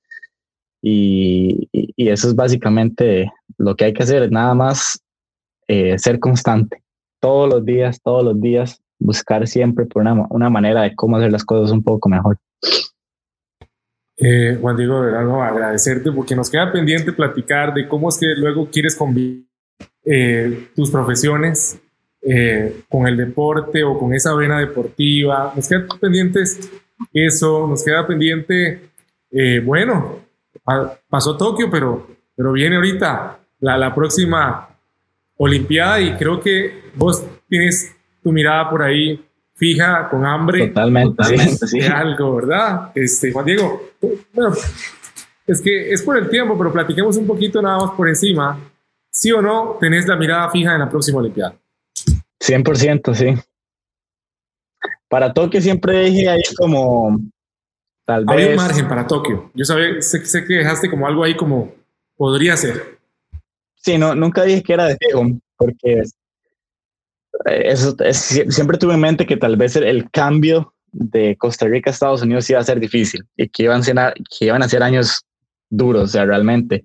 y, 0.81 1.69
y, 1.71 2.09
eso 2.09 2.27
es 2.27 2.35
básicamente 2.35 3.31
lo 3.61 3.75
que 3.75 3.85
hay 3.85 3.93
que 3.93 4.03
hacer, 4.03 4.31
nada 4.31 4.53
más 4.53 5.01
eh, 5.67 5.97
ser 5.97 6.19
constante, 6.19 6.83
todos 7.19 7.49
los 7.49 7.63
días, 7.63 8.01
todos 8.01 8.23
los 8.23 8.39
días, 8.41 8.81
buscar 8.99 9.47
siempre 9.47 9.85
por 9.85 10.01
una, 10.01 10.25
una 10.29 10.49
manera 10.49 10.81
de 10.81 10.95
cómo 10.95 11.17
hacer 11.17 11.31
las 11.31 11.45
cosas 11.45 11.71
un 11.71 11.83
poco 11.83 12.09
mejor. 12.09 12.37
Eh, 14.17 14.57
Juan 14.59 14.77
Diego, 14.77 15.01
de 15.01 15.11
verdad, 15.11 15.47
agradecerte 15.47 16.11
porque 16.11 16.35
nos 16.35 16.49
queda 16.49 16.71
pendiente 16.71 17.11
platicar 17.11 17.73
de 17.73 17.87
cómo 17.87 18.09
es 18.09 18.17
que 18.19 18.27
luego 18.35 18.67
quieres 18.69 18.95
convivir 18.95 19.45
eh, 20.03 20.69
tus 20.75 20.91
profesiones 20.91 21.79
con 22.87 23.07
el 23.07 23.17
deporte 23.17 23.83
o 23.83 23.97
con 23.97 24.13
esa 24.13 24.35
vena 24.35 24.59
deportiva. 24.59 25.53
Nos 25.55 25.67
queda 25.67 25.87
pendientes 25.99 26.69
eso, 27.11 27.67
nos 27.67 27.83
queda 27.83 28.05
pendiente, 28.05 28.91
bueno, 29.63 30.19
pasó 31.09 31.35
Tokio, 31.35 31.71
pero, 31.71 32.07
pero 32.35 32.51
viene 32.51 32.75
ahorita 32.75 33.40
la, 33.61 33.77
la 33.77 33.95
próxima 33.95 34.67
Olimpiada 35.37 35.99
y 35.99 36.15
creo 36.17 36.39
que 36.39 36.91
vos 36.93 37.25
tienes 37.49 37.95
tu 38.21 38.31
mirada 38.31 38.69
por 38.69 38.83
ahí 38.83 39.19
fija, 39.55 40.07
con 40.09 40.25
hambre. 40.25 40.67
Totalmente, 40.67 41.23
sí. 41.67 41.81
algo, 41.93 42.35
¿verdad? 42.35 42.91
Este, 42.95 43.31
Juan 43.31 43.45
Diego, 43.45 43.91
bueno, 44.33 44.55
es 45.47 45.61
que 45.61 45.91
es 45.91 46.01
por 46.01 46.17
el 46.17 46.29
tiempo, 46.29 46.57
pero 46.57 46.71
platiquemos 46.71 47.17
un 47.17 47.27
poquito 47.27 47.61
nada 47.61 47.77
más 47.77 47.91
por 47.91 48.07
encima. 48.07 48.59
¿Sí 49.11 49.31
o 49.31 49.41
no 49.41 49.77
tenés 49.79 50.07
la 50.07 50.15
mirada 50.15 50.49
fija 50.49 50.73
en 50.73 50.79
la 50.79 50.89
próxima 50.89 51.19
Olimpiada? 51.19 51.55
100%, 52.39 53.13
sí. 53.13 53.35
Para 55.07 55.33
Tokio 55.33 55.61
siempre 55.61 56.05
dije 56.05 56.29
ahí 56.29 56.41
como 56.57 57.19
tal 58.05 58.25
vez. 58.25 58.33
Había 58.33 58.49
un 58.49 58.55
margen 58.55 58.87
para 58.87 59.05
Tokio. 59.05 59.51
Yo 59.53 59.65
sé, 59.65 60.01
sé, 60.01 60.45
que 60.45 60.53
dejaste 60.55 60.89
como 60.89 61.05
algo 61.05 61.23
ahí 61.23 61.35
como 61.35 61.73
podría 62.15 62.55
ser. 62.55 63.00
Sí, 63.81 63.97
no, 63.97 64.15
nunca 64.15 64.43
dije 64.43 64.63
que 64.63 64.73
era 64.73 64.85
de 64.85 64.97
fijo, 64.97 65.25
porque 65.57 66.03
eso, 67.45 67.95
siempre 68.49 68.77
tuve 68.77 68.93
en 68.93 68.99
mente 68.99 69.25
que 69.25 69.37
tal 69.37 69.57
vez 69.57 69.75
el, 69.75 70.09
cambio 70.11 70.73
de 70.91 71.35
Costa 71.37 71.67
Rica 71.67 71.89
a 71.89 71.93
Estados 71.93 72.21
Unidos 72.21 72.49
iba 72.49 72.59
a 72.59 72.63
ser 72.63 72.79
difícil 72.79 73.23
y 73.35 73.47
que 73.49 73.63
iban 73.63 73.81
a 73.81 73.83
ser, 73.83 73.95
que 74.29 74.45
iban 74.45 74.61
a 74.61 74.69
ser 74.69 74.83
años 74.83 75.25
duros, 75.69 76.03
o 76.03 76.07
sea, 76.07 76.25
realmente. 76.25 76.83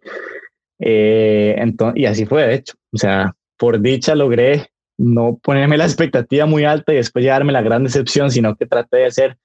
Eh, 0.78 1.54
entonces, 1.58 2.00
y 2.00 2.06
así 2.06 2.24
fue, 2.26 2.46
de 2.46 2.54
hecho. 2.54 2.74
O 2.92 2.98
sea, 2.98 3.34
por 3.58 3.80
dicha 3.80 4.14
logré 4.14 4.70
no 4.98 5.38
ponerme 5.42 5.76
la 5.76 5.84
expectativa 5.84 6.46
muy 6.46 6.64
alta 6.64 6.92
y 6.92 6.96
después 6.96 7.24
llevarme 7.24 7.52
la 7.52 7.62
gran 7.62 7.84
decepción, 7.84 8.30
sino 8.30 8.56
que 8.56 8.66
traté 8.66 8.98
de 8.98 9.10
ser 9.10 9.36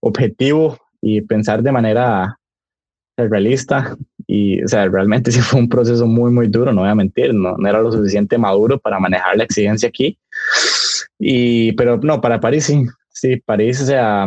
objetivo 0.00 0.78
y 1.00 1.22
pensar 1.22 1.62
de 1.62 1.72
manera 1.72 2.38
realista. 3.16 3.96
Y, 4.30 4.62
o 4.62 4.68
sea, 4.68 4.86
realmente 4.86 5.32
sí 5.32 5.40
fue 5.40 5.58
un 5.58 5.68
proceso 5.68 6.06
muy, 6.06 6.30
muy 6.30 6.46
duro, 6.46 6.72
no 6.72 6.82
voy 6.82 6.90
a 6.90 6.94
mentir, 6.94 7.34
no, 7.34 7.56
no 7.56 7.68
era 7.68 7.80
lo 7.80 7.90
suficiente 7.90 8.38
maduro 8.38 8.78
para 8.78 9.00
manejar 9.00 9.36
la 9.36 9.44
exigencia 9.44 9.88
aquí. 9.88 10.16
Y, 11.18 11.72
pero 11.72 11.96
no, 11.96 12.20
para 12.20 12.38
París 12.38 12.66
sí, 12.66 12.86
sí, 13.08 13.36
París, 13.44 13.80
o 13.82 13.86
sea, 13.86 14.26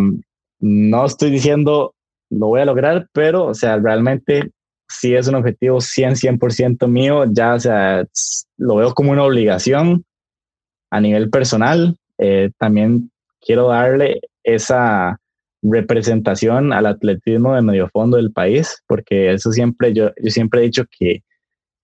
no 0.60 1.06
estoy 1.06 1.32
diciendo 1.32 1.94
lo 2.32 2.48
voy 2.48 2.62
a 2.62 2.66
lograr, 2.66 3.08
pero, 3.12 3.48
o 3.48 3.54
sea, 3.54 3.78
realmente 3.78 4.52
sí 4.88 5.14
es 5.14 5.28
un 5.28 5.36
objetivo 5.36 5.82
100, 5.82 6.16
100% 6.16 6.88
mío, 6.88 7.26
ya, 7.30 7.54
o 7.56 7.60
sea, 7.60 8.06
lo 8.58 8.76
veo 8.78 8.94
como 8.94 9.12
una 9.12 9.24
obligación 9.24 10.06
a 10.90 11.02
nivel 11.02 11.30
personal. 11.30 11.96
Eh, 12.18 12.52
también 12.58 13.12
quiero 13.42 13.68
darle 13.68 14.22
esa 14.44 15.20
representación 15.62 16.74
al 16.74 16.86
atletismo 16.86 17.56
de 17.56 17.62
medio 17.62 17.90
fondo 17.90 18.18
del 18.18 18.32
país, 18.32 18.82
porque 18.88 19.32
eso 19.32 19.52
siempre, 19.52 19.94
yo, 19.94 20.12
yo 20.22 20.32
siempre 20.32 20.62
he 20.62 20.64
dicho 20.64 20.86
que, 20.98 21.24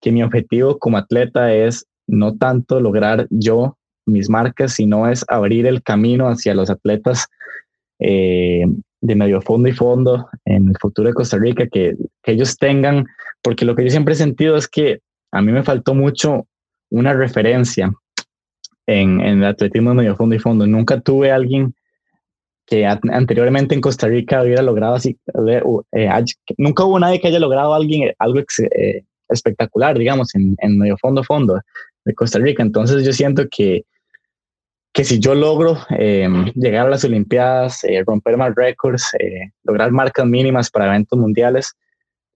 que 0.01 0.11
mi 0.11 0.23
objetivo 0.23 0.79
como 0.79 0.97
atleta 0.97 1.53
es 1.53 1.85
no 2.07 2.35
tanto 2.37 2.79
lograr 2.79 3.27
yo 3.29 3.77
mis 4.05 4.29
marcas, 4.29 4.73
sino 4.73 5.07
es 5.07 5.25
abrir 5.27 5.67
el 5.67 5.83
camino 5.83 6.27
hacia 6.27 6.55
los 6.55 6.69
atletas 6.69 7.27
eh, 7.99 8.65
de 9.01 9.15
medio 9.15 9.41
fondo 9.41 9.67
y 9.67 9.73
fondo 9.73 10.29
en 10.45 10.69
el 10.69 10.75
futuro 10.79 11.09
de 11.09 11.13
Costa 11.13 11.37
Rica, 11.37 11.67
que, 11.67 11.95
que 12.23 12.31
ellos 12.31 12.57
tengan, 12.57 13.05
porque 13.41 13.65
lo 13.65 13.75
que 13.75 13.83
yo 13.83 13.89
siempre 13.91 14.13
he 14.13 14.17
sentido 14.17 14.55
es 14.55 14.67
que 14.67 15.01
a 15.31 15.41
mí 15.41 15.51
me 15.51 15.63
faltó 15.63 15.93
mucho 15.93 16.47
una 16.89 17.13
referencia 17.13 17.91
en, 18.87 19.19
en 19.19 19.39
el 19.39 19.45
atletismo 19.45 19.89
de 19.91 19.97
medio 19.97 20.15
fondo 20.15 20.35
y 20.35 20.39
fondo. 20.39 20.65
Nunca 20.65 21.01
tuve 21.01 21.31
alguien 21.31 21.75
que 22.67 22.85
anteriormente 22.85 23.73
en 23.73 23.81
Costa 23.81 24.07
Rica 24.07 24.43
hubiera 24.43 24.61
logrado 24.61 24.95
así, 24.95 25.17
eh, 25.47 25.63
nunca 26.57 26.83
hubo 26.83 26.99
nadie 26.99 27.21
que 27.21 27.29
haya 27.29 27.39
logrado 27.39 27.73
alguien, 27.73 28.13
algo 28.19 28.39
eh, 28.39 29.03
espectacular, 29.29 29.97
digamos, 29.97 30.35
en, 30.35 30.55
en, 30.59 30.77
medio 30.77 30.97
fondo 30.97 31.23
fondo 31.23 31.61
de 32.03 32.13
Costa 32.13 32.39
Rica. 32.39 32.61
Entonces 32.61 33.05
yo 33.05 33.13
siento 33.13 33.47
que, 33.49 33.85
que 34.91 35.05
si 35.05 35.17
yo 35.17 35.33
logro 35.33 35.77
em, 35.91 36.51
llegar 36.55 36.87
a 36.87 36.89
las 36.89 37.05
Olimpiadas, 37.05 37.85
eh, 37.85 38.03
romper 38.05 38.35
más 38.35 38.53
récords, 38.53 39.11
lograr 39.63 39.91
marcas 39.91 40.25
mínimas 40.25 40.69
para 40.69 40.87
eventos 40.87 41.17
mundiales, 41.17 41.73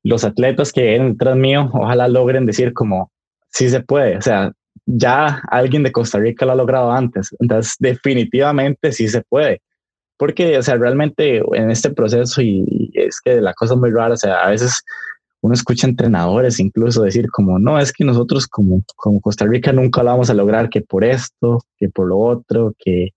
los 0.02 0.24
atletas 0.24 0.72
que 0.72 0.84
vienen 0.84 1.12
detrás 1.12 1.36
mío, 1.36 1.70
ojalá 1.74 2.08
logren 2.08 2.46
decir 2.46 2.72
como, 2.72 3.12
sí 3.50 3.70
se 3.70 3.82
puede, 3.82 4.16
o 4.16 4.22
sea, 4.22 4.54
ya 4.86 5.42
alguien 5.50 5.84
de 5.84 5.92
Costa 5.92 6.20
Rica 6.20 6.46
lo 6.46 6.54
ha 6.54 6.56
logrado 6.56 6.90
antes, 6.90 7.36
entonces 7.40 7.76
definitivamente 7.80 8.94
sí 8.94 9.10
se 9.10 9.22
puede 9.24 9.62
porque, 10.22 10.56
o 10.56 10.62
sea, 10.62 10.76
realmente 10.76 11.42
en 11.54 11.72
este 11.72 11.90
proceso, 11.90 12.44
y, 12.44 12.92
es 12.94 13.20
que 13.20 13.42
la 13.42 13.56
cosa 13.56 13.74
es 13.74 13.80
muy 13.80 13.90
rara, 13.90 14.14
o 14.14 14.18
sea, 14.18 14.42
a 14.42 14.52
veces 14.52 14.84
uno 15.42 15.56
escucha 15.56 15.88
entrenadores 15.88 16.60
incluso 16.60 17.02
decir 17.02 17.28
como, 17.32 17.58
no, 17.58 17.80
es 17.80 17.92
que 17.92 18.06
nosotros 18.06 18.46
como, 18.46 18.84
como 18.96 19.20
Costa 19.20 19.46
Rica 19.48 19.74
nunca 19.74 20.04
lo 20.04 20.12
vamos 20.12 20.30
a 20.30 20.36
lograr, 20.36 20.70
que 20.70 20.82
por 20.82 21.04
esto, 21.04 21.64
que 21.76 21.90
por 21.90 22.08
lo 22.08 22.20
otro, 22.20 22.76
que, 22.78 23.16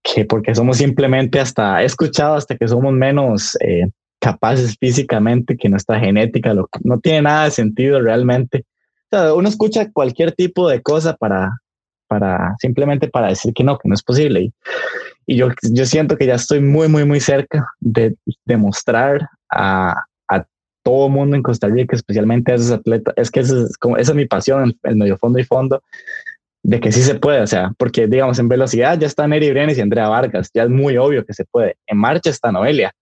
que 0.00 0.24
porque 0.24 0.54
somos 0.54 0.76
simplemente 0.76 1.40
hasta, 1.40 1.82
he 1.82 1.86
escuchado 1.86 2.36
hasta 2.36 2.56
que 2.56 2.68
somos 2.68 2.92
menos 2.92 3.56
eh, 3.58 3.90
capaces 4.20 4.76
físicamente, 4.78 5.56
que 5.56 5.68
nuestra 5.68 5.98
genética 5.98 6.54
lo, 6.54 6.68
no 6.84 7.00
tiene 7.00 7.22
nada 7.22 7.46
de 7.46 7.50
sentido 7.50 8.00
realmente. 8.00 8.64
O 9.10 9.16
sea, 9.16 9.34
uno 9.34 9.48
escucha 9.48 9.90
cualquier 9.90 10.30
tipo 10.30 10.68
de 10.68 10.80
cosa 10.82 11.16
para, 11.16 11.50
para 12.06 12.54
simplemente 12.60 13.08
para 13.08 13.26
decir 13.26 13.52
que 13.52 13.64
no, 13.64 13.76
que 13.76 13.88
no 13.88 13.94
es 13.96 14.04
posible. 14.04 14.52
Y 15.26 15.36
yo, 15.36 15.48
yo 15.62 15.86
siento 15.86 16.16
que 16.16 16.26
ya 16.26 16.34
estoy 16.34 16.60
muy, 16.60 16.88
muy, 16.88 17.04
muy 17.04 17.20
cerca 17.20 17.66
de 17.80 18.14
demostrar 18.44 19.28
a, 19.50 20.04
a 20.28 20.46
todo 20.82 21.06
el 21.06 21.12
mundo 21.12 21.36
en 21.36 21.42
Costa 21.42 21.68
Rica, 21.68 21.96
especialmente 21.96 22.52
a 22.52 22.54
esos 22.56 22.70
atletas, 22.70 23.14
es 23.16 23.30
que 23.30 23.40
esa 23.40 23.62
es, 23.62 23.76
como, 23.78 23.96
esa 23.96 24.12
es 24.12 24.16
mi 24.16 24.26
pasión, 24.26 24.74
el, 24.82 24.96
medio 24.96 25.16
fondo 25.16 25.38
y 25.38 25.44
fondo, 25.44 25.82
de 26.64 26.80
que 26.80 26.92
sí 26.92 27.02
se 27.02 27.16
puede, 27.16 27.40
o 27.40 27.46
sea, 27.46 27.72
porque 27.76 28.06
digamos 28.06 28.38
en 28.38 28.48
velocidad 28.48 28.98
ya 28.98 29.06
están 29.06 29.32
Eri 29.32 29.50
Brenes 29.50 29.78
y 29.78 29.80
Andrea 29.80 30.08
Vargas, 30.08 30.50
ya 30.54 30.64
es 30.64 30.70
muy 30.70 30.96
obvio 30.96 31.24
que 31.24 31.34
se 31.34 31.44
puede. 31.44 31.76
En 31.86 31.98
marcha 31.98 32.30
está 32.30 32.52
Noelia. 32.52 32.92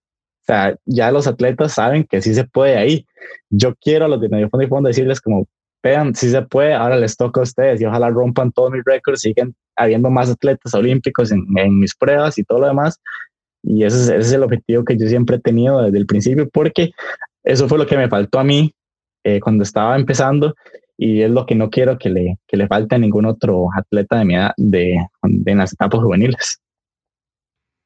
O 0.42 0.44
sea, 0.44 0.74
ya 0.86 1.10
los 1.12 1.26
atletas 1.26 1.74
saben 1.74 2.04
que 2.04 2.22
sí 2.22 2.34
se 2.34 2.44
puede 2.44 2.76
ahí. 2.76 3.06
Yo 3.50 3.74
quiero 3.76 4.06
a 4.06 4.08
los 4.08 4.20
de 4.20 4.30
medio 4.30 4.48
fondo 4.48 4.64
y 4.64 4.68
fondo 4.68 4.88
decirles 4.88 5.20
como, 5.20 5.46
vean, 5.82 6.14
si 6.14 6.30
se 6.30 6.42
puede, 6.42 6.74
ahora 6.74 6.96
les 6.96 7.16
toca 7.16 7.40
a 7.40 7.44
ustedes 7.44 7.80
y 7.80 7.84
ojalá 7.84 8.10
rompan 8.10 8.52
todos 8.52 8.70
mis 8.70 8.84
récords, 8.84 9.20
siguen 9.20 9.54
habiendo 9.76 10.10
más 10.10 10.30
atletas 10.30 10.74
olímpicos 10.74 11.32
en, 11.32 11.44
mis 11.78 11.94
pruebas 11.94 12.38
y 12.38 12.44
todo 12.44 12.60
lo 12.60 12.66
demás. 12.66 13.00
Y 13.62 13.84
ese 13.84 14.16
es, 14.16 14.32
el 14.32 14.42
objetivo 14.42 14.84
que 14.84 14.96
yo 14.96 15.06
siempre 15.06 15.36
he 15.36 15.40
tenido 15.40 15.82
desde 15.82 15.98
el 15.98 16.06
principio, 16.06 16.48
porque 16.48 16.90
eso 17.44 17.68
fue 17.68 17.78
lo 17.78 17.86
que 17.86 17.96
me 17.96 18.08
faltó 18.08 18.38
a 18.38 18.44
mí 18.44 18.72
eh, 19.24 19.40
cuando 19.40 19.64
estaba 19.64 19.96
empezando 19.96 20.54
y 20.96 21.22
es 21.22 21.30
lo 21.30 21.46
que 21.46 21.54
no 21.54 21.70
quiero 21.70 21.98
que 21.98 22.10
le, 22.10 22.38
que 22.46 22.58
le 22.58 22.66
falte 22.66 22.96
a 22.96 22.98
ningún 22.98 23.24
otro 23.24 23.68
atleta 23.74 24.18
de 24.18 24.24
mi 24.26 24.34
edad 24.34 24.52
de, 24.58 24.96
en 25.22 25.58
las 25.58 25.72
etapas 25.72 26.00
juveniles. 26.00 26.60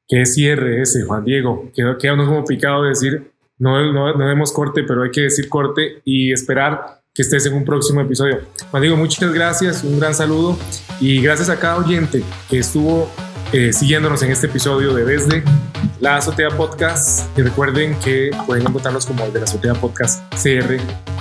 Qué 0.07 0.25
cierre 0.25 0.81
ese, 0.81 1.03
Juan 1.03 1.23
Diego. 1.23 1.71
Quedó, 1.73 1.97
queda 1.97 2.13
uno 2.13 2.25
como 2.25 2.45
picado 2.45 2.83
de 2.83 2.89
decir, 2.89 3.31
no, 3.57 3.91
no, 3.91 4.13
no 4.13 4.27
demos 4.27 4.51
corte, 4.51 4.83
pero 4.83 5.03
hay 5.03 5.11
que 5.11 5.21
decir 5.21 5.47
corte 5.47 6.01
y 6.03 6.33
esperar 6.33 7.04
que 7.15 7.21
estés 7.21 7.45
en 7.45 7.53
un 7.53 7.63
próximo 7.63 8.01
episodio. 8.01 8.41
Juan 8.69 8.81
Diego, 8.81 8.97
muchas 8.97 9.33
gracias, 9.33 9.83
un 9.83 9.97
gran 9.99 10.13
saludo 10.13 10.57
y 10.99 11.21
gracias 11.21 11.49
a 11.49 11.57
cada 11.57 11.77
oyente 11.77 12.21
que 12.49 12.59
estuvo 12.59 13.09
eh, 13.53 13.71
siguiéndonos 13.71 14.21
en 14.21 14.31
este 14.31 14.47
episodio 14.47 14.93
de 14.93 15.05
Desde 15.05 15.43
la 16.01 16.17
Azotea 16.17 16.49
Podcast. 16.49 17.25
Y 17.37 17.41
recuerden 17.41 17.97
que 17.99 18.31
pueden 18.45 18.67
encontrarnos 18.67 19.05
como 19.05 19.25
de 19.29 19.39
la 19.39 19.45
Azotea 19.45 19.73
Podcast 19.75 20.21
CR 20.35 20.77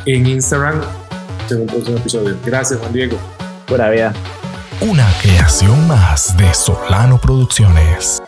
en 0.07 0.27
Instagram 0.27 0.83
en 1.49 1.61
un 1.61 1.67
próximo 1.69 1.97
episodio. 1.97 2.37
Gracias, 2.45 2.81
Juan 2.81 2.93
Diego. 2.93 3.17
Pura 3.67 3.89
vida. 3.91 4.13
Una 4.81 5.09
creación 5.23 5.87
más 5.87 6.37
de 6.37 6.53
Solano 6.53 7.21
Producciones. 7.21 8.21